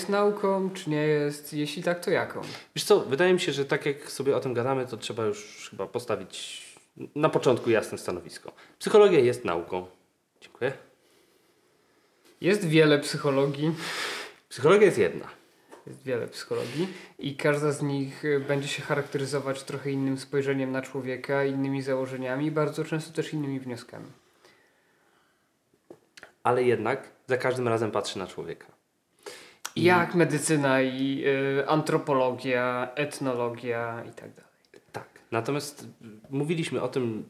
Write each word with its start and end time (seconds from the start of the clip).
jest 0.00 0.10
nauką, 0.10 0.70
czy 0.70 0.90
nie 0.90 1.06
jest? 1.06 1.52
Jeśli 1.52 1.82
tak, 1.82 2.04
to 2.04 2.10
jaką? 2.10 2.40
Wiesz 2.76 2.84
co, 2.84 3.00
wydaje 3.00 3.32
mi 3.32 3.40
się, 3.40 3.52
że 3.52 3.64
tak 3.64 3.86
jak 3.86 4.10
sobie 4.10 4.36
o 4.36 4.40
tym 4.40 4.54
gadamy, 4.54 4.86
to 4.86 4.96
trzeba 4.96 5.24
już 5.24 5.68
chyba 5.70 5.86
postawić 5.86 6.62
na 7.14 7.28
początku 7.28 7.70
jasne 7.70 7.98
stanowisko. 7.98 8.52
Psychologia 8.78 9.20
jest 9.20 9.44
nauką. 9.44 9.86
Dziękuję. 10.40 10.72
Jest 12.40 12.68
wiele 12.68 12.98
psychologii. 12.98 13.74
Psychologia 14.48 14.86
jest 14.86 14.98
jedna. 14.98 15.28
Jest 15.86 16.02
wiele 16.02 16.26
psychologii 16.26 16.88
i 17.18 17.36
każda 17.36 17.72
z 17.72 17.82
nich 17.82 18.24
y, 18.24 18.40
będzie 18.40 18.68
się 18.68 18.82
charakteryzować 18.82 19.62
trochę 19.62 19.90
innym 19.90 20.18
spojrzeniem 20.18 20.72
na 20.72 20.82
człowieka, 20.82 21.44
innymi 21.44 21.82
założeniami, 21.82 22.50
bardzo 22.50 22.84
często 22.84 23.12
też 23.12 23.32
innymi 23.32 23.60
wnioskami. 23.60 24.06
Ale 26.42 26.62
jednak 26.62 27.08
za 27.26 27.36
każdym 27.36 27.68
razem 27.68 27.90
patrzy 27.90 28.18
na 28.18 28.26
człowieka. 28.26 28.79
Jak 29.76 30.14
medycyna 30.14 30.82
i 30.82 31.24
y, 31.60 31.68
antropologia, 31.68 32.88
etnologia 32.94 34.04
i 34.10 34.12
tak 34.12 34.30
dalej. 34.34 34.50
Tak. 34.92 35.08
Natomiast 35.30 35.86
mówiliśmy 36.30 36.82
o 36.82 36.88
tym 36.88 37.24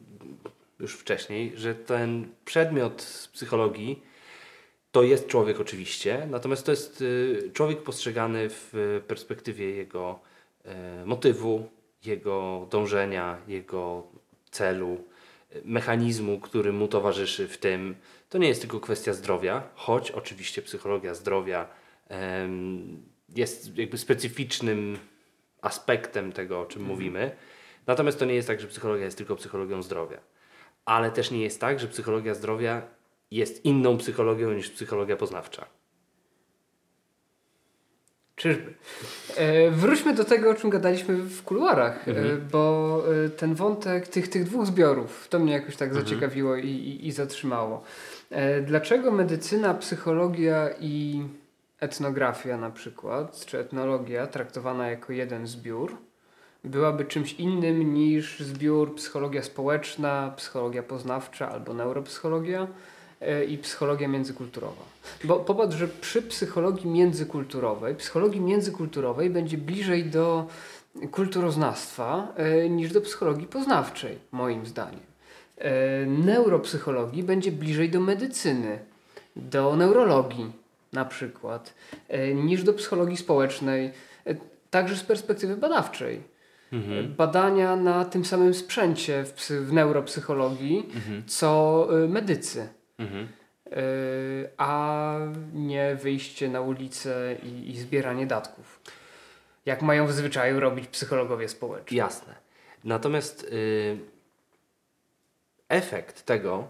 już 0.81 0.95
wcześniej, 0.95 1.53
że 1.57 1.75
ten 1.75 2.29
przedmiot 2.45 3.03
z 3.03 3.29
psychologii 3.29 4.03
to 4.93 5.03
jest 5.03 5.27
człowiek 5.27 5.61
oczywiście, 5.61 6.27
natomiast 6.31 6.67
to 6.67 6.71
jest 6.71 7.01
y, 7.01 7.51
człowiek 7.55 7.83
postrzegany 7.83 8.49
w 8.51 9.01
perspektywie 9.07 9.71
jego 9.71 10.21
y, 10.67 11.07
motywu, 11.07 11.69
jego 12.05 12.67
dążenia, 12.71 13.39
jego 13.49 14.03
celu, 14.51 15.05
mechanizmu, 15.65 16.41
który 16.41 16.73
mu 16.73 16.89
towarzyszy 16.89 17.49
w 17.49 17.59
tym. 17.59 17.95
To 18.29 18.39
nie 18.39 18.49
jest 18.49 18.61
tylko 18.61 18.81
kwestia 18.81 19.13
zdrowia, 19.13 19.63
choć 19.75 20.11
oczywiście 20.11 20.63
psychologia 20.63 21.15
zdrowia 21.15 21.80
jest 23.37 23.79
jakby 23.79 23.99
specyficznym 23.99 24.99
aspektem 25.63 26.33
tego, 26.33 26.61
o 26.61 26.67
czym 26.67 26.83
mhm. 26.83 26.99
mówimy. 26.99 27.31
Natomiast 27.87 28.19
to 28.19 28.25
nie 28.25 28.35
jest 28.35 28.49
tak, 28.49 28.61
że 28.61 28.67
psychologia 28.67 29.05
jest 29.05 29.19
tylko 29.19 29.37
psychologią 29.37 29.83
zdrowia. 29.83 30.19
Ale 30.85 31.11
też 31.11 31.31
nie 31.31 31.43
jest 31.43 31.61
tak, 31.61 31.81
że 31.81 31.89
psychologia 31.89 32.35
zdrowia 32.35 32.83
jest 33.31 33.65
inną 33.65 33.99
psychologią 33.99 34.53
niż 34.53 34.71
psychologia 34.71 35.17
poznawcza. 35.17 35.67
Czyżby? 38.37 38.75
E, 39.37 39.71
wróćmy 39.71 40.15
do 40.15 40.25
tego, 40.25 40.51
o 40.51 40.55
czym 40.55 40.71
gadaliśmy 40.71 41.17
w 41.17 41.43
kuluarach, 41.43 42.09
e, 42.09 42.11
mhm. 42.11 42.49
bo 42.53 43.03
e, 43.25 43.29
ten 43.29 43.55
wątek 43.55 44.09
tych, 44.09 44.29
tych 44.29 44.45
dwóch 44.45 44.67
zbiorów, 44.67 45.29
to 45.29 45.39
mnie 45.39 45.53
jakoś 45.53 45.77
tak 45.77 45.89
mhm. 45.89 46.07
zaciekawiło 46.07 46.57
i, 46.57 46.69
i, 46.69 47.07
i 47.07 47.13
zatrzymało. 47.13 47.83
E, 48.31 48.61
dlaczego 48.61 49.11
medycyna, 49.11 49.75
psychologia 49.75 50.71
i 50.81 51.23
etnografia 51.81 52.57
na 52.57 52.71
przykład, 52.71 53.47
czy 53.47 53.59
etnologia 53.59 54.27
traktowana 54.27 54.91
jako 54.91 55.13
jeden 55.13 55.47
zbiór, 55.47 55.97
byłaby 56.65 57.05
czymś 57.05 57.33
innym 57.33 57.95
niż 57.95 58.41
zbiór 58.41 58.95
psychologia 58.95 59.43
społeczna, 59.43 60.33
psychologia 60.37 60.83
poznawcza 60.83 61.51
albo 61.51 61.75
neuropsychologia 61.75 62.67
e, 63.21 63.45
i 63.45 63.59
psychologia 63.59 64.09
międzykulturowa. 64.09 64.83
Bo 65.25 65.37
popatrz, 65.37 65.77
że 65.77 65.89
przy 65.89 66.23
psychologii 66.23 66.91
międzykulturowej, 66.91 67.95
psychologii 67.95 68.41
międzykulturowej 68.41 69.31
będzie 69.31 69.59
bliżej 69.59 70.05
do 70.05 70.47
kulturoznawstwa 71.11 72.33
e, 72.37 72.69
niż 72.69 72.93
do 72.93 73.01
psychologii 73.01 73.47
poznawczej, 73.47 74.19
moim 74.33 74.67
zdaniem. 74.67 75.01
E, 75.59 76.07
neuropsychologii 76.07 77.23
będzie 77.23 77.53
bliżej 77.53 77.91
do 77.91 78.01
medycyny, 78.01 78.79
do 79.37 79.77
neurologii 79.77 80.60
na 80.93 81.05
przykład, 81.05 81.75
niż 82.35 82.63
do 82.63 82.73
psychologii 82.73 83.17
społecznej, 83.17 83.93
także 84.71 84.97
z 84.97 85.03
perspektywy 85.03 85.57
badawczej 85.57 86.23
mhm. 86.73 87.15
badania 87.15 87.77
na 87.77 88.05
tym 88.05 88.25
samym 88.25 88.55
sprzęcie 88.55 89.25
w, 89.25 89.51
w 89.51 89.73
neuropsychologii, 89.73 90.91
mhm. 90.95 91.23
co 91.27 91.89
y, 92.05 92.09
medycy. 92.09 92.69
Mhm. 92.99 93.29
A 94.57 95.17
nie 95.55 95.97
wyjście 96.03 96.49
na 96.49 96.61
ulicę 96.61 97.37
i, 97.43 97.71
i 97.71 97.79
zbieranie 97.79 98.27
datków. 98.27 98.81
Jak 99.67 99.83
mają 99.83 100.07
w 100.07 100.13
zwyczaju 100.13 100.61
robić 100.61 100.87
psychologowie 100.87 101.49
społeczni. 101.49 101.97
Jasne. 101.97 102.35
Natomiast 102.85 103.45
y, 103.45 103.99
efekt 105.69 106.23
tego, 106.23 106.69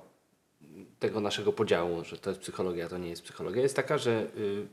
tego 1.00 1.20
naszego 1.20 1.52
podziału, 1.52 2.04
że 2.04 2.18
to 2.18 2.30
jest 2.30 2.42
psychologia, 2.42 2.88
to 2.88 2.98
nie 2.98 3.08
jest 3.10 3.22
psychologia, 3.22 3.62
jest 3.62 3.76
taka, 3.76 3.98
że 3.98 4.26
y, 4.36 4.66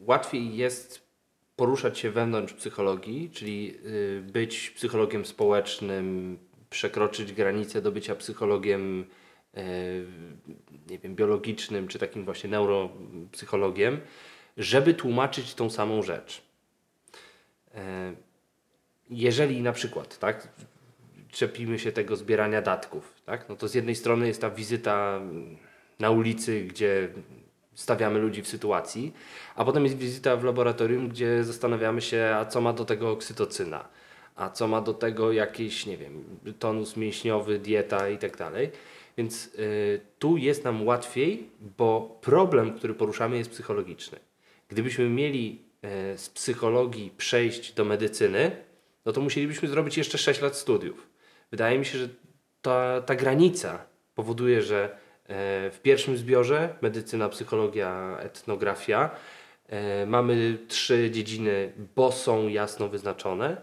łatwiej 0.00 0.56
jest 0.56 1.12
poruszać 1.56 1.98
się 1.98 2.10
wewnątrz 2.10 2.54
psychologii, 2.54 3.30
czyli 3.30 3.74
y, 3.86 4.22
być 4.32 4.70
psychologiem 4.70 5.24
społecznym, 5.24 6.38
przekroczyć 6.70 7.32
granicę 7.32 7.82
do 7.82 7.92
bycia 7.92 8.14
psychologiem 8.14 9.04
y, 9.56 10.06
nie 10.90 10.98
wiem, 10.98 11.14
biologicznym, 11.14 11.88
czy 11.88 11.98
takim 11.98 12.24
właśnie 12.24 12.50
neuropsychologiem, 12.50 14.00
żeby 14.56 14.94
tłumaczyć 14.94 15.54
tą 15.54 15.70
samą 15.70 16.02
rzecz. 16.02 16.42
Y, 17.74 17.78
jeżeli 19.10 19.62
na 19.62 19.72
przykład, 19.72 20.18
tak, 20.18 20.48
czepimy 21.30 21.78
się 21.78 21.92
tego 21.92 22.16
zbierania 22.16 22.62
datków, 22.62 23.14
tak, 23.24 23.48
no 23.48 23.56
to 23.56 23.68
z 23.68 23.74
jednej 23.74 23.94
strony 23.94 24.26
jest 24.26 24.40
ta 24.40 24.50
wizyta 24.50 25.20
na 26.00 26.10
ulicy, 26.10 26.64
gdzie 26.64 27.08
stawiamy 27.74 28.18
ludzi 28.18 28.42
w 28.42 28.48
sytuacji, 28.48 29.12
a 29.54 29.64
potem 29.64 29.84
jest 29.84 29.96
wizyta 29.96 30.36
w 30.36 30.44
laboratorium, 30.44 31.08
gdzie 31.08 31.44
zastanawiamy 31.44 32.00
się, 32.00 32.34
a 32.36 32.44
co 32.44 32.60
ma 32.60 32.72
do 32.72 32.84
tego 32.84 33.10
oksytocyna, 33.10 33.88
a 34.36 34.50
co 34.50 34.68
ma 34.68 34.80
do 34.80 34.94
tego 34.94 35.32
jakiś, 35.32 35.86
nie 35.86 35.96
wiem, 35.96 36.24
tonus 36.58 36.96
mięśniowy, 36.96 37.58
dieta 37.58 38.08
i 38.08 38.18
tak 38.18 38.36
dalej. 38.36 38.70
Więc 39.18 39.46
y, 39.46 40.00
tu 40.18 40.36
jest 40.36 40.64
nam 40.64 40.86
łatwiej, 40.86 41.50
bo 41.78 42.18
problem, 42.20 42.74
który 42.74 42.94
poruszamy, 42.94 43.36
jest 43.36 43.50
psychologiczny. 43.50 44.18
Gdybyśmy 44.68 45.08
mieli 45.08 45.62
y, 46.14 46.18
z 46.18 46.28
psychologii 46.28 47.12
przejść 47.16 47.72
do 47.72 47.84
medycyny, 47.84 48.56
no 49.04 49.12
to 49.12 49.20
musielibyśmy 49.20 49.68
zrobić 49.68 49.98
jeszcze 49.98 50.18
6 50.18 50.40
lat 50.40 50.56
studiów. 50.56 51.06
Wydaje 51.50 51.78
mi 51.78 51.84
się, 51.84 51.98
że 51.98 52.08
ta, 52.62 53.00
ta 53.00 53.14
granica 53.14 53.84
powoduje, 54.14 54.62
że 54.62 54.96
w 55.72 55.78
pierwszym 55.82 56.16
zbiorze 56.16 56.74
medycyna, 56.82 57.28
psychologia, 57.28 58.16
etnografia. 58.20 59.10
E, 59.68 60.06
mamy 60.06 60.58
trzy 60.68 61.10
dziedziny, 61.10 61.72
bo 61.96 62.12
są 62.12 62.48
jasno 62.48 62.88
wyznaczone, 62.88 63.56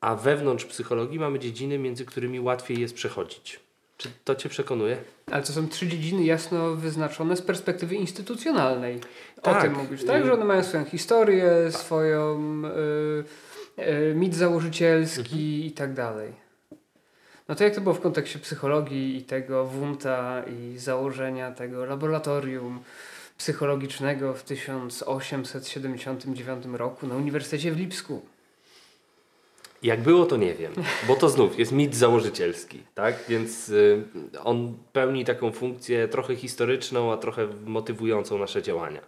a 0.00 0.14
wewnątrz 0.14 0.64
psychologii 0.64 1.18
mamy 1.18 1.38
dziedziny, 1.38 1.78
między 1.78 2.04
którymi 2.04 2.40
łatwiej 2.40 2.80
jest 2.80 2.94
przechodzić. 2.94 3.60
Czy 3.96 4.08
to 4.24 4.34
Cię 4.34 4.48
przekonuje? 4.48 4.96
Ale 5.30 5.42
to 5.42 5.52
są 5.52 5.68
trzy 5.68 5.88
dziedziny 5.88 6.24
jasno 6.24 6.74
wyznaczone 6.74 7.36
z 7.36 7.42
perspektywy 7.42 7.94
instytucjonalnej. 7.94 9.00
Tak. 9.42 9.58
O 9.58 9.62
tym 9.62 9.72
mówisz, 9.72 10.04
tak? 10.04 10.24
Że 10.24 10.32
one 10.32 10.44
mają 10.44 10.62
swoją 10.62 10.84
historię, 10.84 11.50
swoją 11.70 12.62
y, 13.78 13.82
y, 13.82 14.14
mit 14.14 14.34
założycielski 14.34 15.20
mhm. 15.22 15.40
i 15.40 15.72
tak 15.72 15.94
dalej. 15.94 16.45
No 17.48 17.54
to 17.54 17.64
jak 17.64 17.74
to 17.74 17.80
było 17.80 17.94
w 17.94 18.00
kontekście 18.00 18.38
psychologii 18.38 19.16
i 19.16 19.22
tego 19.22 19.64
Wunta 19.64 20.42
i 20.42 20.78
założenia 20.78 21.52
tego 21.52 21.84
laboratorium 21.84 22.80
psychologicznego 23.38 24.34
w 24.34 24.42
1879 24.42 26.64
roku 26.72 27.06
na 27.06 27.16
Uniwersytecie 27.16 27.72
w 27.72 27.76
Lipsku? 27.76 28.22
Jak 29.82 30.00
było, 30.00 30.26
to 30.26 30.36
nie 30.36 30.54
wiem, 30.54 30.72
bo 31.08 31.16
to 31.16 31.28
znów 31.28 31.58
jest 31.58 31.72
mit 31.72 31.94
założycielski, 31.94 32.82
tak? 32.94 33.24
Więc 33.28 33.68
y, 33.68 34.04
on 34.44 34.74
pełni 34.92 35.24
taką 35.24 35.52
funkcję 35.52 36.08
trochę 36.08 36.36
historyczną, 36.36 37.12
a 37.12 37.16
trochę 37.16 37.48
motywującą 37.66 38.38
nasze 38.38 38.62
działania. 38.62 39.00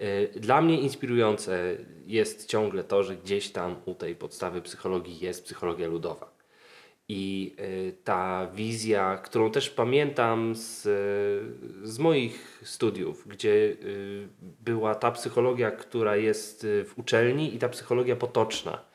Y, 0.00 0.40
dla 0.40 0.60
mnie 0.60 0.80
inspirujące 0.80 1.76
jest 2.06 2.46
ciągle 2.46 2.84
to, 2.84 3.02
że 3.02 3.16
gdzieś 3.16 3.50
tam 3.50 3.76
u 3.84 3.94
tej 3.94 4.14
podstawy 4.14 4.62
psychologii 4.62 5.18
jest 5.18 5.44
psychologia 5.44 5.88
ludowa. 5.88 6.37
I 7.08 7.54
y, 7.60 7.92
ta 8.04 8.46
wizja, 8.54 9.16
którą 9.16 9.50
też 9.50 9.70
pamiętam 9.70 10.54
z, 10.54 10.82
z 11.82 11.98
moich 11.98 12.60
studiów, 12.64 13.28
gdzie 13.28 13.50
y, 13.50 14.28
była 14.60 14.94
ta 14.94 15.10
psychologia, 15.10 15.70
która 15.70 16.16
jest 16.16 16.64
y, 16.64 16.84
w 16.84 16.98
uczelni 16.98 17.54
i 17.54 17.58
ta 17.58 17.68
psychologia 17.68 18.16
potoczna. 18.16 18.88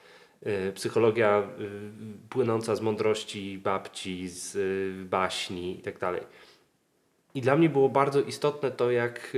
Psychologia 0.76 1.48
płynąca 2.30 2.76
z 2.76 2.82
mądrości 2.82 3.58
babci, 3.58 4.30
z 4.30 4.58
baśni 5.08 5.76
itd. 5.76 6.00
Tak 6.00 6.26
I 7.36 7.42
dla 7.42 7.56
mnie 7.56 7.70
było 7.70 7.90
bardzo 7.90 8.22
istotne 8.22 8.72
to, 8.72 8.92
jak 8.92 9.38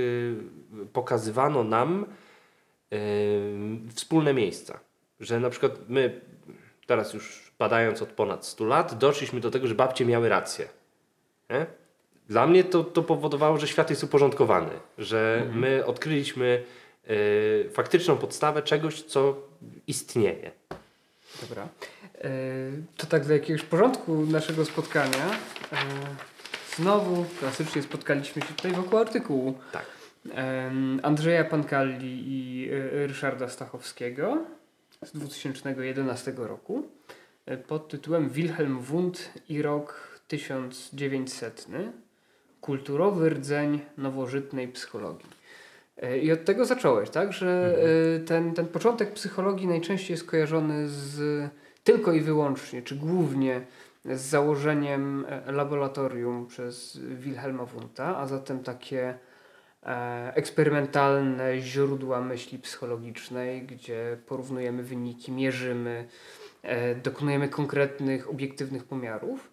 pokazywano 0.92 1.64
nam 1.64 2.06
wspólne 3.94 4.34
miejsca. 4.34 4.80
Że 5.20 5.40
na 5.40 5.50
przykład 5.50 5.88
my 5.88 6.20
teraz 6.86 7.14
już 7.14 7.45
badając 7.58 8.02
od 8.02 8.08
ponad 8.08 8.46
100 8.46 8.64
lat, 8.64 8.98
doszliśmy 8.98 9.40
do 9.40 9.50
tego, 9.50 9.66
że 9.66 9.74
babcie 9.74 10.06
miały 10.06 10.28
rację. 10.28 10.68
Nie? 11.50 11.66
Dla 12.28 12.46
mnie 12.46 12.64
to, 12.64 12.84
to 12.84 13.02
powodowało, 13.02 13.58
że 13.58 13.68
świat 13.68 13.90
jest 13.90 14.04
uporządkowany, 14.04 14.70
że 14.98 15.36
mhm. 15.38 15.58
my 15.58 15.86
odkryliśmy 15.86 16.64
y, 17.10 17.70
faktyczną 17.72 18.16
podstawę 18.16 18.62
czegoś, 18.62 19.02
co 19.02 19.36
istnieje. 19.86 20.50
Dobra. 21.48 21.68
E, 22.18 22.28
to 22.96 23.06
tak 23.06 23.24
dla 23.24 23.34
jakiegoś 23.34 23.62
porządku 23.62 24.26
naszego 24.26 24.64
spotkania. 24.64 25.30
E, 25.72 25.76
znowu 26.76 27.24
klasycznie 27.38 27.82
spotkaliśmy 27.82 28.42
się 28.42 28.48
tutaj 28.48 28.72
wokół 28.72 28.98
artykułu. 28.98 29.58
Tak. 29.72 29.86
E, 30.34 30.70
Andrzeja 31.02 31.44
Pankali 31.44 32.22
i 32.26 32.68
e, 32.70 33.06
Ryszarda 33.06 33.48
Stachowskiego 33.48 34.44
z 35.04 35.12
2011 35.12 36.34
roku 36.36 36.88
pod 37.66 37.88
tytułem 37.88 38.28
Wilhelm 38.28 38.78
Wundt 38.78 39.30
i 39.48 39.62
rok 39.62 40.20
1900. 40.28 41.66
Kulturowy 42.60 43.30
rdzeń 43.30 43.80
nowożytnej 43.98 44.68
psychologii. 44.68 45.30
E, 45.96 46.18
I 46.18 46.32
od 46.32 46.44
tego 46.44 46.64
zacząłeś, 46.64 47.10
tak? 47.10 47.32
Że 47.32 47.78
e, 48.16 48.20
ten, 48.20 48.54
ten 48.54 48.66
początek 48.66 49.12
psychologii 49.12 49.66
najczęściej 49.66 50.14
jest 50.14 50.26
kojarzony 50.26 50.88
z 50.88 51.48
tylko 51.84 52.12
i 52.12 52.20
wyłącznie, 52.20 52.82
czy 52.82 52.96
głównie 52.96 53.60
z 54.04 54.20
założeniem 54.20 55.26
e, 55.28 55.52
laboratorium 55.52 56.46
przez 56.46 56.98
Wilhelma 56.98 57.64
Wundta, 57.64 58.16
a 58.16 58.26
zatem 58.26 58.62
takie 58.62 59.18
eksperymentalne 60.34 61.60
źródła 61.60 62.20
myśli 62.20 62.58
psychologicznej, 62.58 63.62
gdzie 63.62 64.18
porównujemy 64.26 64.82
wyniki, 64.82 65.32
mierzymy, 65.32 66.08
dokonujemy 67.02 67.48
konkretnych, 67.48 68.30
obiektywnych 68.30 68.84
pomiarów. 68.84 69.50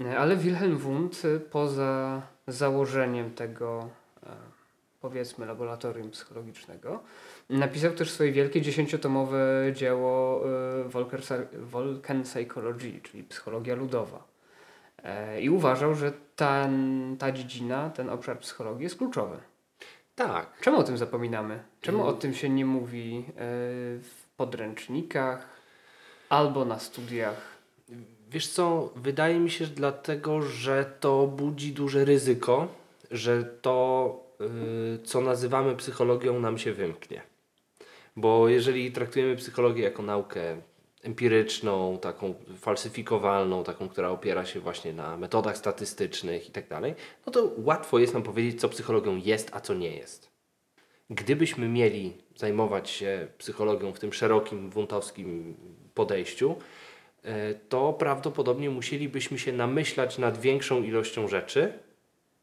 E, 0.00 0.18
Ale 0.18 0.36
Wilhelm 0.36 0.78
Wundt 0.78 1.22
e, 1.24 1.40
poza 1.40 2.22
założeniem 2.46 3.34
tego 3.34 3.88
e, 4.26 4.28
powiedzmy 5.00 5.46
laboratorium 5.46 6.10
psychologicznego 6.10 7.02
napisał 7.50 7.92
też 7.92 8.10
swoje 8.10 8.32
wielkie 8.32 8.60
dziesięciotomowe 8.60 9.72
dzieło 9.74 10.42
e, 10.84 10.88
Volken 11.58 12.22
Psychology, 12.22 13.00
czyli 13.02 13.24
psychologia 13.24 13.74
ludowa. 13.74 14.24
E, 15.02 15.40
I 15.40 15.50
uważał, 15.50 15.94
że 15.94 16.12
ten, 16.36 17.16
ta 17.18 17.32
dziedzina, 17.32 17.90
ten 17.90 18.10
obszar 18.10 18.38
psychologii 18.38 18.84
jest 18.84 18.98
kluczowy. 18.98 19.36
Tak. 20.14 20.60
Czemu 20.60 20.78
o 20.78 20.82
tym 20.82 20.98
zapominamy? 20.98 21.62
Czemu 21.80 21.98
Mm. 21.98 22.14
o 22.14 22.18
tym 22.18 22.34
się 22.34 22.48
nie 22.48 22.66
mówi 22.66 23.24
e, 23.28 23.32
w 23.98 24.26
podręcznikach 24.36 25.48
albo 26.32 26.64
na 26.64 26.78
studiach? 26.78 27.58
Wiesz 28.30 28.48
co, 28.48 28.92
wydaje 28.96 29.40
mi 29.40 29.50
się, 29.50 29.64
że 29.64 29.70
dlatego, 29.70 30.42
że 30.42 30.92
to 31.00 31.26
budzi 31.26 31.72
duże 31.72 32.04
ryzyko, 32.04 32.68
że 33.10 33.44
to, 33.44 34.16
y, 34.40 34.98
co 35.04 35.20
nazywamy 35.20 35.76
psychologią, 35.76 36.40
nam 36.40 36.58
się 36.58 36.72
wymknie. 36.72 37.22
Bo 38.16 38.48
jeżeli 38.48 38.92
traktujemy 38.92 39.36
psychologię 39.36 39.82
jako 39.82 40.02
naukę 40.02 40.56
empiryczną, 41.02 41.98
taką 41.98 42.34
falsyfikowalną, 42.58 43.64
taką, 43.64 43.88
która 43.88 44.10
opiera 44.10 44.46
się 44.46 44.60
właśnie 44.60 44.92
na 44.92 45.16
metodach 45.16 45.56
statystycznych 45.58 46.48
i 46.48 46.52
tak 46.52 46.68
dalej, 46.68 46.94
no 47.26 47.32
to 47.32 47.50
łatwo 47.56 47.98
jest 47.98 48.14
nam 48.14 48.22
powiedzieć, 48.22 48.60
co 48.60 48.68
psychologią 48.68 49.16
jest, 49.16 49.50
a 49.52 49.60
co 49.60 49.74
nie 49.74 49.96
jest. 49.96 50.30
Gdybyśmy 51.10 51.68
mieli 51.68 52.12
zajmować 52.36 52.90
się 52.90 53.28
psychologią 53.38 53.92
w 53.92 53.98
tym 53.98 54.12
szerokim, 54.12 54.70
wuntowskim 54.70 55.56
podejściu, 55.94 56.56
e, 57.24 57.54
to 57.54 57.92
prawdopodobnie 57.92 58.70
musielibyśmy 58.70 59.38
się 59.38 59.52
namyślać 59.52 60.18
nad 60.18 60.40
większą 60.40 60.82
ilością 60.82 61.28
rzeczy. 61.28 61.72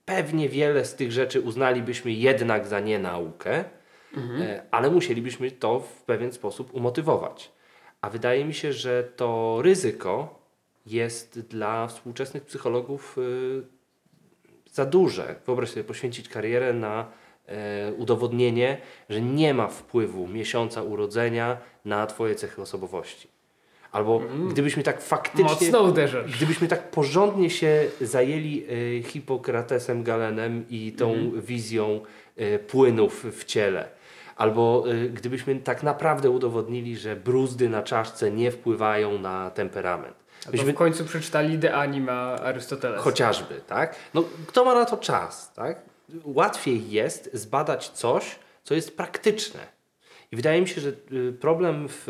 Pewnie 0.06 0.50
wiele 0.50 0.86
z 0.86 0.96
tych 0.96 1.12
rzeczy 1.12 1.42
uznalibyśmy 1.42 2.12
jednak 2.12 2.68
za 2.68 2.80
nie 2.80 3.00
naukę, 3.00 3.64
e, 4.42 4.64
ale 4.72 4.90
musielibyśmy 4.90 5.52
to 5.52 5.80
w 5.80 6.04
pewien 6.04 6.34
sposób 6.34 6.74
umotywować. 6.74 7.52
A 8.02 8.10
wydaje 8.10 8.46
mi 8.46 8.54
się, 8.54 8.74
że 8.74 9.04
to 9.04 9.60
ryzyko 9.62 10.40
jest 10.86 11.40
dla 11.40 11.88
współczesnych 11.88 12.44
psychologów 12.46 13.18
y, 13.18 13.64
za 14.72 14.86
duże. 14.86 15.36
Wyobraź 15.46 15.70
sobie 15.70 15.84
poświęcić 15.84 16.30
karierę 16.30 16.74
na 16.74 17.12
e, 17.48 17.94
udowodnienie, 17.94 18.82
że 19.10 19.22
nie 19.22 19.54
ma 19.54 19.68
wpływu 19.68 20.28
miesiąca 20.28 20.84
urodzenia 20.84 21.58
na 21.86 22.08
Twoje 22.08 22.36
cechy 22.36 22.62
osobowości. 22.62 23.28
Albo 23.92 24.22
gdybyśmy 24.50 24.84
tak 24.84 25.02
faktycznie. 25.02 25.44
Mocno 25.44 25.82
uderzasz. 25.82 26.38
Gdybyśmy 26.38 26.68
tak 26.68 26.92
porządnie 26.92 27.50
się 27.50 27.86
zajęli 28.02 28.66
y, 28.72 29.04
Hipokratesem 29.04 30.04
Galenem 30.04 30.66
i 30.70 30.92
tą 30.92 31.32
wizją 31.36 32.02
y, 32.40 32.60
płynów 32.60 33.26
w 33.40 33.44
ciele, 33.46 33.90
albo 34.36 34.84
y, 34.92 35.10
gdybyśmy 35.10 35.56
tak 35.56 35.84
naprawdę 35.84 36.30
udowodnili, 36.30 36.98
że 36.98 37.16
bruzdy 37.16 37.70
na 37.70 37.84
czaszce 37.84 38.32
nie 38.32 38.52
wpływają 38.52 39.20
na 39.20 39.52
temperament. 39.52 40.16
Albo 40.46 40.64
w 40.64 40.74
końcu 40.74 41.06
przeczytali 41.06 41.58
De 41.58 41.76
Anima 41.76 42.36
Arystotelesa. 42.36 43.04
chociażby, 43.04 43.62
tak? 43.68 43.96
No, 44.14 44.24
kto 44.48 44.66
ma 44.66 44.74
na 44.74 44.86
to 44.86 44.98
czas, 44.98 45.54
tak? 45.54 45.82
Łatwiej 46.24 46.92
jest 46.92 47.30
zbadać 47.34 47.90
coś, 47.90 48.36
co 48.64 48.76
jest 48.76 48.98
praktyczne. 48.98 49.60
I 50.32 50.36
wydaje 50.36 50.62
mi 50.62 50.68
się, 50.68 50.82
że 50.82 50.90
y, 51.12 51.34
problem 51.34 51.88
w, 51.90 52.04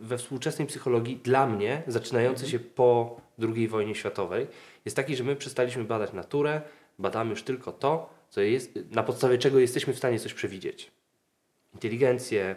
we 0.00 0.18
współczesnej 0.18 0.68
psychologii 0.68 1.16
dla 1.16 1.46
mnie, 1.46 1.82
zaczynający 1.86 2.48
się 2.48 2.58
po 2.58 3.20
II 3.54 3.68
wojnie 3.68 3.94
światowej, 3.94 4.46
jest 4.84 4.96
taki, 4.96 5.16
że 5.16 5.24
my 5.24 5.36
przestaliśmy 5.36 5.84
badać 5.84 6.12
naturę, 6.12 6.62
badamy 6.98 7.30
już 7.30 7.42
tylko 7.42 7.72
to, 7.72 8.10
co 8.30 8.40
jest, 8.40 8.78
na 8.90 9.02
podstawie 9.02 9.38
czego 9.38 9.58
jesteśmy 9.58 9.92
w 9.92 9.98
stanie 9.98 10.18
coś 10.18 10.34
przewidzieć. 10.34 10.90
Inteligencję, 11.74 12.56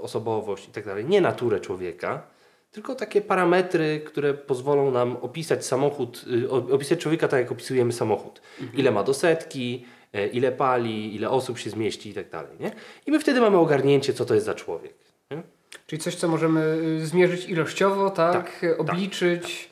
osobowość 0.00 0.68
i 0.68 0.72
tak 0.72 0.84
dalej. 0.86 1.04
Nie 1.04 1.20
naturę 1.20 1.60
człowieka, 1.60 2.26
tylko 2.72 2.94
takie 2.94 3.20
parametry, 3.20 4.00
które 4.06 4.34
pozwolą 4.34 4.90
nam 4.90 5.16
opisać 5.16 5.66
samochód, 5.66 6.24
y, 6.42 6.50
opisać 6.50 6.98
człowieka 6.98 7.28
tak, 7.28 7.40
jak 7.40 7.52
opisujemy 7.52 7.92
samochód. 7.92 8.42
Ile 8.74 8.90
ma 8.90 9.02
do 9.02 9.14
setki, 9.14 9.84
e, 10.12 10.26
ile 10.26 10.52
pali, 10.52 11.16
ile 11.16 11.30
osób 11.30 11.58
się 11.58 11.70
zmieści 11.70 12.10
i 12.10 12.14
tak 12.14 12.30
dalej. 12.30 12.56
Nie? 12.60 12.72
I 13.06 13.10
my 13.10 13.20
wtedy 13.20 13.40
mamy 13.40 13.58
ogarnięcie, 13.58 14.12
co 14.12 14.24
to 14.24 14.34
jest 14.34 14.46
za 14.46 14.54
człowiek. 14.54 14.94
Nie? 15.30 15.42
Czyli 15.86 16.02
coś, 16.02 16.14
co 16.14 16.28
możemy 16.28 16.60
y, 17.00 17.06
zmierzyć 17.06 17.48
ilościowo, 17.48 18.10
tak? 18.10 18.32
Tak, 18.32 18.64
Y, 18.64 18.78
Obliczyć 18.78 19.70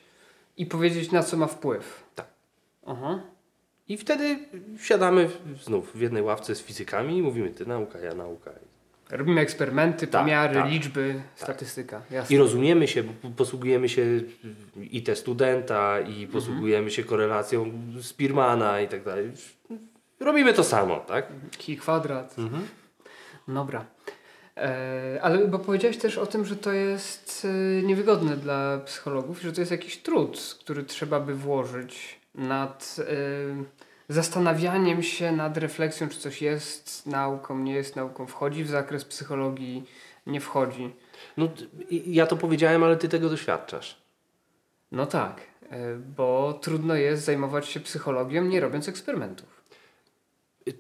i 0.57 0.67
powiedzieć, 0.67 1.11
na 1.13 1.23
co 1.23 1.37
ma 1.37 1.47
wpływ. 1.47 2.05
Tak. 2.15 2.27
Aha. 2.87 3.21
I 3.89 3.97
wtedy 3.97 4.39
siadamy 4.81 5.31
znów 5.65 5.93
w 5.97 6.01
jednej 6.01 6.23
ławce 6.23 6.55
z 6.55 6.63
fizykami 6.63 7.17
i 7.19 7.23
mówimy, 7.23 7.51
ty 7.51 7.67
nauka, 7.67 7.99
ja 7.99 8.15
nauka. 8.15 8.51
Robimy 9.11 9.41
eksperymenty, 9.41 10.07
Tak, 10.07 10.23
pomiary, 10.23 10.55
tak. 10.55 10.71
liczby, 10.71 11.23
statystyka. 11.35 12.03
Jasne. 12.11 12.37
I 12.37 12.39
rozumiemy 12.39 12.89
się, 12.89 13.03
bo 13.03 13.13
posługujemy 13.37 13.89
się 13.89 14.03
i 14.91 15.03
te 15.03 15.17
studenta, 15.17 16.01
i 16.01 16.27
posługujemy 16.27 16.91
się 16.91 17.05
korelacją 17.05 17.73
Spearmana 18.03 18.81
i 18.81 18.89
tak 18.89 19.05
dalej. 19.05 19.31
Robimy 20.21 20.53
to 20.55 20.65
samo, 20.65 20.97
tak? 20.97 21.27
Ki 21.59 21.77
kwadrat. 21.77 22.37
Dobra. 23.49 23.85
E, 24.57 25.19
ale 25.23 25.49
bo 25.49 25.59
powiedziałeś 25.59 25.99
też 25.99 26.19
o 26.19 26.27
tym, 26.27 26.45
że 26.45 26.57
to 26.57 26.73
jest 26.73 27.47
e, 27.51 27.83
niewygodne 27.83 28.37
dla 28.37 28.79
psychologów, 28.79 29.43
że 29.43 29.53
to 29.53 29.61
jest 29.61 29.71
jakiś 29.71 29.97
trud, 29.97 30.57
który 30.61 30.85
trzeba 30.85 31.21
by 31.21 31.35
włożyć 31.35 32.21
nad 32.35 32.97
e, 32.99 33.05
zastanawianiem 34.09 35.03
się 35.03 35.33
nad 35.33 35.57
refleksją, 35.57 36.09
czy 36.09 36.19
coś 36.19 36.43
jest 36.43 37.07
nauką, 37.07 37.59
nie 37.59 37.75
jest 37.75 37.97
nauką, 37.97 38.27
wchodzi 38.27 38.65
w 38.65 38.69
zakres 38.69 39.05
psychologii, 39.05 39.85
nie 40.27 40.41
wchodzi. 40.41 40.91
No, 41.37 41.49
ja 41.91 42.27
to 42.27 42.37
powiedziałem, 42.37 42.85
ale 42.85 42.97
ty 42.97 43.09
tego 43.09 43.29
doświadczasz. 43.29 44.03
No 44.93 45.07
tak, 45.07 45.41
bo 46.17 46.59
trudno 46.63 46.95
jest 46.95 47.25
zajmować 47.25 47.69
się 47.69 47.81
psychologią, 47.81 48.45
nie 48.45 48.61
robiąc 48.61 48.89
eksperymentów. 48.89 49.63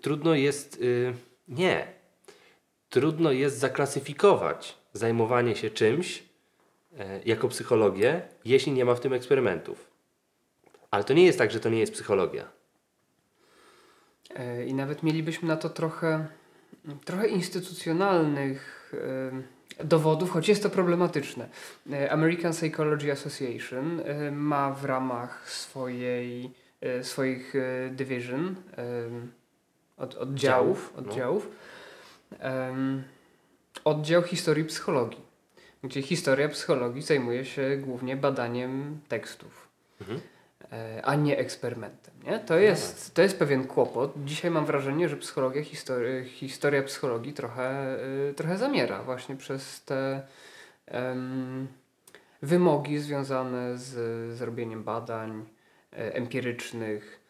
Trudno 0.02 0.34
jest. 0.34 0.80
Y, 0.80 1.14
nie. 1.48 2.01
Trudno 2.92 3.32
jest 3.32 3.58
zaklasyfikować 3.58 4.78
zajmowanie 4.92 5.56
się 5.56 5.70
czymś 5.70 6.22
e, 6.98 7.20
jako 7.24 7.48
psychologię, 7.48 8.22
jeśli 8.44 8.72
nie 8.72 8.84
ma 8.84 8.94
w 8.94 9.00
tym 9.00 9.12
eksperymentów. 9.12 9.90
Ale 10.90 11.04
to 11.04 11.14
nie 11.14 11.24
jest 11.24 11.38
tak, 11.38 11.50
że 11.50 11.60
to 11.60 11.68
nie 11.68 11.78
jest 11.78 11.92
psychologia. 11.92 12.44
E, 14.34 14.64
I 14.64 14.74
nawet 14.74 15.02
mielibyśmy 15.02 15.48
na 15.48 15.56
to 15.56 15.70
trochę, 15.70 16.26
trochę 17.04 17.28
instytucjonalnych 17.28 18.92
e, 19.78 19.84
dowodów, 19.84 20.30
choć 20.30 20.48
jest 20.48 20.62
to 20.62 20.70
problematyczne. 20.70 21.48
American 22.10 22.52
Psychology 22.52 23.12
Association 23.12 24.02
ma 24.32 24.72
w 24.72 24.84
ramach 24.84 25.50
swojej, 25.50 26.50
swoich 27.02 27.54
division, 27.90 28.56
od, 29.96 30.14
oddziałów, 30.14 30.92
Działów, 30.96 31.48
no. 31.48 31.71
Oddział 33.84 34.22
historii 34.22 34.64
psychologii, 34.64 35.20
gdzie 35.82 36.02
historia 36.02 36.48
psychologii 36.48 37.02
zajmuje 37.02 37.44
się 37.44 37.76
głównie 37.76 38.16
badaniem 38.16 39.00
tekstów. 39.08 39.68
Mhm. 40.00 40.20
e, 40.72 41.02
a 41.04 41.14
nie 41.14 41.38
eksperymentem. 41.38 42.14
Nie? 42.24 42.38
To, 42.38 42.58
jest, 42.58 43.14
to 43.14 43.22
jest 43.22 43.38
pewien 43.38 43.66
kłopot. 43.66 44.12
Dzisiaj 44.24 44.50
mam 44.50 44.66
wrażenie, 44.66 45.08
że 45.08 45.16
psychologia, 45.16 45.64
historia, 45.64 46.24
historia 46.24 46.82
psychologii 46.82 47.32
trochę, 47.32 47.96
y, 48.30 48.34
trochę 48.34 48.58
zamiera 48.58 49.02
właśnie 49.02 49.36
przez 49.36 49.84
te 49.84 50.22
um, 50.92 51.68
wymogi 52.42 52.98
związane 52.98 53.78
z 53.78 53.92
zrobieniem 54.36 54.84
badań 54.84 55.44
e, 55.92 56.14
empirycznych 56.14 57.20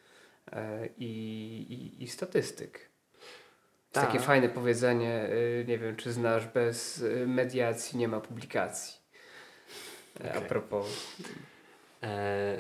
e, 0.53 0.89
i, 0.99 1.07
i, 1.71 2.05
i 2.05 2.09
statystyk. 2.09 2.92
Tak. 3.93 4.07
Takie 4.07 4.19
fajne 4.19 4.49
powiedzenie, 4.49 5.29
y, 5.31 5.65
nie 5.69 5.79
wiem 5.79 5.97
czy 5.97 6.13
znasz, 6.13 6.47
bez 6.47 6.99
y, 6.99 7.27
mediacji 7.27 7.99
nie 7.99 8.09
ma 8.09 8.21
publikacji. 8.21 9.03
Okay. 10.21 10.39
A 10.39 10.41
propos. 10.41 11.17
E, 12.03 12.57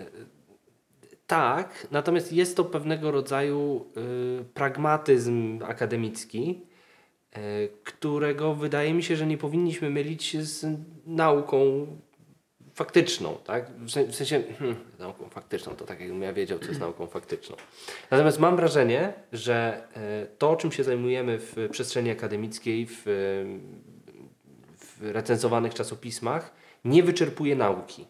tak, 1.26 1.86
natomiast 1.90 2.32
jest 2.32 2.56
to 2.56 2.64
pewnego 2.64 3.10
rodzaju 3.10 3.86
y, 4.40 4.44
pragmatyzm 4.44 5.60
akademicki, 5.66 6.62
y, 7.36 7.70
którego 7.84 8.54
wydaje 8.54 8.94
mi 8.94 9.02
się, 9.02 9.16
że 9.16 9.26
nie 9.26 9.38
powinniśmy 9.38 9.90
mylić 9.90 10.36
z 10.42 10.66
nauką 11.06 11.86
faktyczną, 12.82 13.36
tak? 13.44 13.70
W 14.08 14.14
sensie, 14.14 14.42
hmm, 14.58 14.76
nauką 14.98 15.28
faktyczną, 15.28 15.74
to 15.74 15.84
tak 15.84 16.00
jakbym 16.00 16.22
ja 16.22 16.32
wiedział, 16.32 16.58
co 16.58 16.68
jest 16.68 16.80
nauką 16.88 17.06
faktyczną. 17.06 17.56
Natomiast 18.10 18.38
mam 18.38 18.56
wrażenie, 18.56 19.12
że 19.32 19.88
e, 19.96 20.26
to, 20.38 20.56
czym 20.56 20.72
się 20.72 20.84
zajmujemy 20.84 21.38
w 21.38 21.68
przestrzeni 21.70 22.10
akademickiej, 22.10 22.86
w, 22.86 23.02
w 24.76 24.98
recenzowanych 25.00 25.74
czasopismach, 25.74 26.52
nie 26.84 27.02
wyczerpuje 27.02 27.56
nauki. 27.56 28.06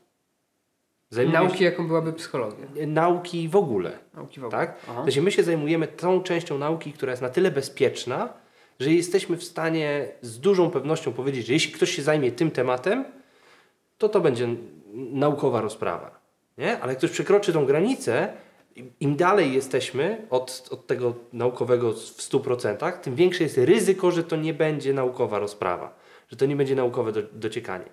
Nauki, 1.32 1.58
się, 1.58 1.64
jaką 1.64 1.86
byłaby 1.86 2.12
psychologia? 2.12 2.66
Nauki 2.86 3.48
w 3.48 3.56
ogóle. 3.56 3.98
Nauki 4.14 4.40
w 4.40 4.44
ogóle. 4.44 4.60
Tak? 4.60 4.76
Aha. 4.88 5.04
my 5.22 5.32
się 5.32 5.42
zajmujemy 5.42 5.88
tą 5.88 6.22
częścią 6.22 6.58
nauki, 6.58 6.92
która 6.92 7.12
jest 7.12 7.22
na 7.22 7.28
tyle 7.28 7.50
bezpieczna, 7.50 8.32
że 8.80 8.92
jesteśmy 8.92 9.36
w 9.36 9.44
stanie 9.44 10.08
z 10.20 10.40
dużą 10.40 10.70
pewnością 10.70 11.12
powiedzieć, 11.12 11.46
że 11.46 11.52
jeśli 11.52 11.72
ktoś 11.72 11.90
się 11.90 12.02
zajmie 12.02 12.32
tym 12.32 12.50
tematem, 12.50 13.04
to 14.02 14.09
to 14.09 14.21
będzie 14.21 14.49
naukowa 14.94 15.61
rozprawa. 15.61 16.21
Nie? 16.59 16.78
Ale 16.78 16.92
jak 16.92 16.99
ktoś 16.99 17.11
przekroczy 17.11 17.52
tą 17.52 17.66
granicę, 17.66 18.32
im 19.00 19.16
dalej 19.16 19.52
jesteśmy 19.52 20.26
od, 20.30 20.68
od 20.71 20.87
tego 20.87 21.14
naukowego 21.32 21.92
w 21.92 21.97
100%, 21.97 22.92
tym 22.92 23.14
większe 23.14 23.44
jest 23.44 23.59
ryzyko, 23.59 24.11
że 24.11 24.25
to 24.25 24.37
nie 24.37 24.54
będzie 24.54 24.92
naukowa 24.92 25.38
rozprawa, 25.38 25.97
że 26.28 26.37
to 26.37 26.47
nie 26.47 26.56
będzie 26.56 26.75
naukowe 26.75 27.12
do, 27.12 27.23
dociekanie. 27.23 27.85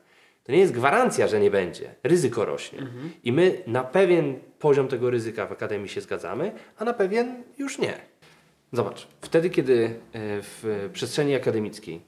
To 0.44 0.52
nie 0.52 0.60
jest 0.60 0.74
gwarancja, 0.74 1.28
że 1.28 1.40
nie 1.40 1.52
będzie. 1.52 1.96
Ryzyko 2.04 2.46
rośnie. 2.46 2.80
Mhm. 2.80 3.12
I 3.24 3.32
my 3.32 3.64
na 3.68 3.84
pewien 3.84 4.40
poziom 4.60 4.88
tego 4.88 5.10
ryzyka 5.10 5.46
w 5.46 5.52
akademii 5.52 5.90
się 5.90 6.02
zgadzamy, 6.02 6.52
a 6.78 6.86
na 6.86 6.94
pewien 6.94 7.44
już 7.58 7.78
nie. 7.78 7.94
Zobacz, 8.74 9.08
wtedy, 9.22 9.50
kiedy 9.50 9.84
e, 9.86 9.92
w 10.42 10.90
przestrzeni 10.94 11.36
akademickiej 11.36 12.02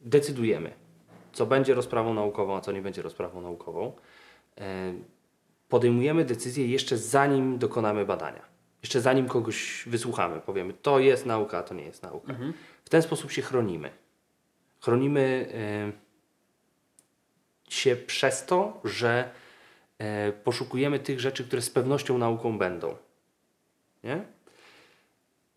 decydujemy, 0.00 0.70
co 1.32 1.46
będzie 1.46 1.74
rozprawą 1.74 2.14
naukową, 2.14 2.56
a 2.56 2.60
co 2.60 2.72
nie 2.72 2.82
będzie 2.82 3.02
rozprawą 3.02 3.40
naukową, 3.40 3.92
e, 4.58 4.94
podejmujemy 5.68 6.24
decyzję 6.24 6.68
jeszcze 6.68 6.98
zanim 6.98 7.58
dokonamy 7.58 8.06
badania. 8.06 8.42
Jeszcze 8.82 9.00
zanim 9.00 9.28
kogoś 9.28 9.84
wysłuchamy, 9.86 10.40
powiemy, 10.40 10.72
to 10.72 10.98
jest 10.98 11.26
nauka, 11.26 11.58
a 11.58 11.62
to 11.62 11.74
nie 11.74 11.84
jest 11.84 12.02
nauka. 12.02 12.32
Mhm. 12.32 12.52
W 12.84 12.88
ten 12.88 13.02
sposób 13.02 13.32
się 13.32 13.42
chronimy. 13.42 13.90
Chronimy 14.80 15.52
e, 15.54 15.92
się 17.72 17.96
przez 17.96 18.46
to, 18.46 18.80
że 18.84 19.30
e, 19.98 20.32
poszukujemy 20.32 20.98
tych 20.98 21.20
rzeczy, 21.20 21.44
które 21.44 21.62
z 21.62 21.70
pewnością 21.70 22.18
nauką 22.18 22.58
będą. 22.58 22.96
Nie? 24.04 24.24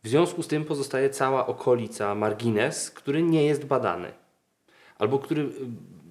W 0.04 0.08
związku 0.08 0.44
z 0.44 0.48
tym 0.48 0.66
pozostaje 0.66 1.10
cała 1.10 1.48
okolica, 1.48 2.16
margines, 2.16 2.92
który 2.92 3.24
nie 3.24 3.46
jest 3.46 3.66
badany 3.66 4.21
albo 5.02 5.20
który 5.20 5.50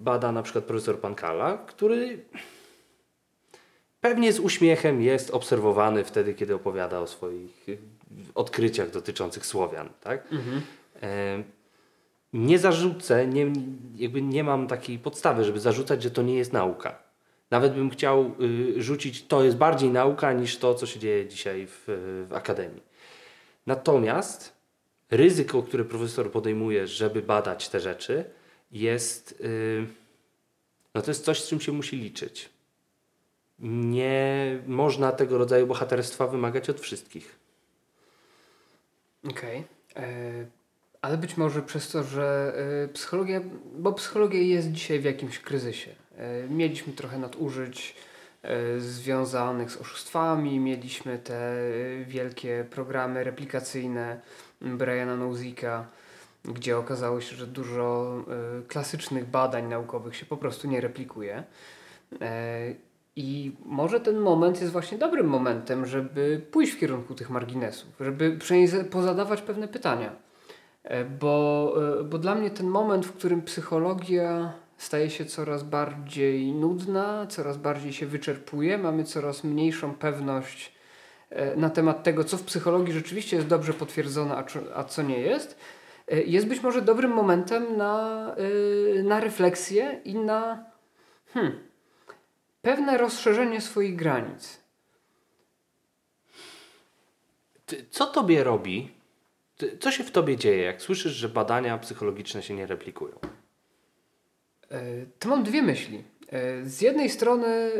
bada 0.01 0.33
na 0.33 0.43
przykład 0.43 0.65
profesor 0.65 0.99
Pankala, 0.99 1.59
który 1.67 2.25
pewnie 4.01 4.33
z 4.33 4.41
uśmiechem 4.41 5.03
jest 5.03 5.31
obserwowany 5.31 6.05
wtedy, 6.05 6.35
kiedy 6.35 6.55
opowiada 6.55 7.01
o 7.01 7.07
swoich 7.07 7.67
odkryciach 8.35 8.91
dotyczących 8.91 9.47
Słowian. 9.47 9.89
Tak? 10.01 10.33
Mhm. 10.33 10.63
Nie 12.33 12.59
zarzucę, 12.59 13.27
nie, 13.27 13.53
jakby 13.97 14.23
nie 14.23 14.45
mam 14.45 14.67
takiej 14.67 14.99
podstawy, 14.99 15.45
żeby 15.45 15.61
zarzucać, 15.61 16.03
że 16.03 16.11
to 16.11 16.23
nie 16.23 16.35
jest 16.35 16.53
nauka. 16.53 16.99
Nawet 17.51 17.75
bym 17.75 17.91
chciał 17.91 18.31
y, 18.41 18.83
rzucić, 18.83 19.27
to 19.27 19.45
jest 19.45 19.57
bardziej 19.57 19.91
nauka 19.91 20.33
niż 20.33 20.59
to, 20.59 20.75
co 20.75 20.87
się 20.87 21.01
dzieje 21.01 21.29
dzisiaj 21.29 21.67
w, 21.67 21.85
w 22.29 22.33
akademii. 22.33 22.83
Natomiast 23.67 24.53
ryzyko, 25.11 25.63
które 25.63 25.85
profesor 25.85 26.31
podejmuje, 26.31 26.87
żeby 26.87 27.23
badać 27.23 27.69
te 27.69 27.81
rzeczy, 27.81 28.25
jest, 28.73 29.41
yy, 29.41 29.87
no 30.95 31.03
to 31.03 31.11
jest 31.11 31.25
coś, 31.25 31.43
z 31.43 31.49
czym 31.49 31.61
się 31.61 31.73
musi 31.73 31.97
liczyć. 31.97 32.51
Nie 33.59 34.59
można 34.67 35.13
tego 35.13 35.39
rodzaju 35.39 35.67
bohaterstwa 35.67 36.27
wymagać 36.27 36.71
od 36.71 36.81
wszystkich. 36.81 37.39
Okej. 39.29 39.65
Okay. 39.91 40.05
E, 40.05 40.47
ale 41.03 41.19
być 41.19 41.37
może 41.37 41.63
przez 41.63 41.89
to, 41.89 42.03
że 42.03 42.53
e, 42.85 42.89
psychologia, 42.89 43.41
bo 43.79 43.93
psychologia 43.93 44.41
jest 44.41 44.73
dzisiaj 44.73 45.01
w 45.01 45.05
jakimś 45.05 45.39
kryzysie. 45.39 45.91
E, 46.17 46.49
mieliśmy 46.49 46.93
trochę 46.93 47.19
nadużyć 47.19 47.95
związanych 48.79 49.71
z 49.71 49.77
oszustwami, 49.77 50.61
mieliśmy 50.61 51.19
te 51.19 51.57
wielkie 52.07 52.65
programy 52.71 53.25
replikacyjne 53.25 54.21
Briana 54.61 55.17
Nozika, 55.17 55.87
gdzie 56.45 56.79
okazało 56.79 57.21
się, 57.21 57.37
że 57.37 57.47
dużo 57.47 58.17
y, 58.61 58.67
klasycznych 58.67 59.31
badań 59.31 59.69
naukowych 59.69 60.17
się 60.17 60.27
po 60.27 60.37
prostu 60.37 60.69
nie 60.69 60.81
replikuje. 60.81 61.45
E, 62.21 62.75
I 63.17 63.57
może 63.65 64.01
ten 64.01 64.19
moment 64.19 64.61
jest 64.61 64.73
właśnie 64.73 64.99
dobrym 64.99 65.27
momentem, 65.27 65.87
żeby 65.87 66.47
pójść 66.51 66.73
w 66.73 66.79
kierunku 66.79 67.15
tych 67.15 67.31
marginesów, 67.31 67.89
żeby 68.01 68.37
przynajmniej 68.39 68.85
pozadawać 68.85 69.43
pewne 69.43 69.69
pytania. 69.69 70.13
E, 70.85 71.05
bo, 71.05 71.75
e, 72.01 72.05
bo 72.05 72.19
dla 72.19 72.35
mnie 72.35 72.51
ten 72.51 72.67
moment, 72.67 73.07
w 73.07 73.13
którym 73.13 73.43
psychologia 73.43 74.53
staje 74.77 75.11
się 75.11 75.25
coraz 75.25 75.63
bardziej 75.63 76.53
nudna, 76.53 77.27
coraz 77.27 77.57
bardziej 77.57 77.93
się 77.93 78.07
wyczerpuje, 78.07 78.79
mamy 78.79 79.05
coraz 79.05 79.45
mniejszą 79.45 79.95
pewność 79.95 80.81
na 81.57 81.71
temat 81.71 82.03
tego, 82.03 82.25
co 82.25 82.37
w 82.37 82.43
psychologii 82.43 82.95
rzeczywiście 82.95 83.37
jest 83.37 83.49
dobrze 83.49 83.73
potwierdzone, 83.73 84.45
a, 84.75 84.85
co 84.85 85.03
nie 85.03 85.19
jest 85.19 85.59
jest 86.11 86.47
być 86.47 86.63
może 86.63 86.83
dobrym 86.83 87.11
momentem 87.11 87.77
na, 87.77 88.35
yy, 88.95 89.03
na 89.03 89.21
refleksję 89.21 90.01
i 90.05 90.15
na 90.15 90.65
hmm, 91.35 91.61
pewne 92.63 92.99
rozszerzenie 92.99 93.61
swoich 93.61 93.97
granic. 93.97 94.61
Co 97.91 98.07
tobie 98.07 98.45
robi? 98.45 98.91
Co 99.81 99.91
się 99.91 100.05
w 100.05 100.11
tobie 100.11 100.37
dzieje, 100.37 100.63
jak 100.63 100.83
słyszysz, 100.83 101.13
że 101.13 101.29
badania 101.29 101.79
psychologiczne 101.79 102.43
się 102.43 102.55
nie 102.55 102.67
replikują? 102.67 103.15
Yy, 104.71 104.79
to 105.19 105.29
mam 105.29 105.43
dwie 105.43 105.63
myśli. 105.63 106.05
Z 106.63 106.81
jednej 106.81 107.11
strony 107.11 107.71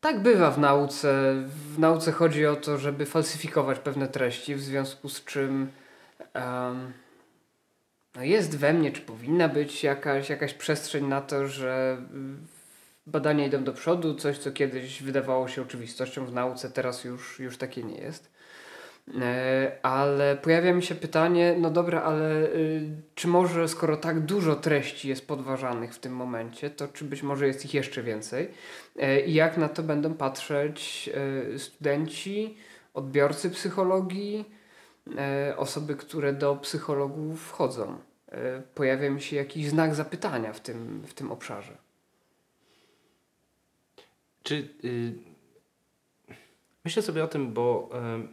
tak 0.00 0.22
bywa 0.22 0.50
w 0.50 0.58
nauce. 0.58 1.34
W 1.74 1.78
nauce 1.78 2.12
chodzi 2.12 2.46
o 2.46 2.56
to, 2.56 2.78
żeby 2.78 3.06
falsyfikować 3.06 3.78
pewne 3.78 4.08
treści, 4.08 4.54
w 4.54 4.60
związku 4.60 5.08
z 5.08 5.24
czym 5.24 5.70
um, 6.34 6.92
no 8.16 8.24
jest 8.24 8.58
we 8.58 8.72
mnie, 8.72 8.92
czy 8.92 9.00
powinna 9.00 9.48
być 9.48 9.84
jakaś, 9.84 10.30
jakaś 10.30 10.54
przestrzeń 10.54 11.04
na 11.04 11.20
to, 11.20 11.48
że 11.48 12.02
badania 13.06 13.46
idą 13.46 13.64
do 13.64 13.72
przodu, 13.72 14.14
coś 14.14 14.38
co 14.38 14.52
kiedyś 14.52 15.02
wydawało 15.02 15.48
się 15.48 15.62
oczywistością 15.62 16.26
w 16.26 16.32
nauce, 16.32 16.70
teraz 16.70 17.04
już, 17.04 17.40
już 17.40 17.58
takie 17.58 17.82
nie 17.82 17.98
jest. 17.98 18.36
E, 19.20 19.72
ale 19.82 20.36
pojawia 20.36 20.74
mi 20.74 20.82
się 20.82 20.94
pytanie, 20.94 21.56
no 21.58 21.70
dobra, 21.70 22.02
ale 22.02 22.46
y, 22.46 22.90
czy 23.14 23.28
może 23.28 23.68
skoro 23.68 23.96
tak 23.96 24.20
dużo 24.20 24.56
treści 24.56 25.08
jest 25.08 25.26
podważanych 25.26 25.94
w 25.94 25.98
tym 25.98 26.12
momencie, 26.12 26.70
to 26.70 26.88
czy 26.88 27.04
być 27.04 27.22
może 27.22 27.46
jest 27.46 27.64
ich 27.64 27.74
jeszcze 27.74 28.02
więcej? 28.02 28.50
E, 28.96 29.20
I 29.20 29.34
jak 29.34 29.56
na 29.56 29.68
to 29.68 29.82
będą 29.82 30.14
patrzeć 30.14 31.10
e, 31.54 31.58
studenci, 31.58 32.56
odbiorcy 32.94 33.50
psychologii, 33.50 34.56
osoby, 35.56 35.96
które 35.96 36.32
do 36.32 36.56
psychologów 36.56 37.42
wchodzą. 37.42 37.98
E, 38.28 38.62
pojawia 38.74 39.10
mi 39.10 39.22
się 39.22 39.36
jakiś 39.36 39.68
znak 39.68 39.94
zapytania 39.94 40.52
w 40.52 40.60
tym, 40.60 41.02
w 41.06 41.14
tym 41.14 41.32
obszarze. 41.32 41.76
Czy 44.42 44.68
yy, 44.82 45.12
myślę 46.84 47.02
sobie 47.02 47.24
o 47.24 47.28
tym, 47.28 47.52
bo 47.52 47.90
yy, 47.92 48.28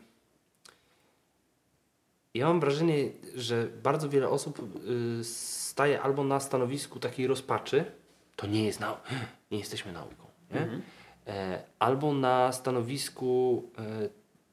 ja 2.34 2.48
mam 2.48 2.60
wrażenie, 2.60 3.10
że 3.36 3.68
bardzo 3.84 4.10
wiele 4.10 4.30
osób 4.30 4.86
yy, 4.86 5.24
staje 5.24 6.02
albo 6.02 6.24
na 6.24 6.40
stanowisku 6.40 7.00
takiej 7.00 7.28
rozpaczy, 7.28 7.92
to 8.36 8.48
nie 8.48 8.66
jest 8.66 8.80
nauka, 8.80 9.10
nie 9.52 9.60
jesteśmy 9.60 9.92
nauką. 9.92 10.24
Nie? 10.52 10.62
Mhm. 10.62 10.82
e, 11.28 11.64
albo 11.80 12.14
na 12.14 12.52
stanowisku 12.52 13.64
e, 13.78 14.10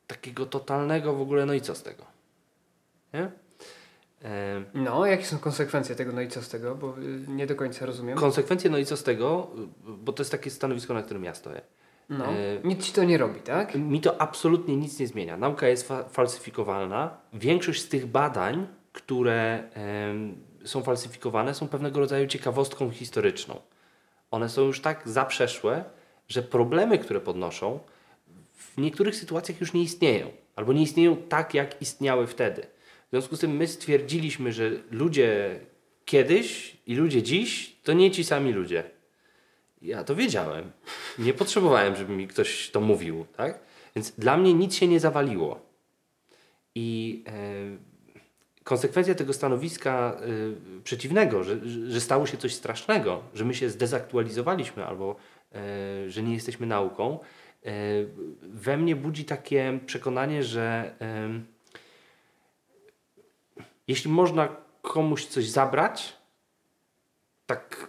takiego 0.07 0.47
totalnego 0.47 1.15
w 1.15 1.21
ogóle, 1.21 1.47
no 1.47 1.55
i 1.55 1.61
co 1.61 1.75
z 1.75 1.83
tego? 1.83 2.05
Nie? 3.15 3.31
E, 4.25 4.63
no, 4.75 5.07
jakie 5.07 5.25
są 5.25 5.39
konsekwencje 5.39 5.95
tego, 5.95 6.13
no 6.13 6.21
i 6.21 6.29
co 6.29 6.43
z 6.43 6.49
tego, 6.49 6.75
bo 6.75 6.99
y, 6.99 7.25
nie 7.29 7.47
do 7.47 7.57
końca 7.57 7.87
rozumiem. 7.87 8.19
Konsekwencje, 8.19 8.71
no 8.71 8.79
i 8.79 8.85
co 8.85 8.97
z 8.97 9.03
tego, 9.03 9.51
bo 9.87 10.13
to 10.13 10.21
jest 10.21 10.31
takie 10.31 10.51
stanowisko, 10.51 10.95
na 10.95 11.03
którym 11.03 11.25
ja 11.25 11.35
stoję. 11.35 11.61
No, 12.09 12.25
e, 12.25 12.61
nic 12.65 12.85
ci 12.87 12.93
to 12.93 13.05
nie 13.05 13.19
robi, 13.19 13.41
tak? 13.41 13.75
Mi 13.75 14.01
to 14.01 14.21
absolutnie 14.21 14.77
nic 14.77 14.99
nie 14.99 15.07
zmienia. 15.07 15.37
Nauka 15.37 15.69
jest 15.69 15.89
fa 15.89 16.05
falsyfikowalna. 16.05 17.17
Większość 17.33 17.83
z 17.83 17.89
tych 17.89 18.07
badań, 18.07 18.67
które 18.93 19.65
e, 19.77 20.67
są 20.67 20.83
falsyfikowane, 20.83 21.55
są 21.55 21.69
pewnego 21.69 22.01
rodzaju 22.01 22.27
ciekawostką 22.27 22.91
historyczną. 22.91 23.61
One 24.31 24.49
są 24.49 24.63
już 24.63 24.81
tak 24.81 25.09
zaprzeszłe, 25.09 25.85
że 26.29 26.43
problemy, 26.43 26.99
które 26.99 27.21
podnoszą, 27.21 27.81
w 28.55 28.79
niektórych 28.79 29.17
sytuacjach 29.17 29.61
już 29.61 29.73
nie 29.73 29.83
istnieją. 29.83 30.31
Albo 30.57 30.73
nie 30.73 30.83
istnieją 30.83 31.17
tak, 31.17 31.55
jak 31.55 31.83
istniały 31.83 32.27
wtedy. 32.27 32.67
W 33.11 33.13
związku 33.13 33.37
z 33.37 33.41
tym 33.41 33.57
my 33.57 33.67
stwierdziliśmy, 33.67 34.53
że 34.53 34.71
ludzie 34.91 35.61
kiedyś 36.05 36.77
i 36.87 36.95
ludzie 36.95 37.23
dziś 37.23 37.77
to 37.83 37.93
nie 37.93 38.11
ci 38.11 38.25
sami 38.25 38.53
ludzie. 38.53 38.85
Ja 39.83 40.05
to 40.05 40.15
wiedziałem. 40.15 40.73
Nie 41.19 41.35
potrzebowałem, 41.35 41.97
żeby 41.97 42.13
mi 42.13 42.29
ktoś 42.29 42.71
to 42.71 42.81
mówił, 42.81 43.27
tak? 43.37 43.61
Więc 43.97 44.11
dla 44.11 44.37
mnie 44.37 44.55
nic 44.55 44.75
się 44.75 44.89
nie 44.89 45.01
zawaliło. 45.01 45.61
I 46.75 47.23
e, 47.27 47.91
konsekwencja 48.65 49.15
tego 49.15 49.33
stanowiska 49.33 50.21
e, 50.21 50.83
przeciwnego, 50.83 51.45
że, 51.45 51.61
że 51.89 52.01
stało 52.01 52.27
się 52.27 52.37
coś 52.37 52.55
strasznego, 52.55 53.23
że 53.35 53.45
my 53.45 53.55
się 53.55 53.71
zdezaktualizowaliśmy 53.71 54.87
albo 54.87 55.17
e, 55.53 56.11
że 56.11 56.23
nie 56.23 56.35
jesteśmy 56.35 56.67
nauką, 56.67 57.19
e, 57.65 57.71
we 58.43 58.77
mnie 58.77 58.97
budzi 58.97 59.25
takie 59.25 59.81
przekonanie, 59.87 60.45
że 60.45 60.95
jeśli 63.91 64.11
można 64.11 64.49
komuś 64.83 65.27
coś 65.27 65.49
zabrać, 65.49 66.17
tak 67.47 67.89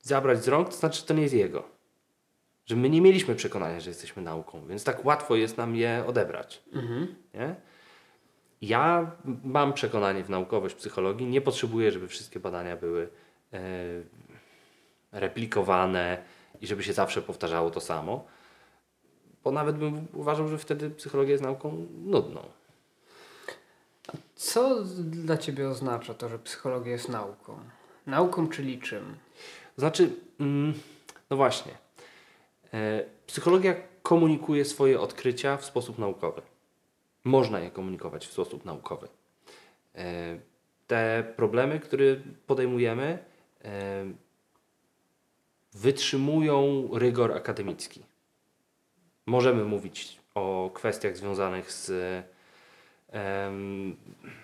zabrać 0.00 0.44
z 0.44 0.48
rąk, 0.48 0.68
to 0.68 0.76
znaczy, 0.76 1.00
że 1.00 1.06
to 1.06 1.14
nie 1.14 1.22
jest 1.22 1.34
jego. 1.34 1.62
Że 2.66 2.76
my 2.76 2.90
nie 2.90 3.00
mieliśmy 3.00 3.34
przekonania, 3.34 3.80
że 3.80 3.90
jesteśmy 3.90 4.22
nauką, 4.22 4.66
więc 4.66 4.84
tak 4.84 5.04
łatwo 5.04 5.36
jest 5.36 5.56
nam 5.56 5.76
je 5.76 6.04
odebrać. 6.06 6.62
Mhm. 6.72 7.14
Nie? 7.34 7.54
Ja 8.62 9.10
mam 9.44 9.72
przekonanie 9.72 10.24
w 10.24 10.30
naukowość 10.30 10.74
psychologii. 10.74 11.26
Nie 11.26 11.40
potrzebuję, 11.40 11.92
żeby 11.92 12.08
wszystkie 12.08 12.40
badania 12.40 12.76
były 12.76 13.08
e, 13.52 13.58
replikowane 15.12 16.22
i 16.60 16.66
żeby 16.66 16.82
się 16.82 16.92
zawsze 16.92 17.22
powtarzało 17.22 17.70
to 17.70 17.80
samo. 17.80 18.24
Bo 19.44 19.50
nawet 19.50 19.76
bym 19.76 20.06
uważał, 20.12 20.48
że 20.48 20.58
wtedy 20.58 20.90
psychologia 20.90 21.32
jest 21.32 21.44
nauką 21.44 21.86
nudną. 22.04 22.40
Co 24.36 24.84
dla 24.98 25.36
Ciebie 25.36 25.68
oznacza 25.68 26.14
to, 26.14 26.28
że 26.28 26.38
psychologia 26.38 26.92
jest 26.92 27.08
nauką? 27.08 27.58
Nauką 28.06 28.48
czyli 28.48 28.78
czym? 28.78 29.16
Znaczy, 29.76 30.10
mm, 30.40 30.74
no 31.30 31.36
właśnie. 31.36 31.72
E, 32.74 33.04
psychologia 33.26 33.74
komunikuje 34.02 34.64
swoje 34.64 35.00
odkrycia 35.00 35.56
w 35.56 35.64
sposób 35.64 35.98
naukowy. 35.98 36.42
Można 37.24 37.60
je 37.60 37.70
komunikować 37.70 38.26
w 38.26 38.32
sposób 38.32 38.64
naukowy. 38.64 39.08
E, 39.94 40.38
te 40.86 41.32
problemy, 41.36 41.80
które 41.80 42.16
podejmujemy, 42.46 43.18
e, 43.64 44.04
wytrzymują 45.72 46.88
rygor 46.92 47.32
akademicki. 47.32 48.02
Możemy 49.26 49.64
mówić 49.64 50.20
o 50.34 50.70
kwestiach 50.74 51.16
związanych 51.16 51.72
z 51.72 51.92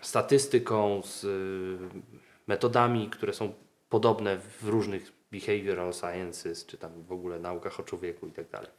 statystyką, 0.01 1.03
z 1.05 1.27
metodami, 2.47 3.11
które 3.11 3.33
są 3.33 3.53
podobne 3.89 4.39
w 4.39 4.69
różnych 4.69 5.13
behavioral 5.33 5.93
sciences, 5.95 6.67
czy 6.67 6.79
tam 6.79 7.03
w 7.03 7.13
ogóle 7.13 7.39
naukach 7.39 7.81
o 7.81 7.83
człowieku 7.83 8.27
i 8.27 8.33
tak 8.33 8.51
dalej. 8.51 8.71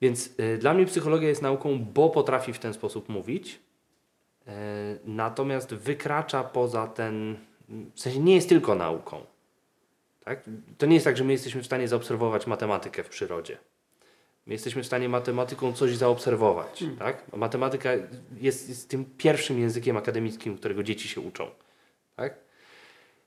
Więc 0.00 0.30
y, 0.40 0.58
dla 0.58 0.74
mnie 0.74 0.86
psychologia 0.86 1.28
jest 1.28 1.42
nauką, 1.42 1.78
bo 1.78 2.10
potrafi 2.10 2.52
w 2.52 2.58
ten 2.58 2.74
sposób 2.74 3.08
mówić, 3.08 3.54
y, 3.54 4.50
natomiast 5.04 5.74
wykracza 5.74 6.44
poza 6.44 6.86
ten, 6.86 7.36
w 7.94 8.00
sensie 8.00 8.20
nie 8.20 8.34
jest 8.34 8.48
tylko 8.48 8.74
nauką. 8.74 9.26
Tak? 10.24 10.44
To 10.78 10.86
nie 10.86 10.94
jest 10.94 11.04
tak, 11.04 11.16
że 11.16 11.24
my 11.24 11.32
jesteśmy 11.32 11.62
w 11.62 11.66
stanie 11.66 11.88
zaobserwować 11.88 12.46
matematykę 12.46 13.04
w 13.04 13.08
przyrodzie. 13.08 13.58
My 14.46 14.52
jesteśmy 14.52 14.82
w 14.82 14.86
stanie 14.86 15.08
matematyką 15.08 15.72
coś 15.72 15.96
zaobserwować. 15.96 16.78
Hmm. 16.78 16.96
Tak? 16.96 17.36
Matematyka 17.36 17.90
jest, 18.40 18.68
jest 18.68 18.88
tym 18.88 19.04
pierwszym 19.04 19.58
językiem 19.58 19.96
akademickim, 19.96 20.58
którego 20.58 20.82
dzieci 20.82 21.08
się 21.08 21.20
uczą. 21.20 21.50
Tak? 22.16 22.38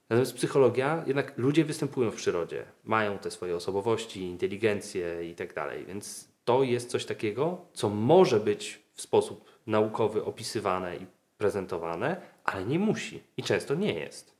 Natomiast 0.10 0.34
psychologia, 0.34 1.04
jednak 1.08 1.38
ludzie 1.38 1.65
występują 1.65 2.12
w 2.12 2.15
przyrodzie, 2.15 2.65
mają 2.84 3.17
te 3.17 3.32
swoje 3.32 3.56
osobowości, 3.56 4.21
inteligencję 4.21 5.30
i 5.30 5.36
tak 5.36 5.54
dalej, 5.54 5.86
więc 5.86 6.28
to 6.45 6.63
jest 6.63 6.89
coś 6.89 7.06
takiego, 7.06 7.65
co 7.73 7.89
może 7.89 8.39
być 8.39 8.82
w 8.93 9.01
sposób 9.01 9.45
naukowy 9.67 10.25
opisywane 10.25 10.97
i 10.97 11.06
prezentowane, 11.38 12.21
ale 12.43 12.65
nie 12.65 12.80
musi 12.80 13.23
i 13.38 13.43
często 13.43 13.75
nie 13.75 13.93
jest. 13.93 14.36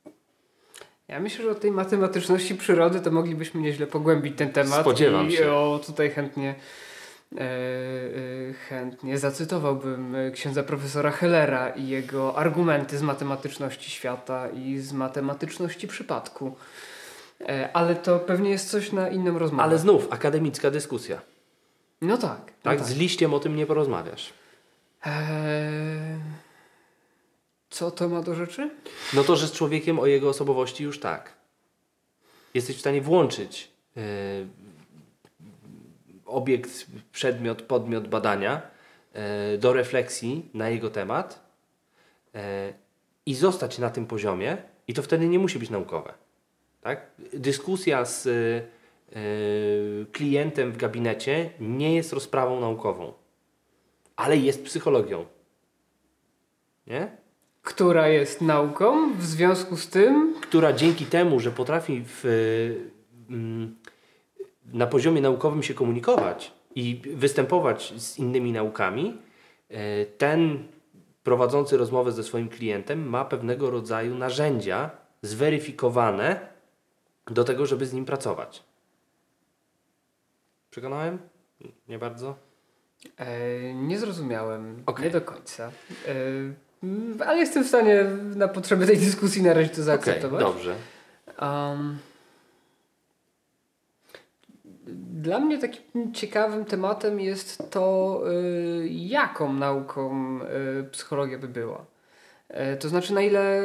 Ja 1.08 1.20
myślę, 1.20 1.44
że 1.44 1.50
o 1.50 1.54
tej 1.54 1.70
matematyczności 1.70 2.54
przyrody 2.54 3.00
to 3.00 3.10
moglibyśmy 3.10 3.60
nieźle 3.60 3.86
pogłębić 3.86 4.38
ten 4.38 4.52
temat. 4.52 4.80
Spodziewam 4.80 5.28
i 5.28 5.32
się. 5.32 5.52
O, 5.52 5.80
tutaj 5.86 6.10
chętnie 6.10 6.54
E, 7.32 7.40
e, 7.40 8.52
chętnie 8.68 9.18
zacytowałbym 9.18 10.14
e, 10.14 10.30
księdza 10.30 10.62
profesora 10.62 11.10
Hellera 11.10 11.68
i 11.68 11.88
jego 11.88 12.38
argumenty 12.38 12.98
z 12.98 13.02
matematyczności 13.02 13.90
świata 13.90 14.48
i 14.48 14.78
z 14.78 14.92
matematyczności 14.92 15.88
przypadku. 15.88 16.56
Ale 17.72 17.96
to 17.96 18.18
pewnie 18.18 18.50
jest 18.50 18.70
coś 18.70 18.92
na 18.92 19.08
inną 19.08 19.38
rozmowę. 19.38 19.62
Ale 19.62 19.78
znów 19.78 20.12
akademicka 20.12 20.70
dyskusja. 20.70 21.20
No 22.02 22.18
tak. 22.18 22.38
No 22.38 22.70
tak, 22.70 22.78
tak. 22.78 22.88
z 22.88 22.96
liściem 22.96 23.34
o 23.34 23.40
tym 23.40 23.56
nie 23.56 23.66
porozmawiasz. 23.66 24.32
Eee... 25.04 25.12
Co 27.76 27.90
to 27.90 28.08
ma 28.08 28.22
do 28.22 28.34
rzeczy? 28.34 28.70
No 29.14 29.24
to, 29.24 29.36
że 29.36 29.48
z 29.48 29.52
człowiekiem 29.52 29.98
o 29.98 30.06
jego 30.06 30.28
osobowości 30.28 30.84
już 30.84 31.00
tak. 31.00 31.32
Jesteś 32.54 32.76
w 32.76 32.80
stanie 32.80 33.00
włączyć 33.00 33.70
obiekt, 36.26 36.86
przedmiot, 37.12 37.62
podmiot 37.62 38.08
badania 38.08 38.62
e, 39.12 39.58
do 39.58 39.72
refleksji 39.72 40.50
na 40.54 40.68
jego 40.68 40.90
temat 40.90 41.40
e, 42.34 42.72
i 43.26 43.34
zostać 43.34 43.78
na 43.78 43.90
tym 43.90 44.06
poziomie, 44.06 44.56
i 44.88 44.94
to 44.94 45.02
wtedy 45.02 45.28
nie 45.28 45.38
musi 45.38 45.58
być 45.58 45.70
naukowe. 45.70 46.14
Tak? 46.80 47.10
Dyskusja 47.32 48.04
z 48.04 48.28
klientem 50.12 50.72
w 50.72 50.76
gabinecie 50.76 51.50
nie 51.60 51.94
jest 51.94 52.12
rozprawą 52.12 52.60
naukową, 52.60 53.12
ale 54.16 54.36
jest 54.36 54.64
psychologią. 54.64 55.26
Nie? 56.86 57.25
Która 57.66 58.08
jest 58.08 58.40
nauką 58.40 59.12
w 59.14 59.24
związku 59.24 59.76
z 59.76 59.88
tym? 59.88 60.34
Która 60.40 60.72
dzięki 60.72 61.06
temu, 61.06 61.40
że 61.40 61.50
potrafi 61.50 62.04
w, 62.06 62.24
mm, 63.30 63.76
na 64.72 64.86
poziomie 64.86 65.20
naukowym 65.20 65.62
się 65.62 65.74
komunikować 65.74 66.52
i 66.74 67.02
występować 67.14 67.94
z 67.96 68.18
innymi 68.18 68.52
naukami, 68.52 69.18
e, 69.68 70.06
ten 70.06 70.68
prowadzący 71.22 71.76
rozmowę 71.76 72.12
ze 72.12 72.24
swoim 72.24 72.48
klientem 72.48 73.08
ma 73.08 73.24
pewnego 73.24 73.70
rodzaju 73.70 74.14
narzędzia 74.14 74.90
zweryfikowane 75.22 76.48
do 77.26 77.44
tego, 77.44 77.66
żeby 77.66 77.86
z 77.86 77.92
nim 77.92 78.04
pracować. 78.04 78.62
Przekonałem? 80.70 81.18
Nie 81.88 81.98
bardzo? 81.98 82.36
E, 83.16 83.74
nie 83.74 83.98
zrozumiałem. 83.98 84.82
Okay. 84.86 85.04
Nie 85.04 85.10
do 85.10 85.20
końca. 85.20 85.70
E, 86.08 86.14
ale 87.26 87.38
jestem 87.38 87.64
w 87.64 87.68
stanie 87.68 88.04
na 88.36 88.48
potrzeby 88.48 88.86
tej 88.86 88.96
dyskusji 88.96 89.42
na 89.42 89.54
razie 89.54 89.68
to 89.68 89.82
zaakceptować. 89.82 90.42
Okay, 90.42 90.54
dobrze. 90.54 90.74
Um, 91.42 91.98
dla 95.26 95.40
mnie 95.40 95.58
takim 95.58 96.12
ciekawym 96.12 96.64
tematem 96.64 97.20
jest 97.20 97.70
to, 97.70 98.22
y, 98.30 98.88
jaką 98.88 99.52
nauką 99.52 100.38
y, 100.80 100.84
psychologia 100.84 101.38
by 101.38 101.48
była. 101.48 101.84
Y, 102.50 102.76
to 102.76 102.88
znaczy, 102.88 103.14
na 103.14 103.22
ile, 103.22 103.60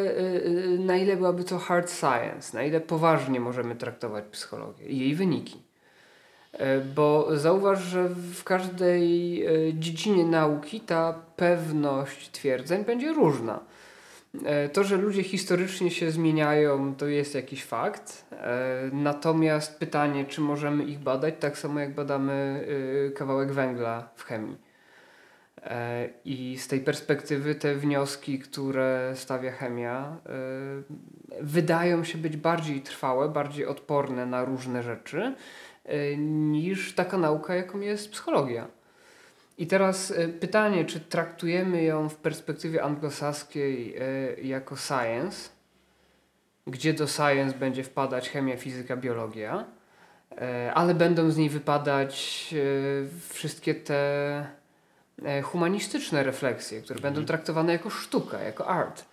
na 0.80 0.98
ile 0.98 1.18
byłaby 1.18 1.44
to 1.44 1.58
hard 1.58 1.92
science, 1.92 2.58
na 2.58 2.64
ile 2.64 2.82
poważnie 2.82 3.40
możemy 3.40 3.76
traktować 3.76 4.26
psychologię 4.32 4.86
i 4.86 5.00
jej 5.00 5.16
wyniki. 5.16 5.71
Bo 6.96 7.38
zauważ, 7.38 7.84
że 7.84 8.10
w 8.10 8.44
każdej 8.44 9.44
dziedzinie 9.74 10.26
nauki 10.26 10.80
ta 10.80 11.14
pewność 11.36 12.32
twierdzeń 12.32 12.86
będzie 12.86 13.14
różna. 13.14 13.60
E, 14.46 14.70
to, 14.70 14.84
że 14.84 14.98
ludzie 14.98 15.24
historycznie 15.24 15.92
się 15.92 16.12
zmieniają, 16.12 16.96
to 16.96 17.08
jest 17.08 17.36
jakiś 17.36 17.64
fakt. 17.64 18.26
E, 18.32 18.90
natomiast 18.94 19.80
pytanie, 19.80 20.26
czy 20.26 20.42
możemy 20.42 20.84
ich 20.84 21.00
badać, 21.00 21.34
tak 21.40 21.58
samo 21.58 21.80
jak 21.80 21.94
badamy 21.94 22.68
e, 23.08 23.12
kawałek 23.12 23.52
węgla 23.52 24.10
w 24.16 24.24
chemii. 24.24 24.58
I 26.26 26.58
z 26.58 26.68
tej 26.68 26.80
perspektywy 26.80 27.56
te 27.56 27.76
wnioski, 27.76 28.40
które 28.40 29.12
stawia 29.16 29.52
chemia, 29.52 30.18
wydają 31.42 32.04
się 32.04 32.18
być 32.18 32.38
bardziej 32.38 32.82
trwałe, 32.82 33.30
bardziej 33.30 33.66
odporne 33.66 34.26
na 34.26 34.46
różne 34.46 34.84
rzeczy 34.84 35.36
niż 36.18 36.96
taka 36.96 37.18
nauka, 37.18 37.56
jaką 37.56 37.80
jest 37.80 38.12
psychologia. 38.12 38.68
I 39.58 39.68
teraz 39.68 40.12
e, 40.12 40.28
pytanie, 40.28 40.86
czy 40.86 41.00
traktujemy 41.00 41.84
ją 41.84 42.10
w 42.10 42.16
perspektywie 42.16 42.84
anglosaskiej 42.84 43.96
e, 43.98 44.42
jako 44.42 44.76
science, 44.76 45.50
gdzie 46.68 46.94
do 46.94 47.08
science 47.08 47.58
będzie 47.58 47.84
wpadać 47.84 48.30
chemia, 48.30 48.58
fizyka, 48.58 48.98
biologia, 48.98 49.66
e, 50.32 50.72
ale 50.74 50.94
będą 50.94 51.32
z 51.32 51.38
niej 51.38 51.50
wypadać 51.50 52.56
wszystkie 53.30 53.76
te 53.76 54.46
humanistyczne 55.44 56.24
refleksje, 56.24 56.82
które 56.82 56.98
mhm. 56.98 57.14
będą 57.14 57.28
traktowane 57.28 57.74
jako 57.74 57.90
sztuka, 57.90 58.40
jako 58.40 58.68
art. 58.68 59.06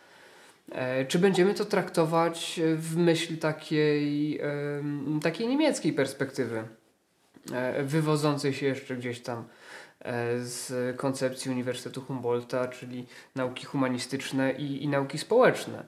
Czy 1.09 1.19
będziemy 1.19 1.55
to 1.55 1.65
traktować 1.65 2.61
w 2.77 2.97
myśl 2.97 3.39
takiej, 3.39 4.41
takiej 5.23 5.49
niemieckiej 5.49 5.93
perspektywy, 5.93 6.65
wywodzącej 7.85 8.55
się 8.55 8.67
jeszcze 8.67 8.97
gdzieś 8.97 9.21
tam 9.21 9.45
E, 10.05 10.41
z 10.41 10.97
koncepcji 10.97 11.51
Uniwersytetu 11.51 12.01
Humboldta, 12.01 12.69
czyli 12.69 13.07
nauki 13.35 13.67
humanistyczne 13.67 14.53
i, 14.53 14.85
i 14.85 14.89
nauki 14.89 15.19
społeczne. 15.19 15.85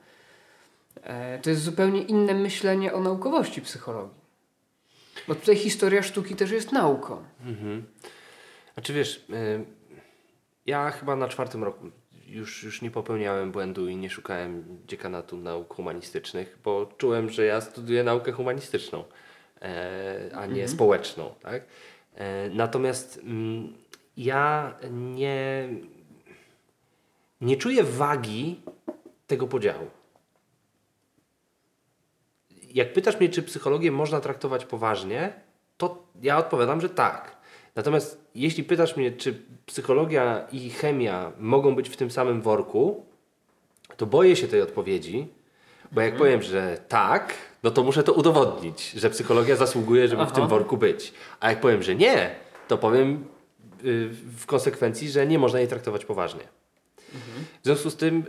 E, 1.03 1.39
to 1.39 1.51
jest 1.51 1.63
zupełnie 1.63 2.03
inne 2.03 2.35
myślenie 2.35 2.93
o 2.93 3.01
naukowości 3.01 3.63
psychologii. 3.63 4.21
Bo 5.29 5.35
tutaj 5.35 5.57
historia 5.57 6.03
sztuki 6.03 6.37
też 6.37 6.51
jest 6.51 6.73
nauką. 6.73 7.25
Mhm. 7.47 7.87
Znaczy 8.75 8.93
wiesz, 8.93 9.27
e, 9.33 9.65
ja 10.67 10.91
chyba 10.91 11.17
na 11.17 11.29
czwartym 11.29 11.65
roku 11.65 11.91
już, 12.31 12.63
już 12.63 12.83
nie 12.83 12.91
popełniałem 12.91 13.53
błędu 13.53 13.89
i 13.89 13.97
nie 13.97 14.11
szukałem 14.11 14.79
dziekanatu 14.87 15.37
nauk 15.37 15.75
humanistycznych, 15.75 16.59
bo 16.65 16.93
czułem, 16.99 17.31
że 17.31 17.45
ja 17.45 17.61
studiuję 17.61 18.05
naukę 18.05 18.33
humanistyczną, 18.33 19.05
a 20.35 20.47
nie 20.47 20.63
mhm. 20.63 20.69
społeczną. 20.69 21.35
Tak? 21.43 21.63
Natomiast 22.51 23.21
mm, 23.23 23.73
ja 24.17 24.75
nie, 24.91 25.69
nie 27.41 27.57
czuję 27.57 27.85
wagi 27.85 28.61
tego 29.27 29.47
podziału. 29.47 29.91
Jak 32.75 32.93
pytasz 32.93 33.21
mnie, 33.21 33.29
czy 33.29 33.43
psychologię 33.43 33.93
można 33.93 34.21
traktować 34.21 34.65
poważnie, 34.65 35.33
to 35.77 36.07
ja 36.23 36.39
odpowiadam, 36.39 36.81
że 36.81 36.89
tak. 36.89 37.40
Natomiast 37.81 38.21
jeśli 38.35 38.65
pytasz 38.65 38.97
mnie, 38.97 39.13
czy 39.13 39.43
psychologia 39.67 40.47
i 40.53 40.71
chemia 40.71 41.33
mogą 41.39 41.75
być 41.75 41.89
w 41.89 41.97
tym 41.97 42.11
samym 42.11 42.43
worku, 42.43 43.07
to 43.97 44.07
boję 44.07 44.37
się 44.37 44.49
tej 44.49 44.63
odpowiedzi, 44.63 45.29
bo 45.93 46.01
jak 46.01 46.13
mhm. 46.13 46.19
powiem, 46.19 46.43
że 46.43 46.79
tak, 46.89 47.35
no 47.63 47.71
to 47.71 47.83
muszę 47.83 48.03
to 48.03 48.13
udowodnić, 48.13 48.91
że 48.91 49.11
psychologia 49.11 49.57
zasługuje, 49.57 50.09
żeby 50.09 50.23
Aha. 50.23 50.31
w 50.31 50.35
tym 50.35 50.49
worku 50.49 50.77
być. 50.77 51.13
A 51.41 51.51
jak 51.51 51.61
powiem, 51.61 51.83
że 51.83 51.95
nie, 51.95 52.31
to 52.69 52.79
powiem, 52.79 53.25
Y, 53.85 54.11
w 54.39 54.47
konsekwencji, 54.47 55.11
że 55.11 55.27
nie 55.27 55.39
można 55.39 55.59
jej 55.59 55.69
traktować 55.69 56.05
poważnie. 56.05 56.41
Mhm. 57.15 57.45
W 57.63 57.65
związku 57.65 57.91
z 57.91 57.97
tym 57.97 58.25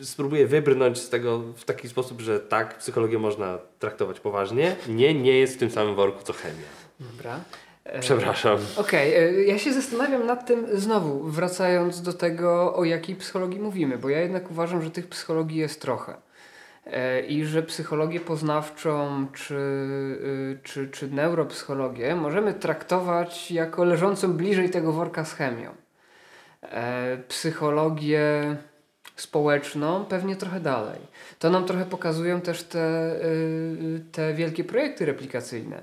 y, 0.00 0.04
spróbuję 0.04 0.46
wybrnąć 0.46 0.98
z 0.98 1.08
tego 1.08 1.38
w 1.38 1.64
taki 1.64 1.88
sposób, 1.88 2.20
że 2.20 2.40
tak, 2.40 2.78
psychologię 2.78 3.18
można 3.18 3.58
traktować 3.78 4.20
poważnie. 4.20 4.76
Nie, 4.88 5.14
nie 5.14 5.38
jest 5.38 5.54
w 5.54 5.58
tym 5.58 5.70
samym 5.70 5.94
worku 5.94 6.22
co 6.24 6.32
chemia. 6.32 6.66
Dobra. 7.00 7.40
E, 7.84 8.00
Przepraszam. 8.00 8.58
Okej, 8.76 9.10
okay. 9.16 9.40
E, 9.40 9.44
ja 9.44 9.58
się 9.58 9.72
zastanawiam 9.72 10.26
nad 10.26 10.46
tym 10.46 10.66
znowu, 10.72 11.22
wracając 11.24 12.02
do 12.02 12.12
tego, 12.12 12.74
o 12.74 12.84
jakiej 12.84 13.16
psychologii 13.16 13.60
mówimy, 13.60 13.98
bo 13.98 14.08
ja 14.08 14.20
jednak 14.20 14.50
uważam, 14.50 14.82
że 14.82 14.90
tych 14.90 15.08
psychologii 15.08 15.58
jest 15.58 15.80
trochę. 15.80 16.14
E, 16.86 17.20
i 17.20 17.44
że 17.44 17.62
psychologię 17.62 18.20
poznawczą 18.20 19.26
czy, 19.32 19.54
y, 19.54 20.58
czy, 20.62 20.88
czy 20.88 21.08
neuropsychologię 21.08 22.16
możemy 22.16 22.54
traktować 22.54 23.50
jako 23.50 23.84
leżącą 23.84 24.32
bliżej 24.32 24.70
tego 24.70 24.92
worka 24.92 25.24
z 25.24 25.34
chemią. 25.34 25.70
Psychologię 27.28 28.56
społeczną 29.16 30.04
pewnie 30.04 30.36
trochę 30.36 30.60
dalej. 30.60 31.00
To 31.38 31.50
nam 31.50 31.66
trochę 31.66 31.84
pokazują 31.84 32.40
też 32.40 32.62
te, 32.62 33.14
y, 33.24 34.04
te 34.12 34.34
wielkie 34.34 34.64
projekty 34.64 35.06
replikacyjne 35.06 35.82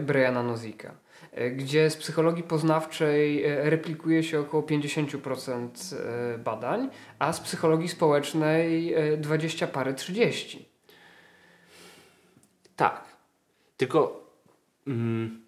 Briana 0.00 0.42
Nozika. 0.42 0.94
E, 1.32 1.50
gdzie 1.50 1.90
z 1.90 1.96
psychologii 1.96 2.42
poznawczej 2.42 3.44
e, 3.44 3.70
replikuje 3.70 4.22
się 4.22 4.40
około 4.40 4.62
50% 4.62 5.68
e, 5.96 6.38
badań, 6.38 6.90
a 7.18 7.32
z 7.32 7.40
psychologii 7.40 7.88
społecznej 7.88 8.94
20 9.18 9.66
parę 9.66 9.94
30. 9.94 10.68
Tak. 12.76 13.04
Tylko 13.76 14.26
mm, 14.86 15.46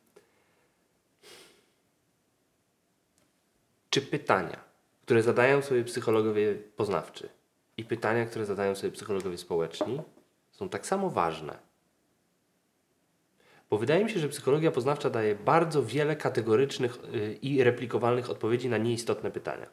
czy 3.91 4.03
pytania, 4.03 4.61
które 5.03 5.23
zadają 5.23 5.63
sobie 5.63 5.85
psychologowie 5.85 6.55
poznawczy 6.55 7.29
i 7.77 7.85
pytania, 7.85 8.27
które 8.27 8.47
zadają 8.47 8.75
sobie 8.75 8.93
psychologowie 8.93 9.39
społeczni 9.39 10.01
są 10.53 10.69
tak 10.69 10.87
samo 10.87 11.11
ważne? 11.11 11.72
Bo 13.73 13.79
wydaje 13.79 14.05
mi 14.05 14.11
się, 14.11 14.21
że 14.21 14.29
psychologia 14.29 14.71
poznawcza 14.71 15.11
daje 15.11 15.35
bardzo 15.35 15.85
wiele 15.85 16.17
kategorycznych 16.17 16.99
y, 17.15 17.39
i 17.43 17.65
replikowalnych 17.65 18.31
odpowiedzi 18.31 18.69
na 18.69 18.79
nieistotne 18.79 19.31
pytania. 19.31 19.67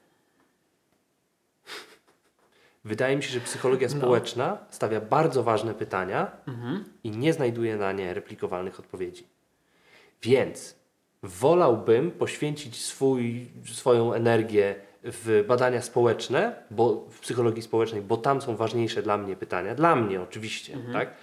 Wydaje 2.86 3.18
mi 3.18 3.24
się, 3.24 3.30
że 3.30 3.40
psychologia 3.40 3.88
no. 3.92 3.98
społeczna 3.98 4.58
stawia 4.70 5.02
bardzo 5.02 5.44
ważne 5.44 5.74
pytania 5.74 6.32
mhm. 6.48 6.84
i 7.04 7.12
nie 7.12 7.34
znajduje 7.34 7.78
na 7.78 7.92
nie 7.92 8.14
replikowalnych 8.14 8.80
odpowiedzi. 8.80 9.28
Więc 10.22 10.76
wolałbym 11.24 12.12
poświęcić 12.12 12.82
swój, 12.86 13.48
swoją 13.74 14.14
energię 14.14 14.76
w 15.04 15.44
badania 15.48 15.82
społeczne, 15.82 16.56
bo 16.72 17.06
w 17.10 17.20
psychologii 17.20 17.62
społecznej, 17.62 18.02
bo 18.02 18.18
tam 18.18 18.42
są 18.42 18.56
ważniejsze 18.56 19.04
dla 19.04 19.18
mnie 19.18 19.36
pytania, 19.36 19.76
dla 19.76 19.96
mnie 19.96 20.22
oczywiście, 20.22 20.74
mhm. 20.74 20.94
tak? 20.94 21.14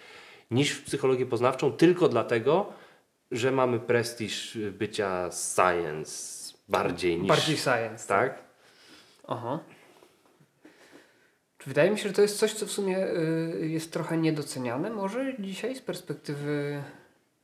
Niż 0.50 0.70
w 0.70 0.84
psychologię 0.84 1.26
poznawczą, 1.26 1.72
tylko 1.72 2.08
dlatego, 2.08 2.72
że 3.30 3.52
mamy 3.52 3.80
prestiż 3.80 4.58
bycia 4.78 5.30
science 5.32 6.52
bardziej 6.68 7.18
niż. 7.18 7.28
Bardziej 7.28 7.56
science. 7.56 8.08
Tak? 8.08 8.34
tak? 8.34 8.44
Aha. 9.28 9.58
Wydaje 11.66 11.90
mi 11.90 11.98
się, 11.98 12.08
że 12.08 12.14
to 12.14 12.22
jest 12.22 12.38
coś, 12.38 12.52
co 12.52 12.66
w 12.66 12.72
sumie 12.72 13.06
y, 13.06 13.68
jest 13.68 13.92
trochę 13.92 14.16
niedoceniane, 14.16 14.90
może 14.90 15.34
dzisiaj 15.38 15.76
z 15.76 15.80
perspektywy 15.80 16.82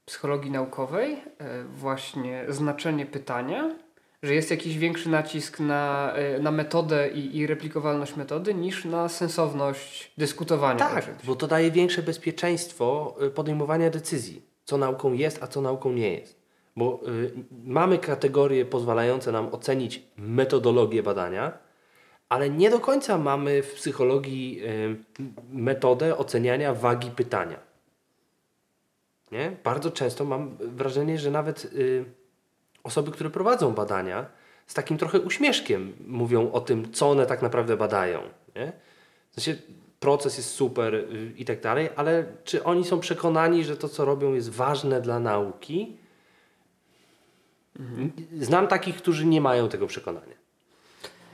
psychologii 0.07 0.51
naukowej, 0.51 1.13
y, 1.13 1.19
właśnie 1.65 2.45
znaczenie 2.49 3.07
pytania 3.07 3.75
że 4.23 4.35
jest 4.35 4.51
jakiś 4.51 4.79
większy 4.79 5.09
nacisk 5.09 5.61
na, 5.61 6.13
e, 6.15 6.39
na 6.39 6.51
metodę 6.51 7.09
i, 7.09 7.37
i 7.37 7.47
replikowalność 7.47 8.17
metody 8.17 8.55
niż 8.55 8.85
na 8.85 9.09
sensowność 9.09 10.13
dyskutowania. 10.19 10.79
Tak, 10.79 11.15
bo 11.25 11.37
to 11.37 11.47
daje 11.47 11.71
większe 11.71 12.03
bezpieczeństwo 12.03 13.17
e, 13.21 13.31
podejmowania 13.31 13.91
decyzji, 13.91 14.43
co 14.65 14.77
nauką 14.77 15.13
jest, 15.13 15.43
a 15.43 15.47
co 15.47 15.61
nauką 15.61 15.93
nie 15.93 16.13
jest. 16.13 16.43
Bo 16.77 17.01
y, 17.09 17.33
mamy 17.65 17.99
kategorie 17.99 18.65
pozwalające 18.65 19.33
nam 19.33 19.55
ocenić 19.55 20.03
metodologię 20.17 21.03
badania, 21.03 21.59
ale 22.29 22.51
nie 22.51 22.71
do 22.71 22.81
końca 22.81 23.19
mamy 23.19 23.63
w 23.63 23.75
psychologii 23.75 24.61
y, 24.65 24.97
metodę 25.53 26.17
oceniania 26.19 26.75
wagi 26.75 27.11
pytania. 27.11 27.61
Nie? 29.33 29.57
Bardzo 29.65 29.91
często 29.91 30.25
mam 30.25 30.57
wrażenie, 30.61 31.19
że 31.19 31.31
nawet 31.31 31.65
y, 31.65 32.05
osoby, 32.85 33.11
które 33.11 33.31
prowadzą 33.31 33.75
badania, 33.75 34.27
z 34.67 34.75
takim 34.75 34.99
trochę 34.99 35.21
uśmieszkiem 35.21 35.93
mówią 36.07 36.53
o 36.53 36.61
tym, 36.61 36.93
co 36.93 37.11
one 37.11 37.27
tak 37.27 37.43
naprawdę 37.43 37.77
badają. 37.77 38.21
Nie? 38.57 38.73
W 39.31 39.35
sensie 39.35 39.63
proces 40.01 40.37
jest 40.37 40.51
super 40.51 40.95
y, 40.95 41.33
i 41.37 41.45
tak 41.45 41.61
dalej, 41.61 41.89
ale 41.97 42.25
czy 42.45 42.65
oni 42.65 42.85
są 42.85 43.01
przekonani, 43.01 43.65
że 43.65 43.77
to, 43.77 43.89
co 43.89 44.05
robią, 44.05 44.35
jest 44.35 44.51
ważne 44.51 45.01
dla 45.01 45.19
nauki? 45.21 45.97
Mhm. 47.81 48.13
Znam 48.41 48.69
takich, 48.69 48.97
którzy 48.97 49.27
nie 49.27 49.41
mają 49.41 49.69
tego 49.69 49.87
przekonania. 49.87 50.43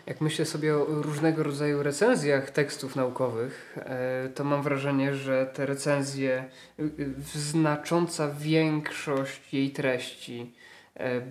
Jak 0.07 0.21
myślę 0.21 0.45
sobie 0.45 0.77
o 0.77 0.85
różnego 0.85 1.43
rodzaju 1.43 1.83
recenzjach 1.83 2.51
tekstów 2.51 2.97
naukowych, 2.97 3.77
e, 3.77 4.29
to 4.35 4.45
mam 4.45 4.63
wrażenie, 4.63 5.15
że 5.15 5.47
te 5.55 5.67
recenzje, 5.67 6.45
y, 6.81 7.15
znacząca 7.35 8.35
większość 8.39 9.55
jej 9.55 9.71
treści 9.71 10.55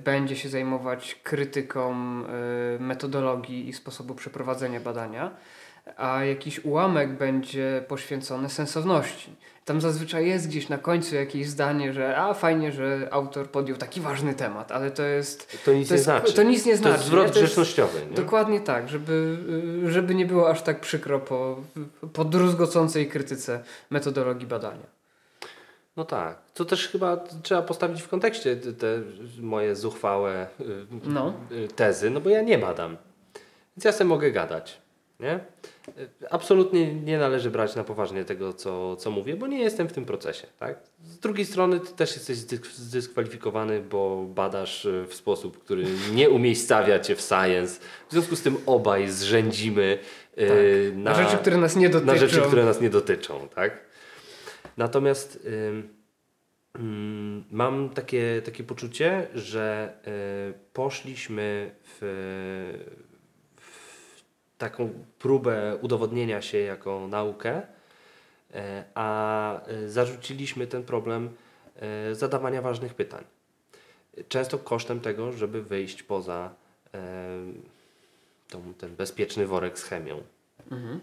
będzie 0.04 0.36
się 0.36 0.50
zajmować 0.50 1.16
krytyką 1.24 1.92
e, 1.92 2.80
metodologii 2.80 3.70
i 3.70 3.74
sposobu 3.74 4.16
przeprowadzenia 4.16 4.80
badania. 4.80 5.32
a 5.98 6.24
jakiś 6.24 6.66
ułamek 6.66 7.18
będzie 7.18 7.84
poświęcony 7.88 8.50
sensowności. 8.50 9.36
Tam 9.66 9.82
zazwyczaj 9.82 10.28
jest 10.28 10.48
gdzieś 10.48 10.70
na 10.70 10.78
końcu 10.78 11.16
jakieś 11.16 11.48
zdanie, 11.48 11.94
że 11.94 12.18
a 12.18 12.34
fajnie, 12.34 12.72
że 12.72 13.08
autor 13.12 13.50
podjął 13.50 13.78
taki 13.78 14.02
ważny 14.02 14.34
temat, 14.34 14.72
ale 14.72 14.92
to 14.92 15.04
jest. 15.04 15.64
To 15.66 15.74
nic 15.74 15.88
to 15.88 15.94
nie 15.94 15.98
jest, 15.98 16.04
znaczy. 16.04 16.34
To 16.34 16.44
nic 16.44 16.66
nie 16.66 16.72
To 16.72 16.78
znaczy. 16.78 16.94
jest 16.98 17.06
zwrot 17.06 17.28
nie? 17.28 17.34
To 17.34 17.40
jest- 17.40 17.46
grzecznościowy. 17.54 18.00
Nie? 18.10 18.16
Dokładnie 18.16 18.60
tak, 18.60 18.90
żeby, 18.90 19.38
żeby 19.88 20.16
nie 20.16 20.26
było 20.26 20.50
aż 20.50 20.62
tak 20.62 20.80
przykro 20.80 21.20
po, 21.20 21.58
po 22.14 22.26
druzgocącej 22.26 23.08
krytyce 23.08 23.64
metodologii 23.90 24.48
badania. 24.48 24.97
No 25.98 26.06
tak. 26.06 26.42
To 26.54 26.66
też 26.66 26.88
chyba 26.88 27.18
trzeba 27.44 27.62
postawić 27.62 28.02
w 28.02 28.08
kontekście 28.08 28.56
te, 28.56 29.02
moje 29.42 29.76
zuchwałe 29.76 30.48
y, 30.62 30.66
No. 31.06 31.34
y, 31.52 31.68
tezy, 31.68 32.10
no 32.10 32.20
bo 32.22 32.30
ja 32.30 32.42
nie 32.42 32.58
badam. 32.58 32.98
Więc 33.78 33.86
ja 33.86 33.92
sobie 33.92 34.08
mogę 34.08 34.32
gadać. 34.32 34.82
Nie? 35.20 35.40
Y, 35.98 36.08
Absolutnie 36.30 36.94
nie 36.94 37.18
należy 37.18 37.52
brać 37.52 37.76
na 37.76 37.84
poważnie 37.84 38.26
tego, 38.26 38.54
co, 38.54 38.96
co 38.96 39.12
mówię, 39.12 39.36
bo 39.36 39.48
nie 39.48 39.60
jestem 39.60 39.90
w 39.90 39.94
tym 39.94 40.06
procesie. 40.06 40.48
Tak? 40.60 40.80
Z 41.04 41.20
drugiej 41.20 41.46
strony 41.46 41.80
ty 41.80 41.94
też 41.94 42.16
jesteś 42.16 42.38
zdysk- 42.38 42.74
zdyskwalifikowany, 42.76 43.82
bo 43.82 44.26
badasz 44.30 44.88
w 45.08 45.14
sposób, 45.14 45.64
który 45.64 45.84
nie 46.14 46.30
umiejscawia 46.30 47.00
cię 47.00 47.16
w 47.16 47.22
science. 47.22 47.80
W 48.10 48.12
związku 48.12 48.36
z 48.36 48.42
tym 48.42 48.58
obaj 48.66 49.10
zrzędzimy 49.10 49.98
y, 50.38 50.94
Na, 50.96 51.14
rzeczy, 51.16 51.38
które 51.38 51.58
nas 51.58 51.76
nie 51.76 51.90
dotyczą. 51.90 52.14
na 52.14 52.18
rzeczy, 52.20 52.42
które 52.42 52.66
nas 52.66 52.82
nie 52.82 52.90
dotyczą, 52.90 53.48
tak? 53.56 53.87
Natomiast 54.78 55.48
ym, 55.70 55.90
ym, 56.80 57.44
mam 57.52 57.90
takie, 57.90 58.42
takie 58.46 58.64
poczucie, 58.64 59.28
że 59.34 59.94
y, 60.56 60.74
poszliśmy 60.74 61.76
w, 61.84 62.00
w 63.56 64.22
taką 64.58 64.90
próbę 65.20 65.78
udowodnienia 65.82 66.42
się 66.42 66.58
jako 66.58 67.08
naukę, 67.08 67.58
y, 67.58 67.64
a 68.96 69.62
y, 69.72 69.90
zarzuciliśmy 69.90 70.68
ten 70.68 70.84
problem 70.84 71.30
y, 72.12 72.16
zadawania 72.16 72.62
ważnych 72.62 72.94
pytań. 72.94 73.24
Często 74.28 74.58
kosztem 74.58 75.00
tego, 75.00 75.32
żeby 75.32 75.64
wyjść 75.64 76.04
poza 76.04 76.54
y, 76.88 76.98
tą, 78.50 78.74
ten 78.74 78.96
bezpieczny 78.96 79.48
worek 79.48 79.80
z 79.80 79.84
chemią. 79.84 80.24
Mhm. 80.72 81.00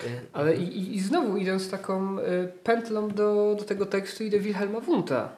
Y, 0.00 0.20
Ale 0.32 0.56
i, 0.56 0.78
i- 0.78 0.96
i 0.96 1.00
znowu 1.00 1.36
idąc 1.36 1.70
taką 1.70 2.18
y, 2.18 2.22
pętlą 2.64 3.08
do, 3.08 3.54
do 3.58 3.64
tego 3.64 3.86
tekstu 3.86 4.24
idę 4.24 4.38
Wilhelma 4.40 4.80
Wundta. 4.80 5.28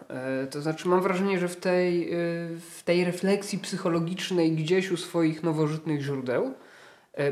Y, 0.44 0.46
to 0.46 0.62
znaczy 0.62 0.88
mam 0.88 1.02
wrażenie, 1.02 1.38
że 1.38 1.48
w 1.48 1.56
tej, 1.56 2.10
w 2.70 2.82
tej 2.84 3.04
refleksji 3.04 3.58
psychologicznej 3.58 4.52
gdzieś 4.52 4.90
u 4.90 4.96
swoich 4.96 5.42
nowożytnych 5.42 6.00
źródeł 6.02 6.54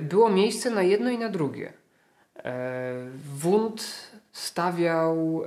było 0.00 0.30
miejsce 0.30 0.70
na 0.70 0.82
jedno 0.82 1.10
i 1.10 1.18
na 1.18 1.28
drugie. 1.28 1.72
Wundt 3.36 4.10
stawiał 4.32 5.42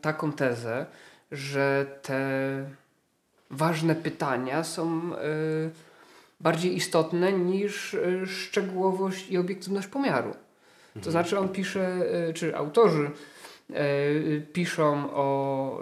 taką 0.00 0.32
tezę, 0.32 0.86
że 1.32 1.86
te 2.02 2.20
ważne 3.50 3.94
pytania 3.94 4.64
są 4.64 5.10
bardziej 6.40 6.76
istotne 6.76 7.32
niż 7.32 7.96
szczegółowość 8.26 9.30
i 9.30 9.38
obiektywność 9.38 9.88
pomiaru. 9.88 10.34
To 11.02 11.10
znaczy 11.10 11.38
on 11.38 11.48
pisze, 11.48 12.02
y, 12.28 12.34
czy 12.34 12.56
autorzy 12.56 13.10
y, 13.70 14.46
piszą 14.52 15.10
o, 15.14 15.78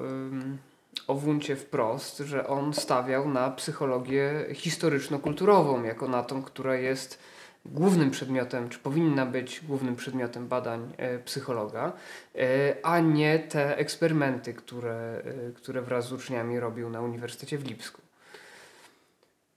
o 1.07 1.15
Wuncie 1.15 1.57
wprost, 1.57 2.19
że 2.19 2.47
on 2.47 2.75
stawiał 2.75 3.29
na 3.29 3.51
psychologię 3.51 4.47
historyczno-kulturową, 4.55 5.85
jako 5.85 6.09
na 6.09 6.23
tą, 6.23 6.43
która 6.43 6.75
jest 6.75 7.19
głównym 7.65 8.11
przedmiotem, 8.11 8.69
czy 8.69 8.79
powinna 8.79 9.27
być 9.27 9.61
głównym 9.61 9.97
przedmiotem 9.97 10.49
badań 10.49 10.93
e, 10.97 11.19
psychologa, 11.19 11.93
e, 12.35 12.77
a 12.83 13.01
nie 13.01 13.39
te 13.39 13.77
eksperymenty, 13.77 14.55
które, 14.55 15.23
e, 15.25 15.53
które 15.53 15.83
wraz 15.83 16.09
z 16.09 16.13
uczniami 16.13 16.61
robił 16.61 16.91
na 16.91 17.01
Uniwersytecie 17.01 17.59
w 17.59 17.67
Lipsku. 17.67 18.03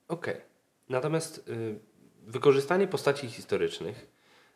Okej. 0.07 0.35
Natomiast 0.89 1.47
y, 1.49 1.79
wykorzystanie 2.27 2.87
postaci 2.87 3.27
historycznych, 3.27 4.07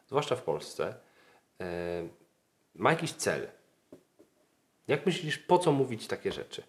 zwłaszcza 0.08 0.36
w 0.36 0.41
Polsce, 0.41 0.96
y, 1.62 1.65
ma 2.76 2.91
jakiś 2.91 3.13
cel. 3.13 3.48
Jak 4.88 5.06
myślisz, 5.06 5.38
po 5.38 5.60
co 5.60 5.72
mówić 5.72 6.08
takie 6.08 6.32
rzeczy? 6.32 6.63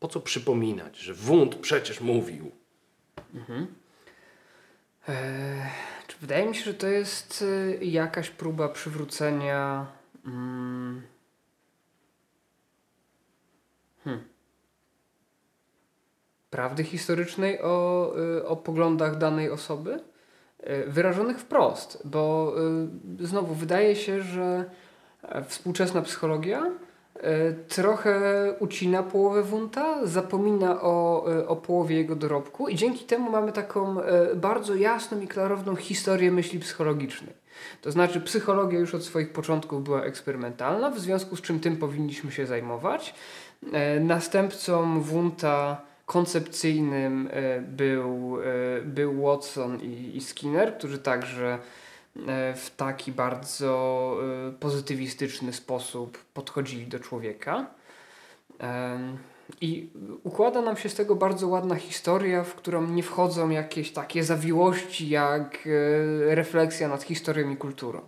Po 0.00 0.08
co 0.08 0.20
przypominać, 0.20 0.96
że 0.96 1.14
Wundt 1.14 1.56
przecież 1.56 2.00
mówił? 2.00 2.50
Eee, 5.08 5.70
czy 6.06 6.16
wydaje 6.20 6.46
mi 6.46 6.54
się, 6.54 6.64
że 6.64 6.74
to 6.74 6.86
jest 6.86 7.42
y, 7.42 7.78
jakaś 7.82 8.30
próba 8.30 8.68
przywrócenia. 8.68 9.86
Mm, 10.26 11.02
hmm, 14.04 14.24
prawdy 16.50 16.84
historycznej 16.84 17.62
o, 17.62 18.12
y, 18.38 18.46
o 18.46 18.56
poglądach 18.56 19.18
danej 19.18 19.50
osoby, 19.50 20.00
wyrażonych 20.86 21.38
wprost, 21.38 22.02
bo 22.04 22.54
y, 23.20 23.26
znowu 23.26 23.54
wydaje 23.54 23.96
się, 23.96 24.22
że 24.22 24.64
e, 25.22 25.44
współczesna 25.44 26.02
psychologia 26.02 26.66
e, 27.14 27.52
trochę 27.52 28.20
ucina 28.58 29.02
połowę 29.02 29.42
Wunta, 29.42 30.06
zapomina 30.06 30.82
o, 30.82 31.26
e, 31.32 31.48
o 31.48 31.56
połowie 31.56 31.96
jego 31.96 32.16
dorobku 32.16 32.68
i 32.68 32.76
dzięki 32.76 33.04
temu 33.04 33.30
mamy 33.30 33.52
taką 33.52 34.02
e, 34.02 34.34
bardzo 34.34 34.74
jasną 34.74 35.20
i 35.20 35.28
klarowną 35.28 35.76
historię 35.76 36.30
myśli 36.30 36.58
psychologicznej. 36.58 37.40
To 37.82 37.92
znaczy 37.92 38.20
psychologia 38.20 38.78
już 38.78 38.94
od 38.94 39.04
swoich 39.04 39.32
początków 39.32 39.84
była 39.84 40.02
eksperymentalna, 40.02 40.90
w 40.90 40.98
związku 40.98 41.36
z 41.36 41.40
czym 41.40 41.60
tym 41.60 41.76
powinniśmy 41.76 42.32
się 42.32 42.46
zajmować. 42.46 43.14
E, 43.72 44.00
Następcą 44.00 45.00
Wunta 45.00 45.89
koncepcyjnym 46.10 47.28
e, 47.32 47.60
był, 47.60 48.38
e, 48.40 48.82
był 48.82 49.22
Watson 49.22 49.80
i, 49.80 50.16
i 50.16 50.20
Skinner, 50.20 50.78
którzy 50.78 50.98
także 50.98 51.58
e, 52.28 52.54
w 52.54 52.70
taki 52.76 53.12
bardzo 53.12 54.16
pozytywistyczny 54.60 55.52
sposób 55.52 56.18
podchodzili 56.34 56.86
do 56.86 57.00
człowieka. 57.00 57.66
I 59.60 59.90
układa 60.22 60.62
nam 60.62 60.76
się 60.76 60.88
z 60.88 60.94
tego 60.94 61.16
bardzo 61.16 61.48
ładna 61.48 61.74
historia, 61.74 62.44
w 62.44 62.54
którą 62.54 62.86
nie 62.86 63.02
wchodzą 63.02 63.50
jakieś 63.50 63.92
takie 63.92 64.24
zawiłości 64.24 65.08
jak 65.08 65.68
refleksja 66.20 66.88
nad 66.88 67.02
historią 67.02 67.50
i 67.50 67.56
kulturą. 67.56 68.00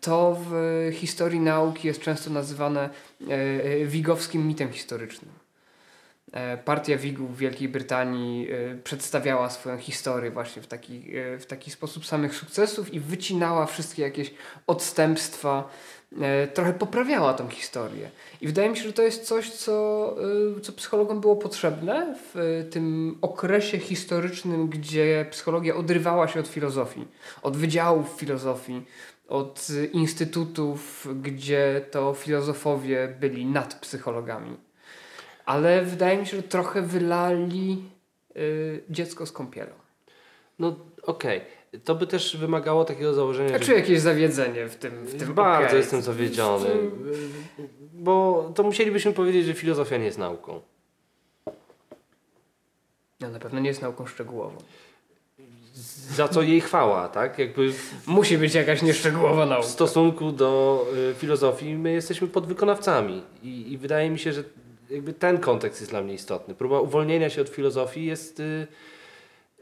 To 0.00 0.36
w 0.40 0.54
historii 0.92 1.40
nauki 1.40 1.88
jest 1.88 2.00
często 2.00 2.30
nazywane 2.30 2.90
wigowskim 3.86 4.46
mitem 4.46 4.72
historycznym. 4.72 5.41
E, 6.32 6.56
Partia 6.56 6.96
Wigów 6.96 7.36
w 7.36 7.38
Wielkiej 7.38 7.68
Brytanii 7.68 8.48
e, 8.52 8.74
przedstawiała 8.84 9.50
swoją 9.50 9.78
historię 9.78 10.30
właśnie 10.30 10.62
w 10.62 10.66
taki, 10.66 11.16
e, 11.16 11.38
w 11.38 11.46
taki 11.46 11.70
sposób 11.70 12.06
samych 12.06 12.34
sukcesów 12.34 12.94
i 12.94 13.00
wycinała 13.00 13.66
wszystkie 13.66 14.02
jakieś 14.02 14.34
odstępstwa, 14.66 15.68
trochę 16.54 16.72
poprawiała 16.72 17.34
tą 17.34 17.48
historię. 17.48 18.10
I 18.40 18.46
wydaje 18.46 18.70
mi 18.70 18.76
się, 18.76 18.82
że 18.82 18.92
to 18.92 19.02
jest 19.02 19.24
coś, 19.24 19.50
co, 19.50 20.16
co 20.62 20.72
psychologom 20.72 21.20
było 21.20 21.36
potrzebne 21.36 22.14
w 22.34 22.64
tym 22.70 23.18
okresie 23.22 23.78
historycznym, 23.78 24.68
gdzie 24.68 25.26
psychologia 25.30 25.74
odrywała 25.74 26.28
się 26.28 26.40
od 26.40 26.48
filozofii, 26.48 27.08
od 27.42 27.56
wydziałów 27.56 28.08
filozofii, 28.08 28.82
od 29.28 29.68
instytutów, 29.92 31.08
gdzie 31.22 31.80
to 31.90 32.14
filozofowie 32.14 33.16
byli 33.20 33.46
nad 33.46 33.74
psychologami. 33.74 34.56
Ale 35.46 35.82
wydaje 35.82 36.18
mi 36.18 36.26
się, 36.26 36.36
że 36.36 36.42
trochę 36.42 36.82
wylali 36.82 37.82
y, 38.36 38.82
dziecko 38.90 39.26
z 39.26 39.32
kąpielą. 39.32 39.72
No 40.58 40.76
okej. 41.02 41.40
To 41.84 41.94
by 41.94 42.06
też 42.06 42.36
wymagało 42.36 42.84
takiego 42.84 43.14
założenia, 43.14 43.50
Ja 43.50 43.58
że 43.58 43.64
czuję 43.64 43.78
jakieś 43.78 44.00
zawiedzenie 44.00 44.68
w 44.68 44.76
tym. 44.76 45.04
W 45.06 45.18
tym 45.18 45.34
bardzo 45.34 45.66
okej. 45.66 45.78
jestem 45.78 46.02
zawiedziony. 46.02 46.68
Bo 47.94 48.50
to 48.54 48.62
musielibyśmy 48.62 49.12
powiedzieć, 49.12 49.46
że 49.46 49.54
filozofia 49.54 49.96
nie 49.96 50.04
jest 50.04 50.18
nauką. 50.18 50.60
No, 53.20 53.30
na 53.30 53.38
pewno 53.38 53.60
nie 53.60 53.68
jest 53.68 53.82
nauką 53.82 54.06
szczegółową. 54.06 54.56
Za 56.10 56.28
co 56.28 56.42
jej 56.42 56.60
chwała, 56.60 57.08
tak? 57.08 57.38
Jakby 57.38 57.72
Musi 58.06 58.38
być 58.38 58.54
jakaś 58.54 58.82
nieszczegółowa 58.82 59.46
w 59.46 59.48
nauka. 59.48 59.68
stosunku 59.68 60.32
do 60.32 60.84
y, 61.10 61.14
filozofii 61.14 61.74
my 61.74 61.92
jesteśmy 61.92 62.28
podwykonawcami 62.28 63.22
I, 63.42 63.72
i 63.72 63.78
wydaje 63.78 64.10
mi 64.10 64.18
się, 64.18 64.32
że 64.32 64.44
jakby 64.92 65.12
ten 65.12 65.38
kontekst 65.38 65.80
jest 65.80 65.92
dla 65.92 66.02
mnie 66.02 66.14
istotny. 66.14 66.54
Próba 66.54 66.80
uwolnienia 66.80 67.30
się 67.30 67.42
od 67.42 67.48
filozofii 67.48 68.04
jest 68.06 68.40
y, 68.40 68.66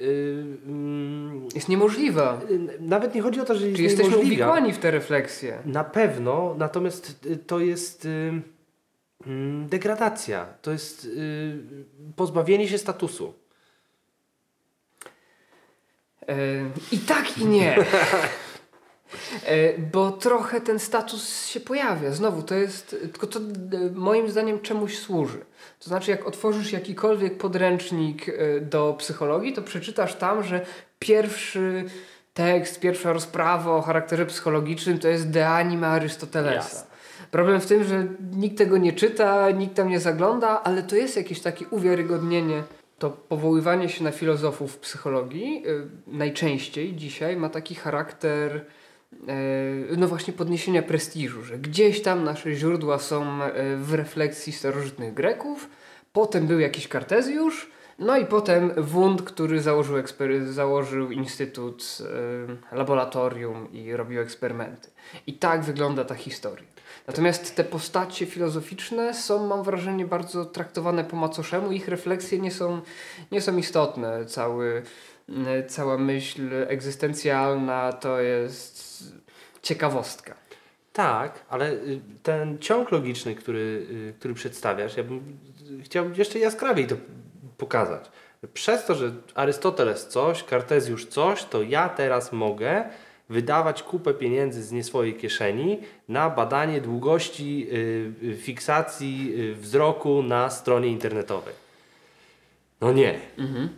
y, 0.01 0.45
mm, 0.67 1.49
Jest 1.55 1.69
niemożliwa. 1.69 2.41
y, 2.51 2.59
nawet 2.81 3.15
nie 3.15 3.23
chodzi 3.23 3.41
o 3.41 3.45
to, 3.45 3.55
że 3.55 3.65
jest 3.67 3.77
Czy 3.77 3.83
jesteśmy 3.83 4.11
niemożliwa. 4.11 4.45
uwikłani 4.47 4.73
w 4.73 4.79
te 4.79 4.91
refleksje? 4.91 5.59
Na 5.65 5.85
pewno, 5.85 6.55
natomiast 6.59 7.27
y, 7.27 7.37
to 7.37 7.61
jest 7.61 8.09
mm, 9.27 9.69
degradacja, 9.69 10.47
to 10.63 10.73
jest 10.73 11.09
pozbawienie 12.17 12.69
się 12.69 12.79
statusu. 12.79 13.35
I 16.93 16.99
tak 16.99 17.39
i 17.39 17.47
nie. 17.47 17.77
E, 19.47 19.79
bo 19.79 20.11
trochę 20.11 20.61
ten 20.61 20.79
status 20.79 21.47
się 21.47 21.61
pojawia. 21.61 22.13
Znowu, 22.13 22.43
to 22.43 22.55
jest, 22.55 22.97
tylko 23.13 23.27
to 23.27 23.39
e, 23.39 23.43
moim 23.95 24.31
zdaniem 24.31 24.61
czemuś 24.61 24.99
służy. 24.99 25.39
To 25.79 25.89
znaczy, 25.89 26.11
jak 26.11 26.27
otworzysz 26.27 26.73
jakikolwiek 26.73 27.39
podręcznik 27.39 28.29
e, 28.29 28.61
do 28.61 28.95
psychologii, 28.99 29.53
to 29.53 29.63
przeczytasz 29.63 30.15
tam, 30.15 30.45
że 30.45 30.67
pierwszy 30.99 31.85
tekst, 32.35 32.81
pierwsza 32.81 33.13
rozprawa 33.13 33.71
o 33.71 33.83
charakterze 33.83 34.27
psychologicznym 34.27 34.99
to 34.99 35.09
jest 35.09 35.31
De 35.31 35.49
Anima 35.49 35.87
Arystotelesa. 35.87 36.87
Problem 37.31 37.61
w 37.61 37.67
tym, 37.67 37.85
że 37.85 38.07
nikt 38.37 38.59
tego 38.59 38.79
nie 38.79 38.93
czyta, 38.93 39.51
nikt 39.51 39.75
tam 39.75 39.89
nie 39.89 40.01
zagląda, 40.01 40.63
ale 40.63 40.83
to 40.83 40.97
jest 40.97 41.17
jakieś 41.17 41.41
takie 41.41 41.67
uwiarygodnienie. 41.69 42.63
To 42.99 43.11
powoływanie 43.11 43.89
się 43.89 44.05
na 44.05 44.11
filozofów 44.11 44.79
psychologii 44.79 45.65
najczęściej 46.07 46.97
dzisiaj 46.97 47.37
ma 47.37 47.49
taki 47.49 47.75
charakter 47.75 48.65
no 49.97 50.09
właśnie 50.09 50.33
podniesienia 50.33 50.83
prestiżu, 50.83 51.45
że 51.45 51.59
gdzieś 51.59 52.03
tam 52.03 52.25
nasze 52.25 52.55
źródła 52.55 52.99
są 52.99 53.43
e, 53.43 53.77
w 53.77 53.95
refleksji 53.95 54.53
starożytnych 54.53 55.15
Greków, 55.15 55.69
potem 56.13 56.47
był 56.47 56.61
jakiś 56.61 56.89
Kartezjusz, 56.89 57.71
no 58.01 58.17
i 58.17 58.27
potem 58.27 58.73
Wund, 58.77 59.23
który 59.23 59.63
założył, 59.63 59.97
założył 60.45 61.11
instytut, 61.11 61.99
y, 62.73 62.77
laboratorium 62.77 63.73
i 63.73 63.97
robił 63.97 64.21
eksperymenty. 64.21 64.91
I 65.27 65.33
tak 65.33 65.63
wygląda 65.63 66.05
ta 66.05 66.15
historia. 66.15 66.67
Natomiast 67.07 67.57
te 67.57 67.65
postacie 67.65 68.27
filozoficzne 68.27 69.15
są, 69.15 69.47
mam 69.47 69.63
wrażenie, 69.63 70.07
bardzo 70.07 70.45
traktowane 70.45 71.05
po 71.05 71.17
macoszemu. 71.17 71.73
Ich 71.73 71.89
refleksje 71.89 72.39
nie 72.39 72.51
są, 72.51 72.81
nie 73.33 73.41
są 73.41 73.57
istotne. 73.57 74.27
Cały, 74.27 74.83
cała 75.69 75.99
myśl 75.99 76.51
egzystencjalna 76.69 77.93
to 77.93 78.21
jest 78.21 79.05
ciekawostka. 79.63 80.35
Tak, 80.93 81.45
ale 81.49 81.73
y, 81.73 82.01
ten 82.23 82.59
ciąg 82.59 82.91
logiczny, 82.91 83.35
który, 83.35 83.87
y, 83.91 84.15
który 84.19 84.35
przedstawiasz, 84.35 84.97
ja 84.97 85.05
bym 85.05 85.39
chciał 85.85 86.11
jeszcze 86.13 86.39
jaskrawiej 86.39 86.87
to 86.87 86.97
pokazać. 87.59 88.11
Przez 88.55 88.87
to, 88.87 88.95
że 88.95 89.13
Arystoteles 89.35 90.09
coś, 90.09 90.45
Kartezjusz 90.45 91.07
coś, 91.07 91.45
to 91.45 91.63
ja 91.63 91.89
teraz 91.89 92.33
mogę 92.33 92.85
wydawać 93.29 93.83
kupę 93.83 94.15
pieniędzy 94.15 94.63
z 94.63 94.73
nie 94.73 94.85
swojej 94.85 95.15
kieszeni 95.15 95.79
na 96.09 96.31
badanie 96.31 96.81
długości 96.81 97.69
y, 98.23 98.37
fiksacji 98.37 99.35
wzroku 99.55 100.23
na 100.23 100.51
stronie 100.51 100.89
internetowej. 100.89 101.55
No 102.81 102.93
nie. 102.93 103.19
Mhm. 103.39 103.69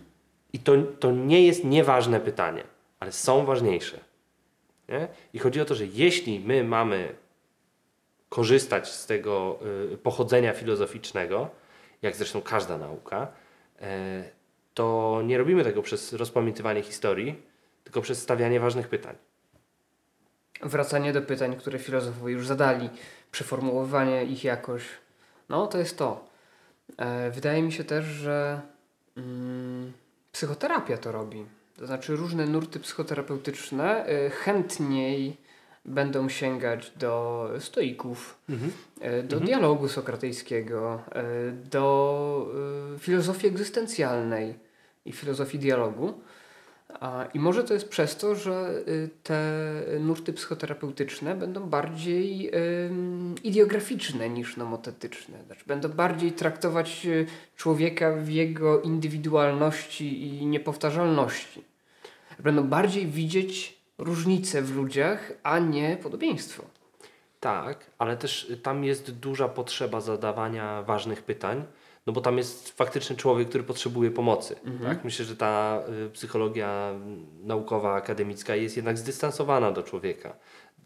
I 0.52 0.58
to, 0.58 0.72
to 1.00 1.10
nie 1.10 1.46
jest 1.46 1.64
nieważne 1.64 2.20
pytanie, 2.20 2.64
ale 3.00 3.12
są 3.12 3.44
ważniejsze. 3.44 3.98
Nie? 4.88 5.08
I 5.34 5.38
chodzi 5.38 5.60
o 5.60 5.64
to, 5.64 5.74
że 5.74 5.86
jeśli 5.86 6.40
my 6.40 6.64
mamy 6.64 7.14
korzystać 8.28 8.92
z 8.92 9.06
tego 9.06 9.58
y, 9.92 9.98
pochodzenia 9.98 10.52
filozoficznego, 10.52 11.50
jak 12.02 12.16
zresztą 12.16 12.42
każda 12.42 12.78
nauka, 12.78 13.28
y, 13.82 13.84
to 14.74 15.20
nie 15.24 15.38
robimy 15.38 15.64
tego 15.64 15.82
przez 15.82 16.12
rozpamiętywanie 16.12 16.82
historii, 16.82 17.42
tylko 17.84 18.00
przez 18.00 18.22
stawianie 18.22 18.60
ważnych 18.60 18.88
pytań. 18.88 19.16
Wracanie 20.62 21.12
do 21.12 21.22
pytań, 21.22 21.56
które 21.56 21.78
filozofowie 21.78 22.32
już 22.32 22.46
zadali, 22.46 22.90
przeformułowanie 23.32 24.24
ich 24.24 24.44
jakoś. 24.44 24.82
No, 25.48 25.66
to 25.66 25.78
jest 25.78 25.98
to. 25.98 26.24
E, 26.98 27.30
wydaje 27.30 27.62
mi 27.62 27.72
się 27.72 27.84
też, 27.84 28.04
że 28.04 28.60
mm, 29.16 29.92
psychoterapia 30.32 30.96
to 30.96 31.12
robi. 31.12 31.44
To 31.76 31.86
znaczy 31.86 32.16
różne 32.16 32.46
nurty 32.46 32.80
psychoterapeutyczne 32.80 34.10
y, 34.26 34.30
chętniej 34.30 35.36
będą 35.84 36.28
sięgać 36.28 36.92
do 36.96 37.50
stoików, 37.58 38.38
mhm. 38.48 38.72
Y, 38.96 39.22
do 39.22 39.36
mhm. 39.36 39.46
dialogu 39.46 39.88
sokratejskiego, 39.88 41.02
y, 41.48 41.52
do 41.70 42.46
filozofii 42.98 43.46
egzystencjalnej 43.46 44.54
i 45.04 45.12
filozofii 45.12 45.58
dialogu. 45.58 46.20
I 47.34 47.38
może 47.38 47.64
to 47.64 47.74
jest 47.74 47.88
przez 47.88 48.16
to, 48.16 48.34
że 48.34 48.84
te 49.22 49.40
nurty 50.00 50.32
psychoterapeutyczne 50.32 51.34
będą 51.34 51.60
bardziej 51.60 52.50
ideograficzne 53.44 54.30
niż 54.30 54.56
nomotetyczne. 54.56 55.38
Znaczy 55.46 55.64
będą 55.66 55.88
bardziej 55.88 56.32
traktować 56.32 57.06
człowieka 57.56 58.12
w 58.16 58.28
jego 58.28 58.80
indywidualności 58.80 60.26
i 60.26 60.46
niepowtarzalności 60.46 61.64
będą 62.38 62.68
bardziej 62.68 63.06
widzieć 63.06 63.78
różnice 63.98 64.62
w 64.62 64.76
ludziach, 64.76 65.32
a 65.42 65.58
nie 65.58 65.96
podobieństwo. 65.96 66.64
Tak, 67.40 67.90
ale 67.98 68.16
też 68.16 68.52
tam 68.62 68.84
jest 68.84 69.10
duża 69.10 69.48
potrzeba 69.48 70.00
zadawania 70.00 70.82
ważnych 70.82 71.22
pytań, 71.22 71.64
no 72.06 72.12
bo 72.12 72.20
tam 72.20 72.38
jest 72.38 72.70
faktycznie 72.70 73.16
człowiek, 73.16 73.48
który 73.48 73.64
potrzebuje 73.64 74.10
pomocy. 74.10 74.56
Mhm. 74.64 74.94
Tak? 74.94 75.04
Myślę, 75.04 75.24
że 75.24 75.36
ta 75.36 75.82
y, 76.06 76.10
psychologia 76.10 76.94
naukowa, 77.42 77.94
akademicka 77.94 78.56
jest 78.56 78.76
jednak 78.76 78.98
zdystansowana 78.98 79.72
do 79.72 79.82
człowieka. 79.82 80.36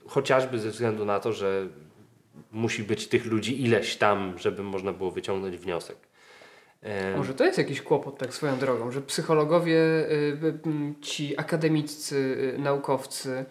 Chociażby 0.07 0.59
ze 0.59 0.70
względu 0.70 1.05
na 1.05 1.20
to, 1.20 1.33
że 1.33 1.68
musi 2.52 2.83
być 2.83 3.09
tych 3.09 3.26
ludzi 3.26 3.62
ileś 3.62 3.96
tam, 3.96 4.38
żeby 4.38 4.62
można 4.62 4.92
było 4.92 5.11
wyciągnąć 5.11 5.57
wniosek. 5.57 5.96
Może 7.16 7.35
to 7.35 7.44
jest 7.44 7.59
jakiś 7.59 7.83
kłopot, 7.83 8.18
tak 8.18 8.35
swoją 8.35 8.59
drogą, 8.59 8.90
że 8.90 9.00
psychologowie, 9.00 9.81
y, 10.11 10.94
ci 11.00 11.38
akademiccy, 11.38 12.16
y, 12.57 12.59
naukowcy 12.59 13.44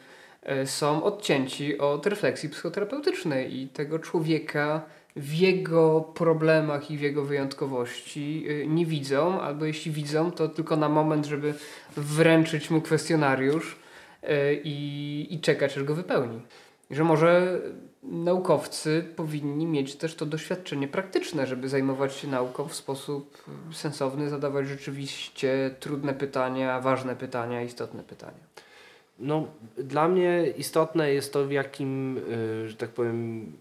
są 0.66 1.04
odcięci 1.04 1.78
od 1.78 2.08
refleksji 2.08 2.50
psychoterapeutycznej 2.50 3.62
i 3.62 3.68
tego 3.68 4.00
człowieka 4.00 4.86
w 5.16 5.34
jego 5.34 6.02
problemach 6.02 6.92
i 6.92 6.98
w 6.98 7.02
jego 7.02 7.26
wyjątkowości 7.26 8.48
nie 8.68 8.86
widzą, 8.86 9.42
albo 9.42 9.66
jeśli 9.66 9.92
widzą, 9.92 10.32
to 10.32 10.50
tylko 10.50 10.76
na 10.76 10.90
moment, 10.90 11.26
żeby 11.26 11.54
wręczyć 11.98 12.70
mu 12.70 12.82
kwestionariusz 12.82 13.76
i, 14.64 15.28
i 15.30 15.40
czekać, 15.40 15.78
aż 15.78 15.84
go 15.84 15.96
wypełni. 15.96 16.42
Że 16.92 17.04
może 17.04 17.62
naukowcy 18.04 19.06
powinni 19.16 19.66
mieć 19.66 19.96
też 19.96 20.16
to 20.16 20.26
doświadczenie 20.26 20.88
praktyczne, 20.88 21.48
żeby 21.48 21.70
zajmować 21.70 22.16
się 22.16 22.28
nauką 22.28 22.68
w 22.68 22.76
sposób 22.76 23.44
sensowny, 23.72 24.30
zadawać 24.30 24.68
rzeczywiście 24.68 25.76
trudne 25.80 26.14
pytania, 26.14 26.82
ważne 26.82 27.16
pytania, 27.16 27.62
istotne 27.62 28.04
pytania. 28.04 28.56
No, 29.20 29.48
dla 29.78 30.08
mnie 30.08 30.54
istotne 30.58 31.14
jest 31.14 31.34
to, 31.34 31.46
w 31.46 31.52
jakim, 31.52 32.18
y, 32.18 32.70
że 32.70 32.76
tak 32.76 32.90
powiem, 32.90 33.52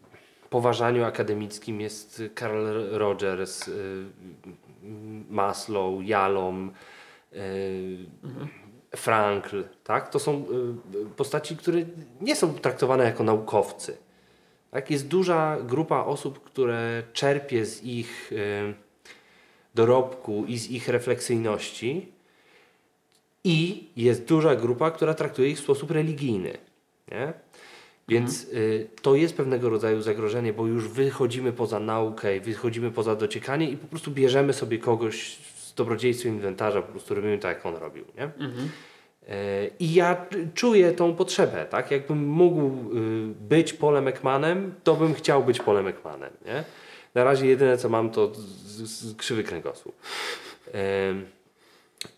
poważaniu 0.55 1.05
akademickim 1.05 1.81
jest 1.81 2.23
Carl 2.39 2.67
Rogers, 2.91 3.69
y, 3.69 4.05
Maslow, 5.31 6.05
Jalom, 6.05 6.73
y. 7.33 7.99
Frankl. 8.97 9.65
Tak? 9.85 10.09
To 10.09 10.19
są 10.19 10.45
postaci, 11.17 11.57
które 11.57 11.79
nie 12.21 12.37
są 12.37 12.55
traktowane 12.55 13.05
jako 13.05 13.25
naukowcy 13.25 13.97
tak? 14.75 14.91
Jest 14.91 15.09
duża 15.09 15.57
grupa 15.61 16.05
osób, 16.05 16.45
które 16.45 17.03
czerpie 17.13 17.67
z 17.67 17.85
ich 17.85 18.33
y, 18.33 18.75
dorobku 19.75 20.45
i 20.49 20.59
z 20.59 20.71
ich 20.71 20.89
refleksyjności 20.89 22.13
i 23.45 23.89
jest 23.97 24.25
duża 24.25 24.57
grupa, 24.57 24.91
która 24.91 25.15
traktuje 25.15 25.49
ich 25.49 25.59
w 25.59 25.63
sposób 25.63 25.91
religijny. 25.91 26.59
Nie? 27.11 27.33
Więc 28.09 28.45
mhm. 28.45 28.63
y, 28.63 28.89
to 29.03 29.15
jest 29.15 29.37
pewnego 29.37 29.71
rodzaju 29.71 30.03
zagrożenie, 30.03 30.53
bo 30.53 30.67
już 30.67 30.89
wychodzimy 30.89 31.53
poza 31.53 31.81
naukę, 31.81 32.41
wychodzimy 32.41 32.91
poza 32.91 33.17
dociekanie 33.17 33.71
i 33.71 33.77
po 33.77 33.87
prostu 33.87 34.11
bierzemy 34.11 34.53
sobie 34.53 34.79
kogoś 34.79 35.37
z 35.37 35.75
dobrodziejstwem 35.75 36.35
inwentarza, 36.35 36.83
po 36.83 36.93
prostu 36.93 37.15
robimy 37.15 37.39
tak, 37.39 37.57
jak 37.57 37.67
on 37.67 37.77
robił. 37.77 38.05
Nie? 38.17 38.25
Mhm. 38.25 38.71
E, 39.29 39.69
I 39.79 39.95
ja 39.95 40.27
czuję 40.55 40.93
tą 40.93 41.15
potrzebę, 41.15 41.67
tak? 41.71 41.91
Jakbym 41.91 42.27
mógł 42.29 42.61
y, 42.61 43.35
być 43.41 43.73
Polem 43.73 44.09
Ekmanem, 44.09 44.75
to 44.85 44.95
bym 44.95 45.15
chciał 45.15 45.45
być 45.45 45.61
Polem 45.61 45.87
Ekmanem, 45.87 46.33
nie? 46.47 46.65
Na 47.15 47.25
razie 47.25 47.47
jedyne 47.47 47.79
co 47.79 47.89
mam 47.89 48.11
to 48.11 48.33
krzywy 49.17 49.45
kręgosłup. 49.45 49.95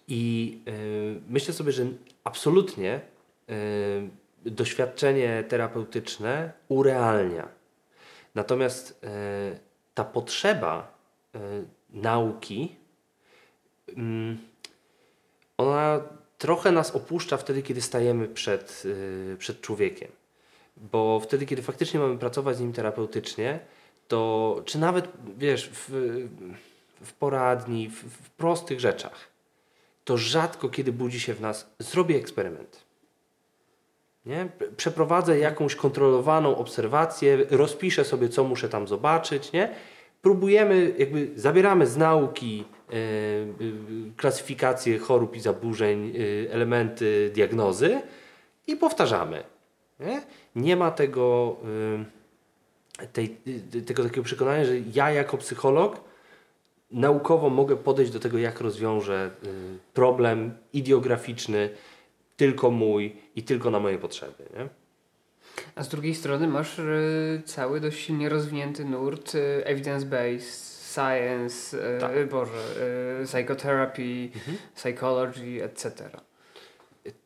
I 0.08 0.58
e, 0.66 0.72
myślę 1.28 1.54
sobie, 1.54 1.72
że 1.72 1.86
absolutnie 2.24 3.00
e, 3.48 3.52
doświadczenie 4.46 5.44
terapeutyczne 5.48 6.52
urealnia. 6.68 7.48
Natomiast 8.34 9.00
ta 9.94 10.04
potrzeba 10.04 10.92
nauki, 11.90 12.76
mm, 13.96 14.38
ona 15.58 16.00
trochę 16.38 16.72
nas 16.72 16.90
opuszcza 16.90 17.36
wtedy, 17.36 17.62
kiedy 17.62 17.80
stajemy 17.80 18.28
przed, 18.28 18.82
yy, 18.84 19.36
przed 19.38 19.60
człowiekiem. 19.60 20.08
Bo 20.76 21.20
wtedy, 21.20 21.46
kiedy 21.46 21.62
faktycznie 21.62 22.00
mamy 22.00 22.18
pracować 22.18 22.56
z 22.56 22.60
nim 22.60 22.72
terapeutycznie, 22.72 23.60
to 24.08 24.62
czy 24.64 24.78
nawet, 24.78 25.08
wiesz, 25.38 25.70
w, 25.72 25.88
w 27.00 27.12
poradni, 27.12 27.88
w, 27.88 27.94
w 27.94 28.30
prostych 28.30 28.80
rzeczach, 28.80 29.28
to 30.04 30.16
rzadko 30.16 30.68
kiedy 30.68 30.92
budzi 30.92 31.20
się 31.20 31.34
w 31.34 31.40
nas, 31.40 31.70
zrobię 31.78 32.16
eksperyment. 32.16 32.85
Nie? 34.26 34.48
Przeprowadzę 34.76 35.38
jakąś 35.38 35.74
kontrolowaną 35.74 36.56
obserwację, 36.56 37.38
rozpiszę 37.50 38.04
sobie, 38.04 38.28
co 38.28 38.44
muszę 38.44 38.68
tam 38.68 38.88
zobaczyć. 38.88 39.52
Nie? 39.52 39.68
Próbujemy, 40.22 40.92
jakby 40.98 41.28
zabieramy 41.36 41.86
z 41.86 41.96
nauki 41.96 42.64
e, 42.64 42.94
e, 42.94 42.96
klasyfikację 44.16 44.98
chorób 44.98 45.36
i 45.36 45.40
zaburzeń, 45.40 46.12
e, 46.16 46.52
elementy 46.52 47.30
diagnozy 47.34 48.00
i 48.66 48.76
powtarzamy. 48.76 49.44
Nie, 50.00 50.22
nie 50.56 50.76
ma 50.76 50.90
tego, 50.90 51.56
tej, 53.12 53.36
tego 53.86 54.02
takiego 54.02 54.22
przekonania, 54.22 54.64
że 54.64 54.72
ja 54.94 55.10
jako 55.10 55.36
psycholog 55.36 56.00
naukowo 56.90 57.50
mogę 57.50 57.76
podejść 57.76 58.12
do 58.12 58.20
tego, 58.20 58.38
jak 58.38 58.60
rozwiążę 58.60 59.30
problem 59.94 60.54
ideograficzny, 60.72 61.70
tylko 62.36 62.70
mój 62.70 63.16
i 63.36 63.42
tylko 63.42 63.70
na 63.70 63.80
moje 63.80 63.98
potrzeby. 63.98 64.44
Nie? 64.56 64.68
A 65.74 65.82
z 65.82 65.88
drugiej 65.88 66.14
strony 66.14 66.48
masz 66.48 66.78
y, 66.78 67.42
cały 67.44 67.80
dość 67.80 68.06
silnie 68.06 68.28
rozwinięty 68.28 68.84
nurt 68.84 69.34
y, 69.34 69.64
evidence-based, 69.66 70.76
science, 70.94 71.78
tak. 72.00 72.28
Boże, 72.28 72.52
psychotherapy, 73.24 74.28
mhm. 74.34 74.56
psychology, 74.74 75.64
etc. 75.64 76.10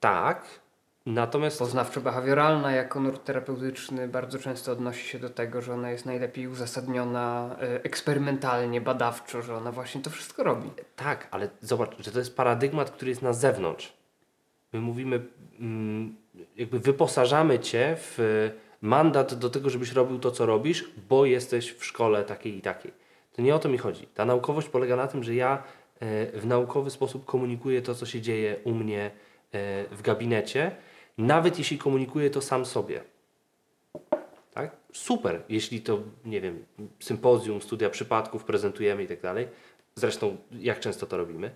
Tak, 0.01 0.61
Natomiast... 1.07 1.61
Poznawczo-behawioralna 1.61 2.71
jako 2.71 3.01
nurt 3.01 3.25
terapeutyczny 3.25 4.09
bardzo 4.09 4.39
często 4.39 4.73
odnosi 4.73 5.09
się 5.09 5.19
do 5.19 5.31
tego, 5.31 5.63
że 5.63 5.75
ona 5.75 5.91
jest 5.91 6.07
najlepiej 6.07 6.49
uzasadniona 6.49 7.57
e, 7.61 7.85
eksperymentalnie, 7.85 8.81
badawczo, 8.81 9.43
że 9.43 9.57
ona 9.57 9.73
właśnie 9.73 10.01
to 10.01 10.11
wszystko 10.11 10.45
robi. 10.45 10.71
Tak, 10.97 11.29
ale 11.31 11.49
zobacz, 11.61 11.91
że 11.99 12.13
to 12.13 12.19
jest 12.19 12.37
paradygmat, 12.37 12.91
który 12.91 13.09
jest 13.09 13.23
na 13.23 13.33
zewnątrz. 13.33 14.00
My 14.73 14.81
mówimy, 14.81 15.27
mm, 15.61 16.17
jakby 16.57 16.81
wyposażamy 16.81 17.59
cię 17.59 17.97
w 17.99 18.51
mandat 18.83 19.35
do 19.35 19.51
tego, 19.51 19.71
żebyś 19.71 19.93
robił 19.93 20.19
to, 20.19 20.31
co 20.31 20.47
robisz, 20.47 20.91
bo 21.09 21.27
jesteś 21.27 21.73
w 21.73 21.85
szkole 21.85 22.25
takiej 22.25 22.57
i 22.57 22.61
takiej. 22.61 22.93
To 23.33 23.43
nie 23.43 23.55
o 23.55 23.59
to 23.59 23.69
mi 23.69 23.79
chodzi. 23.79 24.07
Ta 24.07 24.25
naukowość 24.25 24.69
polega 24.69 24.97
na 24.97 25.07
tym, 25.07 25.25
że 25.25 25.35
ja 25.35 25.63
e, 26.01 26.41
w 26.41 26.47
naukowy 26.47 26.91
sposób 26.91 27.25
komunikuję 27.25 27.83
to, 27.83 27.95
co 27.95 28.07
się 28.07 28.21
dzieje 28.21 28.57
u 28.65 28.75
mnie 28.75 29.11
e, 29.53 29.85
w 29.91 30.03
gabinecie 30.03 30.77
nawet 31.21 31.59
jeśli 31.59 31.79
komunikuje 31.79 32.31
to 32.31 32.41
sam 32.41 32.67
sobie. 32.67 33.01
Tak? 34.55 34.77
Super, 34.93 35.43
jeśli 35.49 35.81
to, 35.81 35.99
nie 36.25 36.41
wiem, 36.41 36.65
sympozjum, 37.01 37.63
studia 37.63 37.91
przypadków 37.91 38.45
prezentujemy 38.45 39.03
i 39.03 39.07
tak 39.07 39.21
dalej. 39.21 39.49
Zresztą, 39.95 40.37
jak 40.53 40.81
często 40.81 41.07
to 41.07 41.17
robimy. 41.17 41.51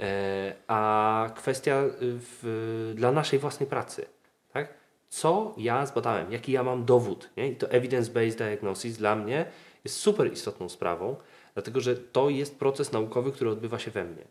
E, 0.00 0.54
a 0.68 1.30
kwestia 1.36 1.82
y, 1.82 1.90
w, 2.02 2.92
dla 2.96 3.12
naszej 3.12 3.38
własnej 3.38 3.68
pracy. 3.68 4.06
Tak? 4.52 4.74
Co 5.08 5.54
ja 5.56 5.86
zbadałem, 5.86 6.32
jaki 6.32 6.52
ja 6.52 6.62
mam 6.62 6.84
dowód. 6.84 7.30
Nie? 7.36 7.48
I 7.48 7.56
to 7.56 7.66
evidence-based 7.66 8.38
diagnosis 8.38 8.96
dla 8.96 9.16
mnie 9.16 9.46
jest 9.84 9.96
super 9.96 10.32
istotną 10.32 10.68
sprawą, 10.68 11.16
dlatego 11.54 11.80
że 11.80 11.96
to 11.96 12.30
jest 12.30 12.58
proces 12.58 12.92
naukowy, 12.92 13.32
który 13.32 13.50
odbywa 13.50 13.78
się 13.78 13.90
we 13.90 14.04
mnie. 14.04 14.24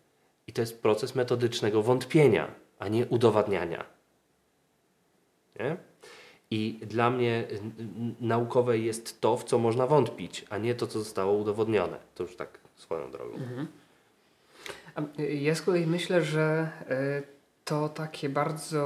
I 0.48 0.54
to 0.54 0.62
jest 0.62 0.82
proces 0.82 1.16
metodycznego 1.16 1.84
wątpienia, 1.84 2.48
a 2.80 2.88
nie 2.88 3.06
udowadniania. 3.06 3.86
Nie? 5.60 5.78
I 6.52 6.80
dla 6.82 7.10
mnie 7.10 7.48
naukowe 8.20 8.78
jest 8.78 9.22
to, 9.22 9.38
w 9.38 9.44
co 9.44 9.58
można 9.58 9.88
wątpić, 9.88 10.46
a 10.50 10.58
nie 10.58 10.76
to, 10.76 10.88
co 10.88 11.00
zostało 11.00 11.34
udowodnione. 11.34 11.98
To 12.16 12.24
już 12.24 12.36
tak 12.36 12.60
swoją 12.76 13.12
drogą. 13.12 13.36
Mhm. 13.36 13.68
Ja 15.30 15.56
z 15.56 15.62
kolei 15.62 15.88
myślę, 15.88 16.22
że 16.22 16.70
e, 16.90 17.22
to 17.66 17.90
takie 17.90 18.30
bardzo 18.30 18.82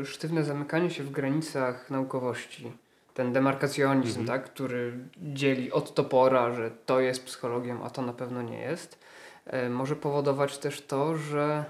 e, 0.00 0.04
sztywne 0.04 0.44
zamykanie 0.44 0.90
się 0.90 1.04
w 1.04 1.10
granicach 1.10 1.90
naukowości, 1.90 2.72
ten 3.14 3.32
demarkacjonizm, 3.32 4.20
mhm. 4.20 4.26
tak, 4.26 4.52
który 4.52 4.92
dzieli 5.22 5.72
od 5.72 5.94
topora, 5.94 6.52
że 6.52 6.70
to 6.86 7.00
jest 7.00 7.24
psychologią, 7.24 7.84
a 7.84 7.90
to 7.90 8.02
na 8.02 8.12
pewno 8.12 8.42
nie 8.42 8.60
jest, 8.60 8.98
może 9.70 9.96
powodować 9.96 10.58
też 10.58 10.82
to, 10.82 11.16
że 11.16 11.64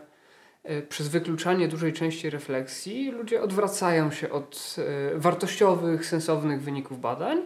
przez 0.88 1.08
wykluczanie 1.08 1.68
dużej 1.68 1.92
części 1.92 2.30
refleksji 2.30 3.10
ludzie 3.10 3.42
odwracają 3.42 4.10
się 4.10 4.30
od 4.30 4.76
wartościowych, 5.14 6.06
sensownych 6.06 6.62
wyników 6.62 7.00
badań 7.00 7.42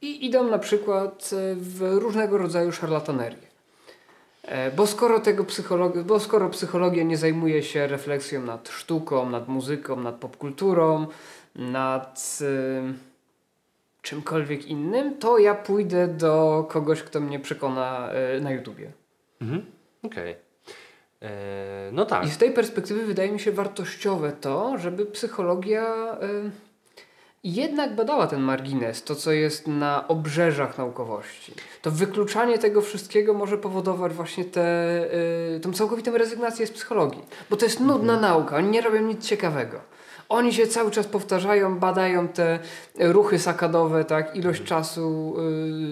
i 0.00 0.26
idą 0.26 0.50
na 0.50 0.58
przykład 0.58 1.30
w 1.56 1.88
różnego 1.98 2.38
rodzaju 2.38 2.72
szarlatanerię. 2.72 3.51
Bo 4.76 4.86
skoro, 4.86 5.20
tego 5.20 5.44
psychologi- 5.44 6.04
bo 6.04 6.20
skoro 6.20 6.48
psychologia 6.48 7.02
nie 7.02 7.16
zajmuje 7.16 7.62
się 7.62 7.86
refleksją 7.86 8.42
nad 8.42 8.68
sztuką, 8.68 9.30
nad 9.30 9.48
muzyką, 9.48 9.96
nad 10.00 10.14
popkulturą, 10.14 11.06
nad 11.56 12.38
czymkolwiek 14.02 14.66
innym, 14.66 15.18
to 15.18 15.38
ja 15.38 15.54
pójdę 15.54 16.08
do 16.08 16.66
kogoś, 16.70 17.02
kto 17.02 17.20
mnie 17.20 17.40
przekona 17.40 18.10
y, 18.36 18.40
na 18.40 18.50
YouTubie. 18.50 18.92
Mhm. 19.40 19.66
Okej. 20.02 20.32
Okay. 20.32 21.30
E, 21.30 21.90
no 21.92 22.06
tak. 22.06 22.26
I 22.26 22.30
z 22.30 22.38
tej 22.38 22.50
perspektywy 22.50 23.06
wydaje 23.06 23.32
mi 23.32 23.40
się 23.40 23.52
wartościowe 23.52 24.32
to, 24.32 24.78
żeby 24.78 25.06
psychologia 25.06 26.16
jednak 27.44 27.94
badała 27.94 28.26
ten 28.26 28.40
margines, 28.40 29.02
to 29.02 29.14
co 29.14 29.32
jest 29.32 29.66
na 29.66 30.08
obrzeżach 30.08 30.78
naukowości. 30.78 31.54
To 31.82 31.90
wykluczanie 31.90 32.58
tego 32.58 32.80
wszystkiego 32.80 33.34
może 33.34 33.58
powodować 33.58 34.12
właśnie 34.12 34.44
tę 34.44 35.04
y, 35.56 35.60
tą 35.60 35.72
całkowitą 35.72 36.18
rezygnację 36.18 36.66
z 36.66 36.70
psychologii. 36.70 37.22
Bo 37.50 37.56
to 37.56 37.64
jest 37.64 37.80
nudna 37.80 38.14
mhm. 38.14 38.20
nauka, 38.20 38.56
oni 38.56 38.68
nie 38.68 38.80
robią 38.80 39.00
nic 39.00 39.26
ciekawego. 39.26 39.80
Oni 40.28 40.52
się 40.52 40.66
cały 40.66 40.90
czas 40.90 41.06
powtarzają, 41.06 41.78
badają 41.78 42.28
te 42.28 42.58
ruchy 42.98 43.38
sakadowe, 43.38 44.04
tak, 44.04 44.36
ilość 44.36 44.60
mhm. 44.60 44.66
czasu 44.68 45.34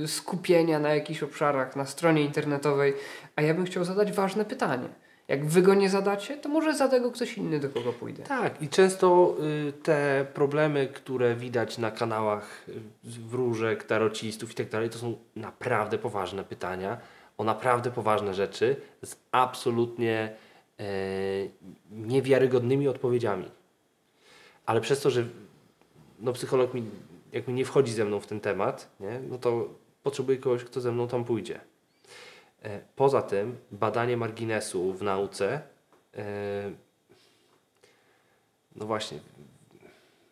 y, 0.05 0.09
skupienia 0.09 0.79
na 0.79 0.95
jakichś 0.95 1.23
obszarach 1.23 1.77
na 1.77 1.87
stronie 1.87 2.23
internetowej. 2.23 2.95
A 3.37 3.43
ja 3.43 3.55
bym 3.55 3.65
chciał 3.65 3.85
zadać 3.85 4.13
ważne 4.13 4.45
pytanie 4.45 4.89
jak 5.31 5.47
wy 5.47 5.63
go 5.63 5.75
nie 5.75 5.91
zadacie, 5.91 6.37
to 6.37 6.49
może 6.49 6.75
za 6.75 6.89
tego 6.89 7.13
ktoś 7.13 7.39
inny, 7.39 7.61
do 7.61 7.69
kogo 7.69 7.93
pójdę. 7.93 8.23
Tak, 8.23 8.63
i 8.63 8.69
często 8.69 9.37
y, 9.69 9.73
te 9.73 10.27
problemy, 10.35 10.89
które 10.89 11.35
widać 11.35 11.79
na 11.79 11.91
kanałach 11.91 12.69
y, 12.69 12.73
wróżek, 13.05 13.85
tarocistów 13.85 14.53
i 14.53 14.55
tak 14.55 14.69
dalej, 14.69 14.91
to 14.91 14.99
są 14.99 15.17
naprawdę 15.37 15.99
poważne 15.99 16.45
pytania 16.45 16.99
o 17.39 17.45
naprawdę 17.45 17.91
poważne 17.91 18.35
rzeczy 18.35 18.77
z 19.05 19.17
absolutnie 19.33 20.37
e, 20.81 20.85
niewiarygodnymi 21.91 22.89
odpowiedziami. 22.89 23.45
Ale 24.67 24.81
przez 24.81 25.01
to, 25.01 25.11
że 25.11 25.25
no, 26.19 26.33
psycholog 26.33 26.75
mi 26.75 26.83
jakby 27.33 27.53
nie 27.53 27.65
wchodzi 27.65 27.93
ze 27.93 28.05
mną 28.05 28.21
w 28.21 28.27
ten 28.27 28.41
temat, 28.41 28.91
nie? 29.01 29.21
no 29.29 29.39
to 29.39 29.69
potrzebuję 30.03 30.39
kogoś, 30.39 30.65
kto 30.65 30.81
ze 30.81 30.93
mną 30.93 31.09
tam 31.09 31.25
pójdzie. 31.25 31.61
E, 32.63 32.81
poza 32.97 33.23
tym 33.23 33.59
badanie 33.71 34.17
marginesu 34.17 34.93
w 34.93 35.03
nauce, 35.03 35.63
e, 36.17 36.71
no 38.77 38.87
właśnie, 38.87 39.19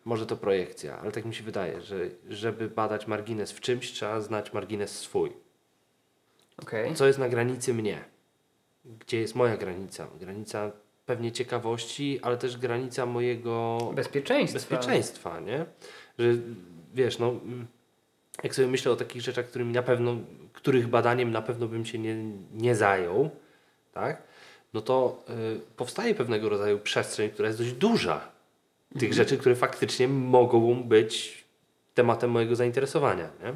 może 0.05 0.25
to 0.25 0.37
projekcja, 0.37 0.99
ale 0.99 1.11
tak 1.11 1.25
mi 1.25 1.35
się 1.35 1.43
wydaje, 1.43 1.81
że 1.81 1.97
żeby 2.29 2.69
badać 2.69 3.07
margines 3.07 3.51
w 3.51 3.59
czymś, 3.59 3.91
trzeba 3.91 4.21
znać 4.21 4.53
margines 4.53 4.99
swój. 4.99 5.31
Okay. 6.61 6.93
Co 6.93 7.07
jest 7.07 7.19
na 7.19 7.29
granicy 7.29 7.73
mnie? 7.73 8.03
Gdzie 8.85 9.19
jest 9.19 9.35
moja 9.35 9.57
granica? 9.57 10.07
Granica 10.19 10.71
pewnie 11.05 11.31
ciekawości, 11.31 12.19
ale 12.21 12.37
też 12.37 12.57
granica 12.57 13.05
mojego 13.05 13.77
bezpieczeństwa. 13.95 14.59
Bezpieczeństwa, 14.59 15.39
nie? 15.39 15.65
Że 16.19 16.33
wiesz, 16.93 17.19
no 17.19 17.39
jak 18.43 18.55
sobie 18.55 18.67
myślę 18.67 18.91
o 18.91 18.95
takich 18.95 19.21
rzeczach, 19.21 19.45
którymi 19.45 19.73
na 19.73 19.83
pewno, 19.83 20.17
których 20.59 20.87
badaniem 20.87 21.31
na 21.31 21.41
pewno 21.41 21.67
bym 21.67 21.85
się 21.85 21.99
nie, 21.99 22.15
nie 22.53 22.75
zajął, 22.75 23.29
tak? 23.93 24.23
no 24.73 24.81
to 24.81 25.23
y, 25.29 25.59
powstaje 25.75 26.15
pewnego 26.15 26.49
rodzaju 26.49 26.79
przestrzeń, 26.79 27.29
która 27.29 27.47
jest 27.47 27.59
dość 27.59 27.71
duża. 27.71 28.31
Tych 28.89 29.09
mhm. 29.09 29.13
rzeczy, 29.13 29.37
które 29.37 29.55
faktycznie 29.55 30.07
mogą 30.07 30.83
być 30.83 31.43
tematem 31.93 32.31
mojego 32.31 32.55
zainteresowania. 32.55 33.29
Nie? 33.43 33.55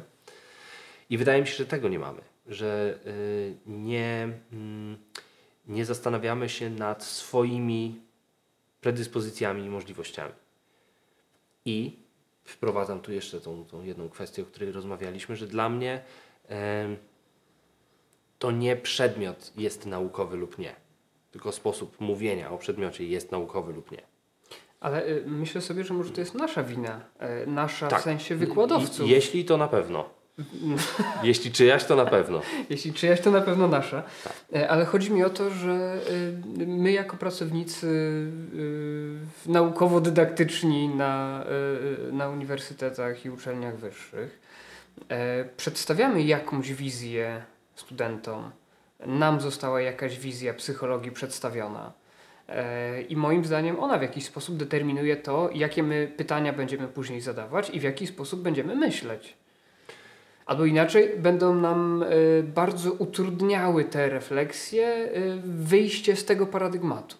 I 1.10 1.18
wydaje 1.18 1.40
mi 1.40 1.46
się, 1.46 1.54
że 1.54 1.66
tego 1.66 1.88
nie 1.88 1.98
mamy. 1.98 2.20
Że 2.46 2.98
y, 3.06 3.54
nie, 3.66 4.28
y, 4.52 5.72
nie 5.72 5.84
zastanawiamy 5.84 6.48
się 6.48 6.70
nad 6.70 7.04
swoimi 7.04 8.00
predyspozycjami 8.80 9.64
i 9.64 9.68
możliwościami. 9.68 10.32
I 11.64 11.96
wprowadzam 12.44 13.00
tu 13.00 13.12
jeszcze 13.12 13.40
tą, 13.40 13.64
tą 13.64 13.82
jedną 13.82 14.08
kwestię, 14.08 14.42
o 14.42 14.46
której 14.46 14.72
rozmawialiśmy, 14.72 15.36
że 15.36 15.46
dla 15.46 15.68
mnie 15.68 16.02
to 18.38 18.50
nie 18.50 18.76
przedmiot 18.76 19.52
jest 19.56 19.86
naukowy 19.86 20.36
lub 20.36 20.58
nie, 20.58 20.74
tylko 21.30 21.52
sposób 21.52 22.00
mówienia 22.00 22.50
o 22.50 22.58
przedmiocie 22.58 23.06
jest 23.06 23.32
naukowy 23.32 23.72
lub 23.72 23.90
nie. 23.90 24.02
Ale 24.80 25.06
y, 25.06 25.22
myślę 25.26 25.60
sobie, 25.60 25.84
że 25.84 25.94
może 25.94 26.10
to 26.10 26.20
jest 26.20 26.34
nasza 26.34 26.62
wina, 26.62 27.00
y, 27.44 27.46
nasza 27.46 27.88
tak. 27.88 28.00
w 28.00 28.04
sensie 28.04 28.36
wykładowców. 28.36 29.08
Jeśli 29.08 29.44
to 29.44 29.56
na 29.56 29.68
pewno. 29.68 30.04
Jeśli 31.22 31.52
czyjaś, 31.52 31.84
to 31.84 31.96
na 31.96 32.06
pewno. 32.06 32.40
Jeśli 32.70 32.92
czyjaś, 32.92 33.20
to 33.20 33.30
na 33.30 33.40
pewno 33.40 33.68
nasza. 33.68 34.02
Tak. 34.24 34.32
Ale 34.68 34.84
chodzi 34.84 35.12
mi 35.12 35.24
o 35.24 35.30
to, 35.30 35.50
że 35.50 36.00
my 36.56 36.92
jako 36.92 37.16
pracownicy 37.16 37.86
naukowo-dydaktyczni 39.46 40.88
na, 40.88 41.44
na 42.12 42.28
uniwersytetach 42.28 43.24
i 43.24 43.30
uczelniach 43.30 43.76
wyższych 43.76 44.43
przedstawiamy 45.56 46.22
jakąś 46.22 46.72
wizję 46.72 47.42
studentom. 47.74 48.50
Nam 49.06 49.40
została 49.40 49.80
jakaś 49.80 50.18
wizja 50.18 50.54
psychologii 50.54 51.12
przedstawiona. 51.12 51.92
E, 52.48 53.02
I 53.02 53.16
moim 53.16 53.44
zdaniem 53.44 53.80
ona 53.80 53.98
w 53.98 54.02
jakiś 54.02 54.24
sposób 54.24 54.56
determinuje 54.56 55.16
to, 55.16 55.50
jakie 55.54 55.82
my 55.82 56.12
pytania 56.16 56.52
będziemy 56.52 56.88
później 56.88 57.20
zadawać 57.20 57.70
i 57.70 57.80
w 57.80 57.82
jaki 57.82 58.06
sposób 58.06 58.42
będziemy 58.42 58.76
myśleć. 58.76 59.36
Albo 60.46 60.64
inaczej, 60.64 61.12
będą 61.18 61.54
nam 61.54 62.02
e, 62.02 62.06
bardzo 62.42 62.92
utrudniały 62.92 63.84
te 63.84 64.08
refleksje 64.08 64.86
e, 64.86 65.10
wyjście 65.44 66.16
z 66.16 66.24
tego 66.24 66.46
paradygmatu. 66.46 67.16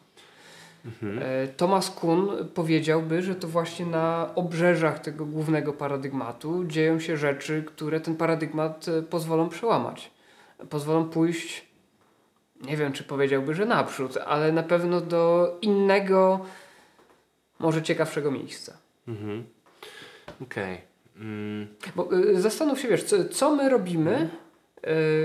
Mhm. 0.84 1.20
Thomas 1.56 1.90
Kuhn 1.90 2.28
powiedziałby, 2.54 3.22
że 3.22 3.34
to 3.34 3.48
właśnie 3.48 3.86
na 3.86 4.30
obrzeżach 4.34 4.98
tego 4.98 5.26
głównego 5.26 5.72
paradygmatu 5.72 6.64
dzieją 6.64 7.00
się 7.00 7.16
rzeczy, 7.16 7.64
które 7.66 8.00
ten 8.00 8.16
paradygmat 8.16 8.86
pozwolą 9.10 9.48
przełamać. 9.48 10.10
Pozwolą 10.70 11.04
pójść 11.04 11.64
nie 12.66 12.76
wiem, 12.76 12.92
czy 12.92 13.04
powiedziałby, 13.04 13.54
że 13.54 13.66
naprzód, 13.66 14.16
ale 14.16 14.52
na 14.52 14.62
pewno 14.62 15.00
do 15.00 15.54
innego, 15.62 16.40
może 17.58 17.82
ciekawszego 17.82 18.30
miejsca. 18.30 18.76
Mhm. 19.08 19.44
Okej. 20.42 20.74
Okay. 20.74 21.24
Mm. 21.24 21.66
Bo 21.96 22.12
y, 22.12 22.40
zastanów 22.40 22.80
się, 22.80 22.88
wiesz, 22.88 23.04
co, 23.04 23.24
co 23.24 23.56
my 23.56 23.68
robimy, 23.68 24.10
mhm. 24.10 24.28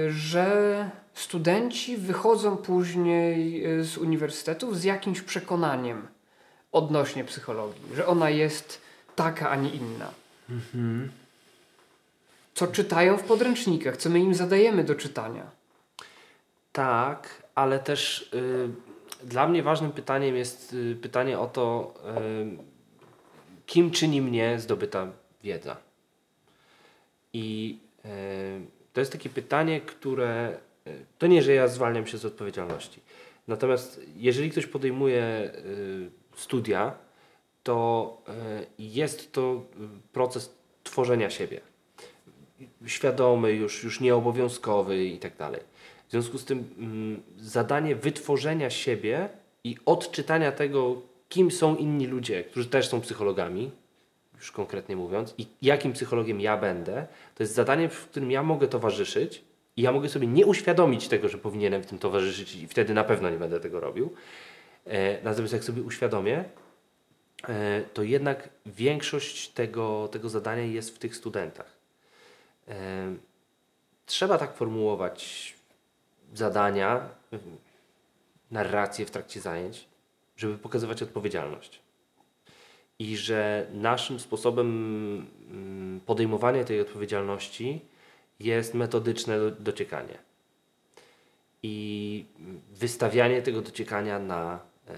Że 0.09 0.89
studenci 1.13 1.97
wychodzą 1.97 2.57
później 2.57 3.65
y, 3.79 3.83
z 3.83 3.97
uniwersytetów 3.97 4.79
z 4.79 4.83
jakimś 4.83 5.21
przekonaniem 5.21 6.07
odnośnie 6.71 7.23
psychologii, 7.23 7.81
że 7.95 8.07
ona 8.07 8.29
jest 8.29 8.81
taka, 9.15 9.49
a 9.49 9.55
nie 9.55 9.69
inna. 9.69 10.11
Mhm. 10.49 11.11
Co 12.53 12.67
czytają 12.67 13.17
w 13.17 13.23
podręcznikach, 13.23 13.97
co 13.97 14.09
my 14.09 14.19
im 14.19 14.35
zadajemy 14.35 14.83
do 14.83 14.95
czytania. 14.95 15.51
Tak, 16.71 17.43
ale 17.55 17.79
też 17.79 18.29
y, 18.33 18.69
dla 19.23 19.47
mnie 19.47 19.63
ważnym 19.63 19.91
pytaniem 19.91 20.35
jest 20.35 20.73
y, 20.73 20.97
pytanie 21.01 21.39
o 21.39 21.47
to, 21.47 21.93
y, 22.21 22.57
kim 23.65 23.91
czyni 23.91 24.21
mnie 24.21 24.59
zdobyta 24.59 25.07
wiedza. 25.43 25.77
I 27.33 27.79
y, 28.05 28.78
to 28.93 28.99
jest 28.99 29.11
takie 29.11 29.29
pytanie, 29.29 29.81
które 29.81 30.57
y, 30.87 31.05
to 31.17 31.27
nie, 31.27 31.41
że 31.41 31.53
ja 31.53 31.67
zwalniam 31.67 32.07
się 32.07 32.17
z 32.17 32.25
odpowiedzialności. 32.25 32.99
Natomiast 33.47 34.01
jeżeli 34.15 34.49
ktoś 34.49 34.65
podejmuje 34.65 35.51
y, 35.55 36.09
studia, 36.35 36.97
to 37.63 38.21
jest 38.79 39.31
to 39.31 39.65
proces 40.13 40.55
tworzenia 40.83 41.29
siebie. 41.29 41.61
Świadomy, 42.85 43.51
już, 43.51 43.83
już 43.83 43.99
nieobowiązkowy 43.99 45.05
i 45.05 45.19
tak 45.19 45.37
dalej. 45.37 45.61
W 46.07 46.11
związku 46.11 46.37
z 46.37 46.45
tym 46.45 46.69
mm, 46.77 47.21
zadanie 47.39 47.95
wytworzenia 47.95 48.69
siebie 48.69 49.29
i 49.63 49.77
odczytania 49.85 50.51
tego, 50.51 51.01
kim 51.29 51.51
są 51.51 51.75
inni 51.75 52.07
ludzie, 52.07 52.43
którzy 52.43 52.69
też 52.69 52.87
są 52.87 53.01
psychologami, 53.01 53.71
już 54.39 54.51
konkretnie 54.51 54.95
mówiąc, 54.95 55.33
i 55.37 55.47
jakim 55.61 55.93
psychologiem 55.93 56.41
ja 56.41 56.57
będę, 56.57 57.07
to 57.35 57.43
jest 57.43 57.53
zadanie, 57.53 57.89
w 57.89 58.07
którym 58.07 58.31
ja 58.31 58.43
mogę 58.43 58.67
towarzyszyć 58.67 59.43
i 59.77 59.81
ja 59.81 59.91
mogę 59.91 60.09
sobie 60.09 60.27
nie 60.27 60.45
uświadomić 60.45 61.07
tego, 61.07 61.29
że 61.29 61.37
powinienem 61.37 61.83
w 61.83 61.85
tym 61.85 61.99
towarzyszyć 61.99 62.55
i 62.55 62.67
wtedy 62.67 62.93
na 62.93 63.03
pewno 63.03 63.29
nie 63.29 63.37
będę 63.37 63.59
tego 63.59 63.79
robił. 63.79 64.13
E, 64.85 65.23
natomiast 65.23 65.53
jak 65.53 65.63
sobie 65.63 65.81
uświadomię, 65.81 66.43
e, 67.49 67.81
to 67.93 68.03
jednak 68.03 68.49
większość 68.65 69.49
tego, 69.49 70.07
tego 70.11 70.29
zadania 70.29 70.63
jest 70.63 70.95
w 70.95 70.99
tych 70.99 71.15
studentach. 71.15 71.77
E, 72.67 73.15
trzeba 74.05 74.37
tak 74.37 74.55
formułować 74.55 75.53
zadania, 76.33 77.09
narracje 78.51 79.05
w 79.05 79.11
trakcie 79.11 79.41
zajęć, 79.41 79.87
żeby 80.37 80.57
pokazywać 80.57 81.03
odpowiedzialność. 81.03 81.81
I 82.99 83.17
że 83.17 83.67
naszym 83.73 84.19
sposobem 84.19 84.67
mm, 85.51 85.99
podejmowania 86.05 86.63
tej 86.63 86.81
odpowiedzialności 86.81 87.81
jest 88.39 88.73
metodyczne 88.73 89.51
dociekanie. 89.59 90.17
I 91.63 92.25
wystawianie 92.71 93.41
tego 93.41 93.61
dociekania 93.61 94.19
na 94.19 94.59
e, 94.87 94.95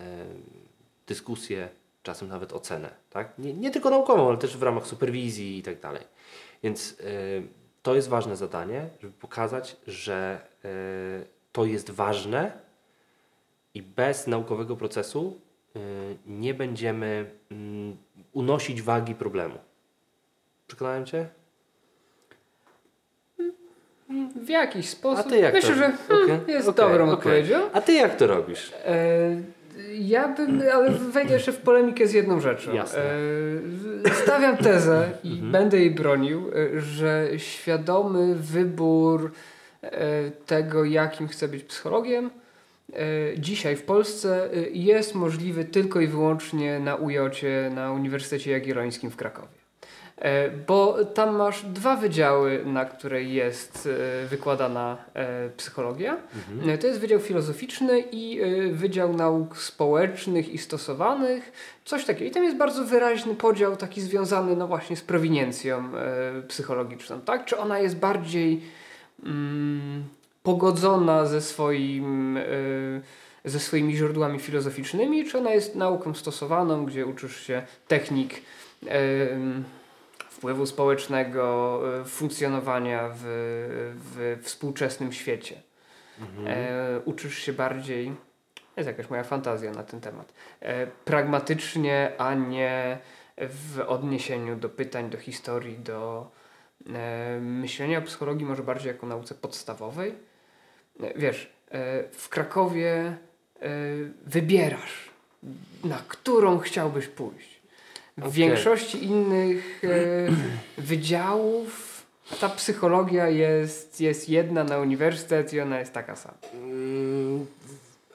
dyskusję, 1.07 1.69
czasem 2.03 2.27
nawet 2.27 2.53
ocenę. 2.53 2.89
Tak? 3.09 3.39
Nie, 3.39 3.53
nie, 3.53 3.71
tylko 3.71 3.89
naukową, 3.89 4.29
ale 4.29 4.37
też 4.37 4.57
w 4.57 4.63
ramach 4.63 4.87
superwizji 4.87 5.57
i 5.57 5.63
tak 5.63 5.79
dalej. 5.79 6.03
Więc 6.63 6.97
e, 6.99 7.61
to 7.83 7.95
jest 7.95 8.07
ważne 8.07 8.37
zadanie, 8.37 8.89
żeby 9.01 9.13
pokazać, 9.13 9.77
że 9.87 10.41
y, 10.65 11.25
to 11.51 11.65
jest 11.65 11.89
ważne 11.89 12.51
i 13.73 13.81
bez 13.81 14.27
naukowego 14.27 14.75
procesu 14.75 15.41
nie 16.25 16.53
będziemy 16.53 17.31
y, 17.51 17.55
unosić 18.33 18.81
wagi 18.81 19.15
problemu. 19.15 19.55
Przekonałem 20.67 21.05
Cię? 21.05 21.27
W 24.35 24.49
jakiś 24.49 24.89
sposób. 24.89 25.25
A 25.25 25.29
ty 25.29 25.37
jak 25.39 25.53
Myślę, 25.53 25.69
to... 25.69 25.75
że 25.75 25.91
hmm, 25.91 26.41
okay. 26.41 26.53
jest 26.53 26.67
okay, 26.67 26.87
dobrą 26.87 27.03
okay. 27.03 27.17
odpowiedzią. 27.17 27.69
A 27.73 27.81
ty 27.81 27.93
jak 27.93 28.15
to 28.15 28.27
robisz? 28.27 28.73
E 28.85 29.61
ja 29.99 30.27
bym, 30.27 30.61
ale 30.73 30.91
wejdę 30.91 31.33
jeszcze 31.33 31.51
w 31.51 31.57
polemikę 31.57 32.07
z 32.07 32.13
jedną 32.13 32.39
rzeczą. 32.39 32.73
Jasne. 32.73 33.01
E, 34.05 34.13
stawiam 34.23 34.57
tezę 34.57 35.09
i 35.23 35.31
mhm. 35.33 35.51
będę 35.51 35.79
jej 35.79 35.91
bronił, 35.91 36.51
e, 36.75 36.81
że 36.81 37.27
świadomy 37.37 38.35
wybór 38.35 39.31
tego, 40.45 40.85
jakim 40.85 41.27
chcę 41.27 41.47
być 41.47 41.63
psychologiem, 41.63 42.29
dzisiaj 43.37 43.75
w 43.75 43.83
Polsce 43.83 44.49
jest 44.71 45.15
możliwy 45.15 45.65
tylko 45.65 46.01
i 46.01 46.07
wyłącznie 46.07 46.79
na 46.79 46.95
UJOcie 46.95 47.71
na 47.75 47.91
Uniwersytecie 47.91 48.51
Jagiellońskim 48.51 49.11
w 49.11 49.15
Krakowie. 49.15 49.61
E, 50.21 50.49
bo 50.49 51.05
tam 51.05 51.35
masz 51.35 51.65
dwa 51.65 51.95
wydziały, 51.95 52.65
na 52.65 52.85
które 52.85 53.23
jest 53.23 53.89
e, 54.23 54.27
wykładana 54.27 54.97
e, 55.13 55.49
psychologia. 55.49 56.17
Mhm. 56.51 56.77
To 56.77 56.87
jest 56.87 56.99
Wydział 56.99 57.19
Filozoficzny 57.19 58.03
i 58.11 58.41
Wydział 58.71 59.13
Nauk 59.13 59.57
Społecznych 59.57 60.49
i 60.49 60.57
Stosowanych, 60.57 61.51
coś 61.85 62.05
takiego. 62.05 62.25
I 62.25 62.31
tam 62.31 62.43
jest 62.43 62.57
bardzo 62.57 62.83
wyraźny 62.83 63.35
podział 63.35 63.75
taki 63.75 64.01
związany 64.01 64.55
no 64.55 64.67
właśnie 64.67 64.95
z 64.95 65.01
prowiniencją 65.01 65.91
psychologiczną. 66.47 67.21
Tak? 67.21 67.45
Czy 67.45 67.57
ona 67.57 67.79
jest 67.79 67.97
bardziej 67.97 68.61
mm, 69.23 70.03
pogodzona 70.43 71.25
ze 71.25 71.41
swoim 71.41 72.39
ze 73.45 73.59
swoimi 73.59 73.95
źródłami 73.95 74.39
filozoficznymi, 74.39 75.25
czy 75.25 75.37
ona 75.37 75.51
jest 75.51 75.75
nauką 75.75 76.13
stosowaną, 76.13 76.85
gdzie 76.85 77.05
uczysz 77.05 77.47
się 77.47 77.63
technik 77.87 78.41
wpływu 80.41 80.65
społecznego, 80.65 81.81
e, 82.01 82.05
funkcjonowania 82.05 83.09
w, 83.13 83.23
w 83.95 84.39
współczesnym 84.43 85.11
świecie. 85.13 85.61
Mhm. 86.19 86.47
E, 86.47 86.99
uczysz 87.05 87.37
się 87.37 87.53
bardziej, 87.53 88.15
jest 88.77 88.87
jakaś 88.87 89.09
moja 89.09 89.23
fantazja 89.23 89.71
na 89.71 89.83
ten 89.83 90.01
temat, 90.01 90.33
e, 90.59 90.87
pragmatycznie, 90.87 92.11
a 92.17 92.33
nie 92.33 92.97
w 93.37 93.83
odniesieniu 93.87 94.55
do 94.55 94.69
pytań, 94.69 95.09
do 95.09 95.17
historii, 95.17 95.79
do 95.79 96.31
e, 96.93 97.39
myślenia 97.41 97.99
o 97.99 98.01
psychologii 98.01 98.45
może 98.45 98.63
bardziej 98.63 98.87
jako 98.87 99.07
nauce 99.07 99.35
podstawowej. 99.35 100.30
E, 100.99 101.19
wiesz, 101.19 101.49
e, 101.71 102.03
w 102.11 102.29
Krakowie 102.29 103.17
wybierasz, 104.25 105.09
na 105.83 106.03
którą 106.07 106.59
chciałbyś 106.59 107.07
pójść 107.07 107.61
w 108.17 108.21
okay. 108.21 108.31
większości 108.31 109.05
innych 109.05 109.81
e, 109.83 109.91
wydziałów 110.81 111.91
ta 112.39 112.49
psychologia 112.49 113.29
jest, 113.29 114.01
jest 114.01 114.29
jedna 114.29 114.63
na 114.63 114.77
uniwersytet 114.77 115.53
i 115.53 115.59
ona 115.59 115.79
jest 115.79 115.93
taka 115.93 116.15
sama. 116.15 116.37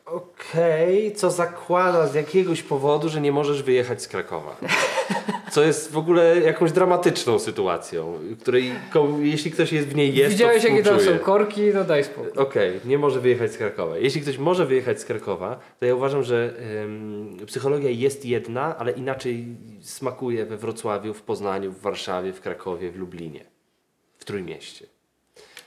Okej, 0.07 1.07
okay. 1.07 1.17
co 1.17 1.31
zakłada 1.31 2.07
z 2.07 2.15
jakiegoś 2.15 2.63
powodu, 2.63 3.09
że 3.09 3.21
nie 3.21 3.33
możesz 3.33 3.63
wyjechać 3.63 4.03
z 4.03 4.09
Krakowa. 4.09 4.57
Co 5.53 5.63
jest 5.63 5.93
w 5.93 5.99
ogóle 5.99 6.41
jakąś 6.41 6.73
dramatyczną 6.73 7.39
sytuacją, 7.39 8.19
której 8.41 8.73
jeśli 9.21 9.51
ktoś 9.51 9.73
jest 9.73 9.89
w 9.89 9.95
niej 9.95 10.15
jest, 10.15 10.33
Widziałeś 10.33 10.65
jakie 10.65 10.83
tam 10.83 11.01
są 11.01 11.19
korki, 11.19 11.63
no 11.75 11.85
daj 11.85 12.05
spokój. 12.05 12.33
Okej, 12.33 12.77
okay, 12.77 12.89
nie 12.89 12.99
może 12.99 13.21
wyjechać 13.21 13.53
z 13.53 13.57
Krakowa. 13.57 13.99
Jeśli 13.99 14.21
ktoś 14.21 14.39
może 14.39 14.67
wyjechać 14.67 15.01
z 15.01 15.05
Krakowa, 15.05 15.61
to 15.79 15.87
ja 15.87 15.95
uważam, 15.95 16.23
że 16.23 16.55
ym, 16.85 17.37
psychologia 17.47 17.91
jest 17.91 18.25
jedna, 18.25 18.79
ale 18.79 18.93
inaczej 18.93 19.47
smakuje 19.81 20.47
we 20.47 20.57
Wrocławiu, 20.57 21.15
w 21.15 21.23
Poznaniu, 21.23 21.73
w 21.73 21.81
Warszawie, 21.81 22.33
w 22.33 22.41
Krakowie, 22.41 22.91
w 22.91 22.97
Lublinie. 22.97 23.45
W 24.19 24.25
Trójmieście. 24.25 24.96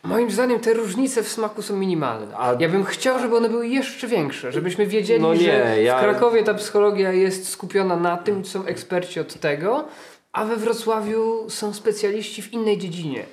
Moim 0.03 0.31
zdaniem 0.31 0.59
te 0.59 0.73
różnice 0.73 1.23
w 1.23 1.29
smaku 1.29 1.61
są 1.61 1.75
minimalne. 1.75 2.37
A... 2.37 2.55
Ja 2.59 2.69
bym 2.69 2.83
chciał, 2.83 3.19
żeby 3.19 3.37
one 3.37 3.49
były 3.49 3.67
jeszcze 3.67 4.07
większe, 4.07 4.51
żebyśmy 4.51 4.85
wiedzieli, 4.85 5.21
no 5.21 5.33
nie, 5.33 5.39
że 5.39 5.81
ja... 5.81 5.97
w 5.97 6.01
Krakowie 6.01 6.43
ta 6.43 6.53
psychologia 6.53 7.11
jest 7.11 7.49
skupiona 7.49 7.95
na 7.95 8.17
tym, 8.17 8.45
są 8.45 8.65
eksperci 8.65 9.19
od 9.19 9.39
tego, 9.39 9.85
a 10.31 10.45
we 10.45 10.55
Wrocławiu 10.55 11.49
są 11.49 11.73
specjaliści 11.73 12.41
w 12.41 12.53
innej 12.53 12.77
dziedzinie. 12.77 13.25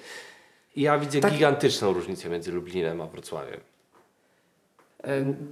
Ja 0.77 0.99
widzę 0.99 1.21
tak... 1.21 1.33
gigantyczną 1.33 1.93
różnicę 1.93 2.29
między 2.29 2.53
Lublinem 2.53 3.01
a 3.01 3.07
Wrocławiem. 3.07 3.61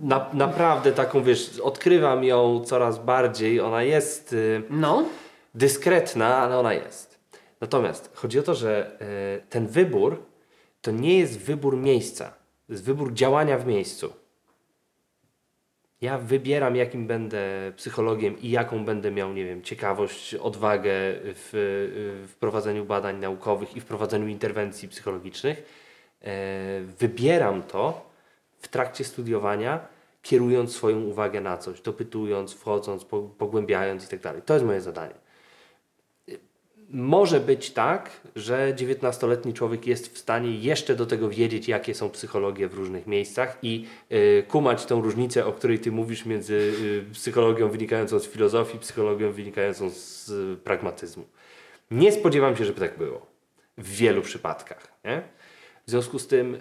Na, 0.03 0.31
naprawdę 0.33 0.93
taką, 0.93 1.23
wiesz, 1.23 1.61
odkrywam 1.61 2.25
ją 2.25 2.65
coraz 2.65 2.99
bardziej. 2.99 3.61
Ona 3.61 3.83
jest 3.83 4.33
y, 4.33 4.63
no. 4.71 5.05
dyskretna, 5.55 6.39
ale 6.39 6.59
ona 6.59 6.75
jest. 6.75 7.19
Natomiast 7.61 8.11
chodzi 8.15 8.39
o 8.39 8.43
to, 8.43 8.55
że 8.55 8.99
y, 9.43 9.51
ten 9.51 9.67
wybór 9.67 10.23
to 10.85 10.91
nie 10.91 11.19
jest 11.19 11.39
wybór 11.39 11.77
miejsca, 11.77 12.25
to 12.67 12.73
jest 12.73 12.85
wybór 12.85 13.15
działania 13.15 13.59
w 13.59 13.67
miejscu. 13.67 14.13
Ja 16.01 16.19
wybieram, 16.19 16.77
jakim 16.77 17.07
będę 17.07 17.73
psychologiem 17.77 18.41
i 18.41 18.51
jaką 18.51 18.85
będę 18.85 19.11
miał, 19.11 19.33
nie 19.33 19.45
wiem, 19.45 19.63
ciekawość, 19.63 20.35
odwagę 20.35 20.91
w, 21.25 21.51
w 22.29 22.35
prowadzeniu 22.37 22.85
badań 22.85 23.21
naukowych 23.21 23.77
i 23.77 23.81
w 23.81 23.85
prowadzeniu 23.85 24.29
interwencji 24.29 24.89
psychologicznych. 24.89 25.63
E, 26.23 26.81
wybieram 26.99 27.63
to 27.63 28.11
w 28.59 28.69
trakcie 28.69 29.05
studiowania, 29.05 29.89
kierując 30.23 30.77
swoją 30.77 31.01
uwagę 31.01 31.41
na 31.41 31.59
coś, 31.59 31.81
dopytując, 31.81 32.55
wchodząc, 32.55 33.05
pogłębiając 33.39 34.03
itd. 34.03 34.23
Tak 34.23 34.45
to 34.45 34.55
jest 34.55 34.67
moje 34.67 34.81
zadanie 34.81 35.24
może 36.95 37.41
być 37.41 37.71
tak, 37.71 38.11
że 38.37 38.75
19-letni 38.75 39.55
człowiek 39.55 39.87
jest 39.87 40.15
w 40.15 40.19
stanie 40.19 40.59
jeszcze 40.59 40.97
do 40.97 41.07
tego 41.07 41.29
wiedzieć, 41.29 41.69
jakie 41.69 41.95
są 41.95 42.11
psychologie 42.11 42.69
w 42.69 42.75
różnych 42.75 43.07
miejscach 43.07 43.59
i 43.63 43.87
y, 44.13 44.45
kumać 44.49 44.87
tą 44.87 45.01
różnicę, 45.01 45.47
o 45.47 45.53
której 45.53 45.79
ty 45.79 45.93
mówisz 45.93 46.27
między 46.27 46.55
y, 46.55 47.13
psychologią 47.13 47.69
wynikającą 47.69 48.19
z 48.19 48.27
filozofii, 48.27 48.79
psychologią 48.79 49.33
wynikającą 49.33 49.91
z 49.91 50.29
y, 50.29 50.57
pragmatyzmu. 50.65 51.25
Nie 51.91 52.13
spodziewam 52.13 52.57
się, 52.57 52.65
żeby 52.65 52.81
tak 52.81 52.99
było. 52.99 53.27
W 53.79 53.97
wielu 53.97 54.23
przypadkach. 54.23 54.93
Nie? 55.05 55.23
W 55.87 55.91
związku 55.91 56.19
z 56.19 56.27
tym 56.27 56.59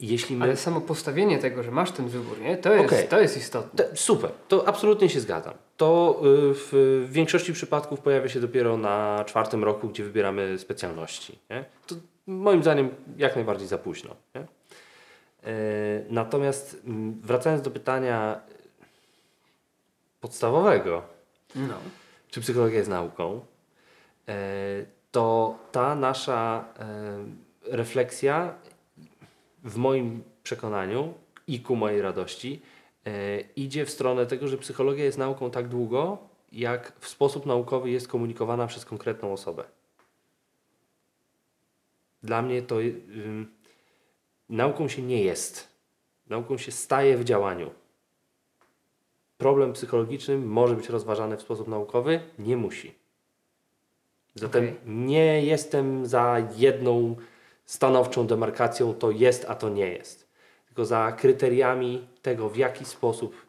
jeśli 0.00 0.36
my... 0.36 0.44
Ale 0.44 0.56
samo 0.56 0.80
postawienie 0.80 1.38
tego, 1.38 1.62
że 1.62 1.70
masz 1.70 1.92
ten 1.92 2.08
wybór, 2.08 2.40
nie? 2.40 2.56
To, 2.56 2.74
jest, 2.74 2.86
okay. 2.86 3.04
to 3.04 3.20
jest 3.20 3.36
istotne. 3.36 3.84
To, 3.84 3.96
super, 3.96 4.30
to 4.48 4.68
absolutnie 4.68 5.08
się 5.08 5.20
zgadzam. 5.20 5.54
To 5.76 6.20
y, 6.20 6.24
w 6.54 7.06
większości 7.10 7.52
przypadków 7.52 8.00
pojawia 8.00 8.28
się 8.28 8.40
dopiero 8.40 8.76
na 8.76 9.24
czwartym 9.26 9.64
roku, 9.64 9.88
gdzie 9.88 10.04
wybieramy 10.04 10.58
specjalności. 10.58 11.38
Nie? 11.50 11.64
To 11.86 11.94
moim 12.26 12.62
zdaniem 12.62 12.90
jak 13.16 13.34
najbardziej 13.34 13.68
za 13.68 13.78
późno. 13.78 14.16
Nie? 14.34 14.40
E, 14.40 14.46
natomiast 16.10 16.82
wracając 17.22 17.62
do 17.62 17.70
pytania 17.70 18.40
podstawowego, 20.20 21.02
no. 21.54 21.74
czy 22.30 22.40
psychologia 22.40 22.78
jest 22.78 22.90
nauką, 22.90 23.40
e, 24.28 24.34
to 25.10 25.58
ta 25.72 25.94
nasza 25.94 26.64
e, 26.78 27.76
refleksja 27.76 28.54
w 29.64 29.76
moim 29.76 30.22
przekonaniu 30.42 31.14
i 31.46 31.60
ku 31.60 31.76
mojej 31.76 32.02
radości 32.02 32.62
e, 33.06 33.40
idzie 33.40 33.84
w 33.84 33.90
stronę 33.90 34.26
tego, 34.26 34.48
że 34.48 34.58
psychologia 34.58 35.04
jest 35.04 35.18
nauką 35.18 35.50
tak 35.50 35.68
długo, 35.68 36.18
jak 36.52 36.92
w 37.00 37.08
sposób 37.08 37.46
naukowy 37.46 37.90
jest 37.90 38.08
komunikowana 38.08 38.66
przez 38.66 38.84
konkretną 38.84 39.32
osobę. 39.32 39.64
Dla 42.22 42.42
mnie 42.42 42.62
to 42.62 42.80
y, 42.80 42.94
nauką 44.48 44.88
się 44.88 45.02
nie 45.02 45.22
jest. 45.22 45.68
Nauką 46.26 46.58
się 46.58 46.72
staje 46.72 47.16
w 47.16 47.24
działaniu. 47.24 47.70
Problem 49.38 49.72
psychologiczny 49.72 50.38
może 50.38 50.76
być 50.76 50.88
rozważany 50.88 51.36
w 51.36 51.42
sposób 51.42 51.68
naukowy, 51.68 52.20
nie 52.38 52.56
musi. 52.56 52.94
Zatem 54.34 54.64
okay. 54.64 54.76
nie 54.86 55.44
jestem 55.44 56.06
za 56.06 56.48
jedną 56.56 57.16
stanowczą 57.68 58.26
demarkacją 58.26 58.94
to 58.94 59.10
jest, 59.10 59.44
a 59.48 59.54
to 59.54 59.68
nie 59.68 59.88
jest. 59.88 60.28
Tylko 60.66 60.84
za 60.84 61.12
kryteriami 61.12 62.08
tego, 62.22 62.48
w 62.48 62.56
jaki 62.56 62.84
sposób 62.84 63.46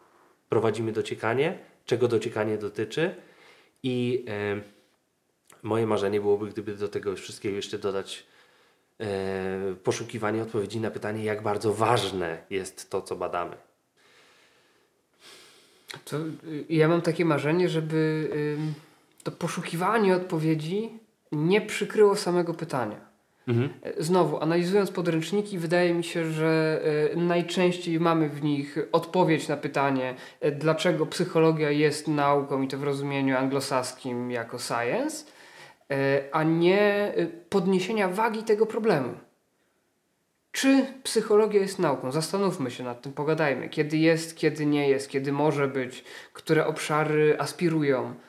prowadzimy 0.49 0.91
dociekanie, 0.91 1.57
czego 1.86 2.07
dociekanie 2.07 2.57
dotyczy 2.57 3.15
i 3.84 4.26
e, 4.28 4.61
moje 5.63 5.88
marzenie 5.88 6.22
byłoby, 6.22 6.49
gdyby 6.49 6.76
do 6.76 6.88
tego 6.88 7.15
wszystkiego 7.15 7.55
jeszcze 7.55 7.80
dodać 7.80 8.26
e, 8.99 9.76
poszukiwanie 9.84 10.41
odpowiedzi 10.41 10.80
na 10.80 10.91
pytanie, 10.91 11.24
jak 11.24 11.43
bardzo 11.43 11.74
ważne 11.74 12.43
jest 12.49 12.89
to, 12.89 13.01
co 13.01 13.15
badamy. 13.15 13.55
To, 16.05 16.17
ja 16.70 16.88
mam 16.88 17.01
takie 17.01 17.26
marzenie, 17.26 17.70
żeby 17.70 18.30
to 19.24 19.32
poszukiwanie 19.32 20.15
odpowiedzi 20.15 20.99
nie 21.32 21.61
przykryło 21.61 22.15
samego 22.15 22.53
pytania. 22.53 23.09
Mhm. 23.50 23.70
Znowu, 23.97 24.41
analizując 24.41 24.91
podręczniki, 24.91 25.58
wydaje 25.58 25.93
mi 25.93 26.04
się, 26.04 26.26
że 26.26 26.82
e, 27.14 27.16
najczęściej 27.16 28.00
mamy 28.00 28.30
w 28.30 28.43
nich 28.43 28.78
odpowiedź 28.91 29.47
na 29.47 29.58
pytanie, 29.58 30.16
e, 30.41 30.52
dlaczego 30.52 31.06
psychologia 31.06 31.72
jest 31.72 32.08
nauką 32.08 32.62
i 32.62 32.68
to 32.68 32.78
w 32.78 32.84
rozumieniu 32.84 33.38
anglosaskim 33.38 34.32
jako 34.32 34.60
science, 34.60 35.26
e, 35.91 36.22
a 36.32 36.43
nie 36.43 37.14
podniesienia 37.50 38.08
wagi 38.08 38.43
tego 38.43 38.66
problemu. 38.66 39.14
Czy 40.52 40.86
psychologia 41.04 41.62
jest 41.62 41.80
nauką? 41.80 42.12
Zastanówmy 42.12 42.72
się 42.72 42.84
nad 42.84 43.02
tym, 43.02 43.14
pogadajmy. 43.14 43.70
Kiedy 43.70 43.97
jest, 43.97 44.38
kiedy 44.38 44.66
nie 44.66 44.89
jest, 44.89 45.10
kiedy 45.10 45.32
może 45.32 45.68
być, 45.68 46.04
które 46.34 46.68
obszary 46.68 47.36
aspirują 47.39 48.14
E, 48.14 48.29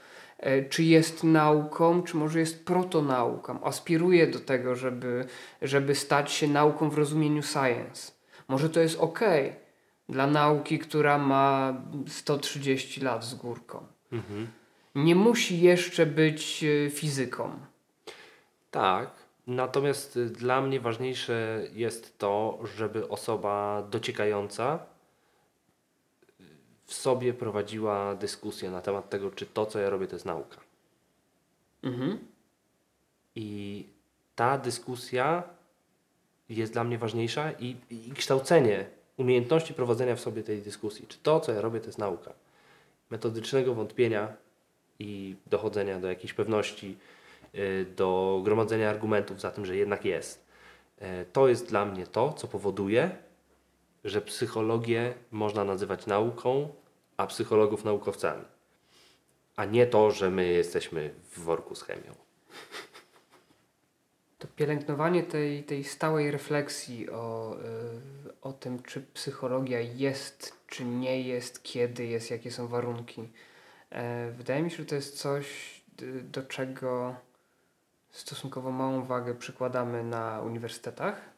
czy 0.71 0.83
jest 0.83 1.25
nauką, 1.25 2.03
czy 2.03 2.17
może 2.17 2.41
jest 2.41 2.65
protonauką. 2.65 3.65
Aspiruje 3.65 4.27
do 4.27 4.41
tego, 4.41 4.75
żeby, 4.75 5.25
żeby 5.63 5.95
stać 5.95 6.33
się 6.33 6.49
nauką 6.49 6.91
w 6.91 6.99
rozumieniu 6.99 7.43
science. 7.43 8.13
Może 8.49 8.71
to 8.71 8.81
jest 8.81 9.01
ok 9.01 9.21
dla 10.09 10.27
nauki, 10.27 10.79
która 10.79 11.19
ma 11.19 11.75
130 12.07 13.01
lat 13.01 13.25
z 13.25 13.35
górką. 13.35 13.87
Mhm. 14.13 14.47
Nie 14.95 15.15
musi 15.15 15.61
jeszcze 15.61 16.07
być 16.07 16.65
e, 16.65 16.91
fizyką. 16.91 17.51
Tak, 18.71 19.11
natomiast 19.47 20.17
e, 20.17 20.25
dla 20.25 20.61
mnie 20.61 20.81
ważniejsze 20.81 21.63
jest 21.73 22.19
to, 22.19 22.59
żeby 22.77 23.09
osoba 23.09 23.83
dociekająca 23.91 24.79
w 26.91 26.95
sobie 26.95 27.35
prowadziła 27.35 28.15
dyskusję 28.15 28.71
na 28.71 28.81
temat 28.81 29.11
tego, 29.11 29.31
czy 29.31 29.47
to, 29.47 29.67
co 29.67 29.79
ja 29.79 29.91
robię, 29.91 30.07
to 30.07 30.17
jest 30.17 30.27
nauka. 30.27 30.57
Mhm. 31.83 32.19
I 33.35 33.87
ta 34.37 34.59
dyskusja 34.59 35.43
jest 36.49 36.73
dla 36.73 36.85
mnie 36.85 36.99
ważniejsza 36.99 37.53
i, 37.53 37.77
i 37.91 38.13
kształcenie 38.13 38.87
umiejętności 39.17 39.75
prowadzenia 39.75 40.17
w 40.17 40.21
sobie 40.21 40.43
tej 40.43 40.63
dyskusji. 40.63 41.07
Czy 41.09 41.19
to, 41.23 41.41
co 41.41 41.53
ja 41.53 41.61
robię, 41.61 41.81
to 41.81 41.87
jest 41.87 41.99
nauka. 41.99 42.33
Metodycznego 43.11 43.75
wątpienia 43.75 44.33
i 44.99 45.37
dochodzenia 45.47 46.01
do 46.01 46.09
jakiejś 46.09 46.33
pewności, 46.33 46.97
y, 47.55 47.87
do 47.97 48.41
gromadzenia 48.45 48.91
argumentów 48.91 49.41
za 49.41 49.51
tym, 49.51 49.67
że 49.67 49.77
jednak 49.77 50.05
jest. 50.05 50.45
Y, 51.03 51.05
to 51.33 51.49
jest 51.49 51.69
dla 51.69 51.85
mnie 51.85 52.07
to, 52.07 52.33
co 52.33 52.49
powoduje, 52.49 53.11
że 54.05 54.21
psychologię 54.21 55.15
można 55.31 55.65
nazywać 55.65 56.07
nauką, 56.07 56.69
a 57.17 57.27
psychologów 57.27 57.85
naukowcami. 57.85 58.45
A 59.57 59.65
nie 59.65 59.87
to, 59.87 60.11
że 60.11 60.31
my 60.31 60.49
jesteśmy 60.49 61.15
w 61.31 61.41
worku 61.41 61.75
z 61.75 61.83
chemią. 61.83 62.15
To 64.39 64.49
pielęgnowanie 64.57 65.23
tej, 65.23 65.65
tej 65.65 65.85
stałej 65.85 66.31
refleksji 66.31 67.11
o, 67.11 67.57
yy, 68.25 68.33
o 68.43 68.53
tym, 68.53 68.83
czy 68.83 69.01
psychologia 69.01 69.81
jest, 69.81 70.53
czy 70.67 70.85
nie 70.85 71.23
jest, 71.23 71.63
kiedy 71.63 72.07
jest, 72.07 72.31
jakie 72.31 72.51
są 72.51 72.69
warunki. 72.69 73.21
Yy, 73.21 73.99
wydaje 74.33 74.63
mi 74.63 74.71
się, 74.71 74.77
że 74.77 74.85
to 74.85 74.95
jest 74.95 75.19
coś, 75.19 75.47
do 76.23 76.43
czego 76.43 77.15
stosunkowo 78.11 78.71
małą 78.71 79.05
wagę 79.05 79.35
przykładamy 79.35 80.05
na 80.05 80.41
uniwersytetach 80.41 81.30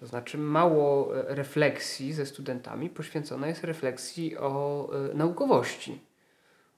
to 0.00 0.06
znaczy 0.06 0.38
mało 0.38 1.16
e, 1.16 1.34
refleksji 1.34 2.12
ze 2.12 2.26
studentami 2.26 2.90
poświęcona 2.90 3.48
jest 3.48 3.64
refleksji 3.64 4.36
o 4.36 4.88
y, 5.10 5.14
naukowości, 5.14 6.00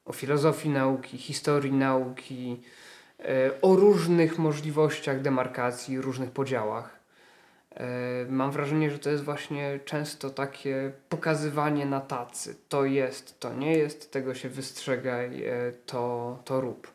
o 0.04 0.12
filozofii 0.12 0.68
nauki, 0.68 1.18
historii 1.18 1.72
nauki, 1.72 2.62
y, 3.20 3.24
o 3.62 3.76
różnych 3.76 4.38
możliwościach 4.38 5.22
demarkacji, 5.22 6.00
różnych 6.00 6.30
podziałach. 6.30 6.98
Mam 8.28 8.50
wrażenie, 8.50 8.90
że 8.90 8.98
to 8.98 9.10
jest 9.10 9.24
właśnie 9.24 9.80
często 9.84 10.30
takie 10.30 10.92
pokazywanie 11.08 11.86
na 11.86 12.00
tacy. 12.00 12.56
To 12.68 12.84
jest, 12.84 13.40
to 13.40 13.54
nie 13.54 13.72
jest, 13.72 14.12
tego 14.12 14.34
się 14.34 14.48
wystrzegaj, 14.48 15.44
to, 15.86 16.38
to 16.44 16.60
rób. 16.60 16.92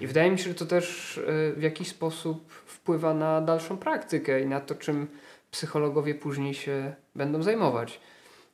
I 0.00 0.06
wydaje 0.06 0.30
mi 0.30 0.38
się, 0.38 0.48
że 0.48 0.54
to 0.54 0.66
też 0.66 1.20
w 1.56 1.62
jakiś 1.62 1.88
sposób 1.88 2.52
wpływa 2.52 3.14
na 3.14 3.40
dalszą 3.40 3.78
praktykę 3.78 4.40
i 4.40 4.46
na 4.46 4.60
to, 4.60 4.74
czym 4.74 5.06
psychologowie 5.56 6.14
później 6.14 6.54
się 6.54 6.94
będą 7.14 7.42
zajmować. 7.42 8.00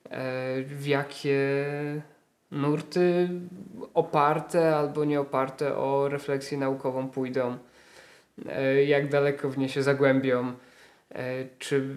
E, 0.05 0.63
w 0.63 0.87
jakie 0.87 1.65
nurty 2.51 3.29
oparte 3.95 4.77
albo 4.77 5.05
nie 5.05 5.21
oparte 5.21 5.77
o 5.77 6.09
refleksję 6.09 6.59
naukową 6.59 7.09
pójdą, 7.09 7.59
e, 8.49 8.85
jak 8.85 9.09
daleko 9.09 9.51
w 9.51 9.59
nie 9.59 9.69
się 9.69 9.83
zagłębią, 9.83 10.53
e, 11.11 11.45
czy 11.59 11.97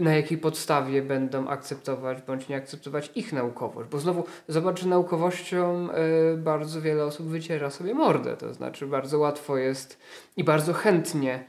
na 0.00 0.14
jakiej 0.14 0.38
podstawie 0.38 1.02
będą 1.02 1.48
akceptować 1.48 2.22
bądź 2.22 2.48
nie 2.48 2.56
akceptować 2.56 3.10
ich 3.14 3.32
naukowość. 3.32 3.90
Bo 3.90 3.98
znowu 3.98 4.24
zobacz, 4.48 4.80
że 4.80 4.88
naukowością 4.88 5.88
bardzo 6.36 6.80
wiele 6.80 7.04
osób 7.04 7.26
wyciera 7.26 7.70
sobie 7.70 7.94
mordę, 7.94 8.36
to 8.36 8.54
znaczy 8.54 8.86
bardzo 8.86 9.18
łatwo 9.18 9.56
jest 9.56 9.98
i 10.36 10.44
bardzo 10.44 10.72
chętnie 10.72 11.44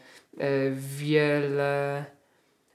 wiele 0.72 2.06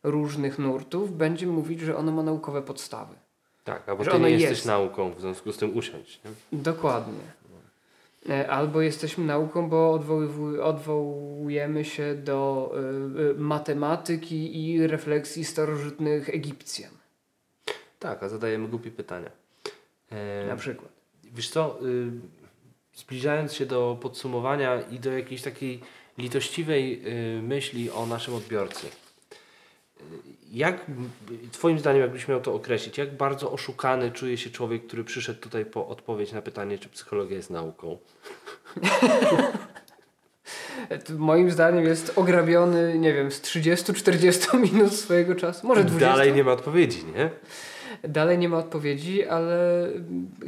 różnych 0.02 0.58
nurtów 0.58 1.16
będzie 1.16 1.46
mówić, 1.46 1.80
że 1.80 1.96
ono 1.96 2.12
ma 2.12 2.22
naukowe 2.22 2.62
podstawy. 2.62 3.14
Tak, 3.64 3.88
albo 3.88 4.04
że 4.04 4.10
ty 4.10 4.20
nie 4.20 4.30
jesteś 4.30 4.50
jest. 4.50 4.66
nauką, 4.66 5.12
w 5.12 5.20
związku 5.20 5.52
z 5.52 5.56
tym 5.58 5.76
usiąść. 5.76 6.20
Nie? 6.24 6.58
Dokładnie. 6.58 7.38
E, 8.28 8.50
albo 8.50 8.80
jesteśmy 8.80 9.24
nauką, 9.24 9.68
bo 9.68 10.00
odwołujemy 10.62 11.84
się 11.84 12.14
do 12.14 12.72
y, 13.18 13.20
y, 13.30 13.34
matematyki 13.34 14.64
i 14.66 14.86
refleksji 14.86 15.44
starożytnych 15.44 16.28
Egipcjan. 16.28 16.90
Tak, 17.98 18.22
a 18.22 18.28
zadajemy 18.28 18.68
głupie 18.68 18.90
pytania. 18.90 19.30
E, 20.10 20.46
Na 20.48 20.56
przykład. 20.56 20.90
Wiesz 21.24 21.50
co, 21.50 21.78
y, 21.86 22.10
zbliżając 22.94 23.52
się 23.54 23.66
do 23.66 23.98
podsumowania 24.00 24.80
i 24.80 25.00
do 25.00 25.12
jakiejś 25.12 25.42
takiej 25.42 25.80
litościwej 26.18 27.02
y, 27.38 27.42
myśli 27.42 27.90
o 27.90 28.06
naszym 28.06 28.34
odbiorcy 28.34 28.86
jak, 30.52 30.86
Twoim 31.52 31.78
zdaniem, 31.78 32.02
jakbyś 32.02 32.28
miał 32.28 32.40
to 32.40 32.54
określić, 32.54 32.98
jak 32.98 33.16
bardzo 33.16 33.52
oszukany 33.52 34.10
czuje 34.10 34.36
się 34.36 34.50
człowiek, 34.50 34.86
który 34.86 35.04
przyszedł 35.04 35.40
tutaj 35.40 35.64
po 35.64 35.88
odpowiedź 35.88 36.32
na 36.32 36.42
pytanie, 36.42 36.78
czy 36.78 36.88
psychologia 36.88 37.36
jest 37.36 37.50
nauką? 37.50 37.98
Moim 41.18 41.50
zdaniem 41.50 41.84
jest 41.84 42.12
ograbiony, 42.16 42.98
nie 42.98 43.14
wiem, 43.14 43.30
z 43.30 43.40
30-40 43.40 44.60
minut 44.72 44.94
swojego 44.94 45.34
czasu, 45.34 45.66
może 45.66 45.84
20. 45.84 46.08
Dalej 46.08 46.32
nie 46.32 46.44
ma 46.44 46.52
odpowiedzi, 46.52 47.04
nie? 47.16 47.30
Dalej 48.08 48.38
nie 48.38 48.48
ma 48.48 48.58
odpowiedzi, 48.58 49.24
ale 49.24 49.88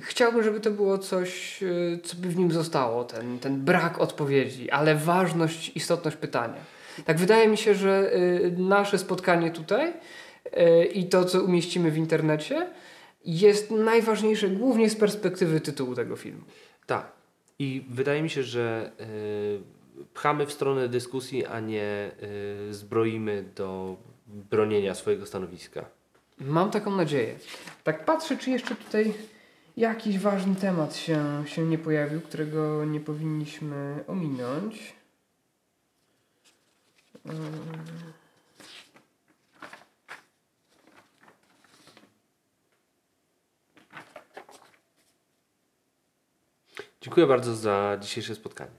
chciałbym, 0.00 0.42
żeby 0.42 0.60
to 0.60 0.70
było 0.70 0.98
coś, 0.98 1.62
e, 1.62 1.66
co 2.02 2.16
by 2.16 2.28
w 2.28 2.36
nim 2.36 2.52
zostało, 2.52 3.04
ten, 3.04 3.38
ten 3.38 3.60
brak 3.60 4.00
odpowiedzi, 4.00 4.70
ale 4.70 4.94
ważność, 4.94 5.72
istotność 5.74 6.16
pytania. 6.16 6.79
Tak 7.04 7.18
wydaje 7.18 7.48
mi 7.48 7.56
się, 7.56 7.74
że 7.74 8.14
y, 8.16 8.54
nasze 8.58 8.98
spotkanie 8.98 9.50
tutaj 9.50 9.92
y, 10.46 10.84
i 10.84 11.04
to, 11.04 11.24
co 11.24 11.42
umieścimy 11.42 11.90
w 11.90 11.96
internecie, 11.96 12.70
jest 13.24 13.70
najważniejsze 13.70 14.48
głównie 14.48 14.90
z 14.90 14.96
perspektywy 14.96 15.60
tytułu 15.60 15.94
tego 15.94 16.16
filmu. 16.16 16.42
Tak. 16.86 17.12
I 17.58 17.84
wydaje 17.90 18.22
mi 18.22 18.30
się, 18.30 18.42
że 18.42 18.92
y, 19.00 20.04
pchamy 20.14 20.46
w 20.46 20.52
stronę 20.52 20.88
dyskusji, 20.88 21.46
a 21.46 21.60
nie 21.60 22.10
zbroimy 22.70 23.44
do 23.56 23.96
bronienia 24.26 24.94
swojego 24.94 25.26
stanowiska. 25.26 25.84
Mam 26.40 26.70
taką 26.70 26.96
nadzieję. 26.96 27.34
Tak 27.84 28.04
patrzę, 28.04 28.36
czy 28.36 28.50
jeszcze 28.50 28.74
tutaj 28.74 29.14
jakiś 29.76 30.18
ważny 30.18 30.54
temat 30.54 30.96
się, 30.96 31.42
się 31.46 31.62
nie 31.62 31.78
pojawił, 31.78 32.20
którego 32.20 32.84
nie 32.84 33.00
powinniśmy 33.00 34.04
ominąć. 34.06 34.99
Dziękuję 47.00 47.26
bardzo 47.26 47.56
za 47.56 47.96
dzisiejsze 48.00 48.34
spotkanie. 48.34 48.70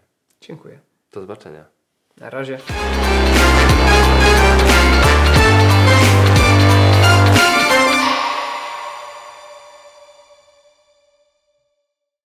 Dziękuję. 0.41 0.79
Do 1.11 1.21
zobaczenia. 1.21 1.65
Na 2.17 2.29
razie. 2.29 2.59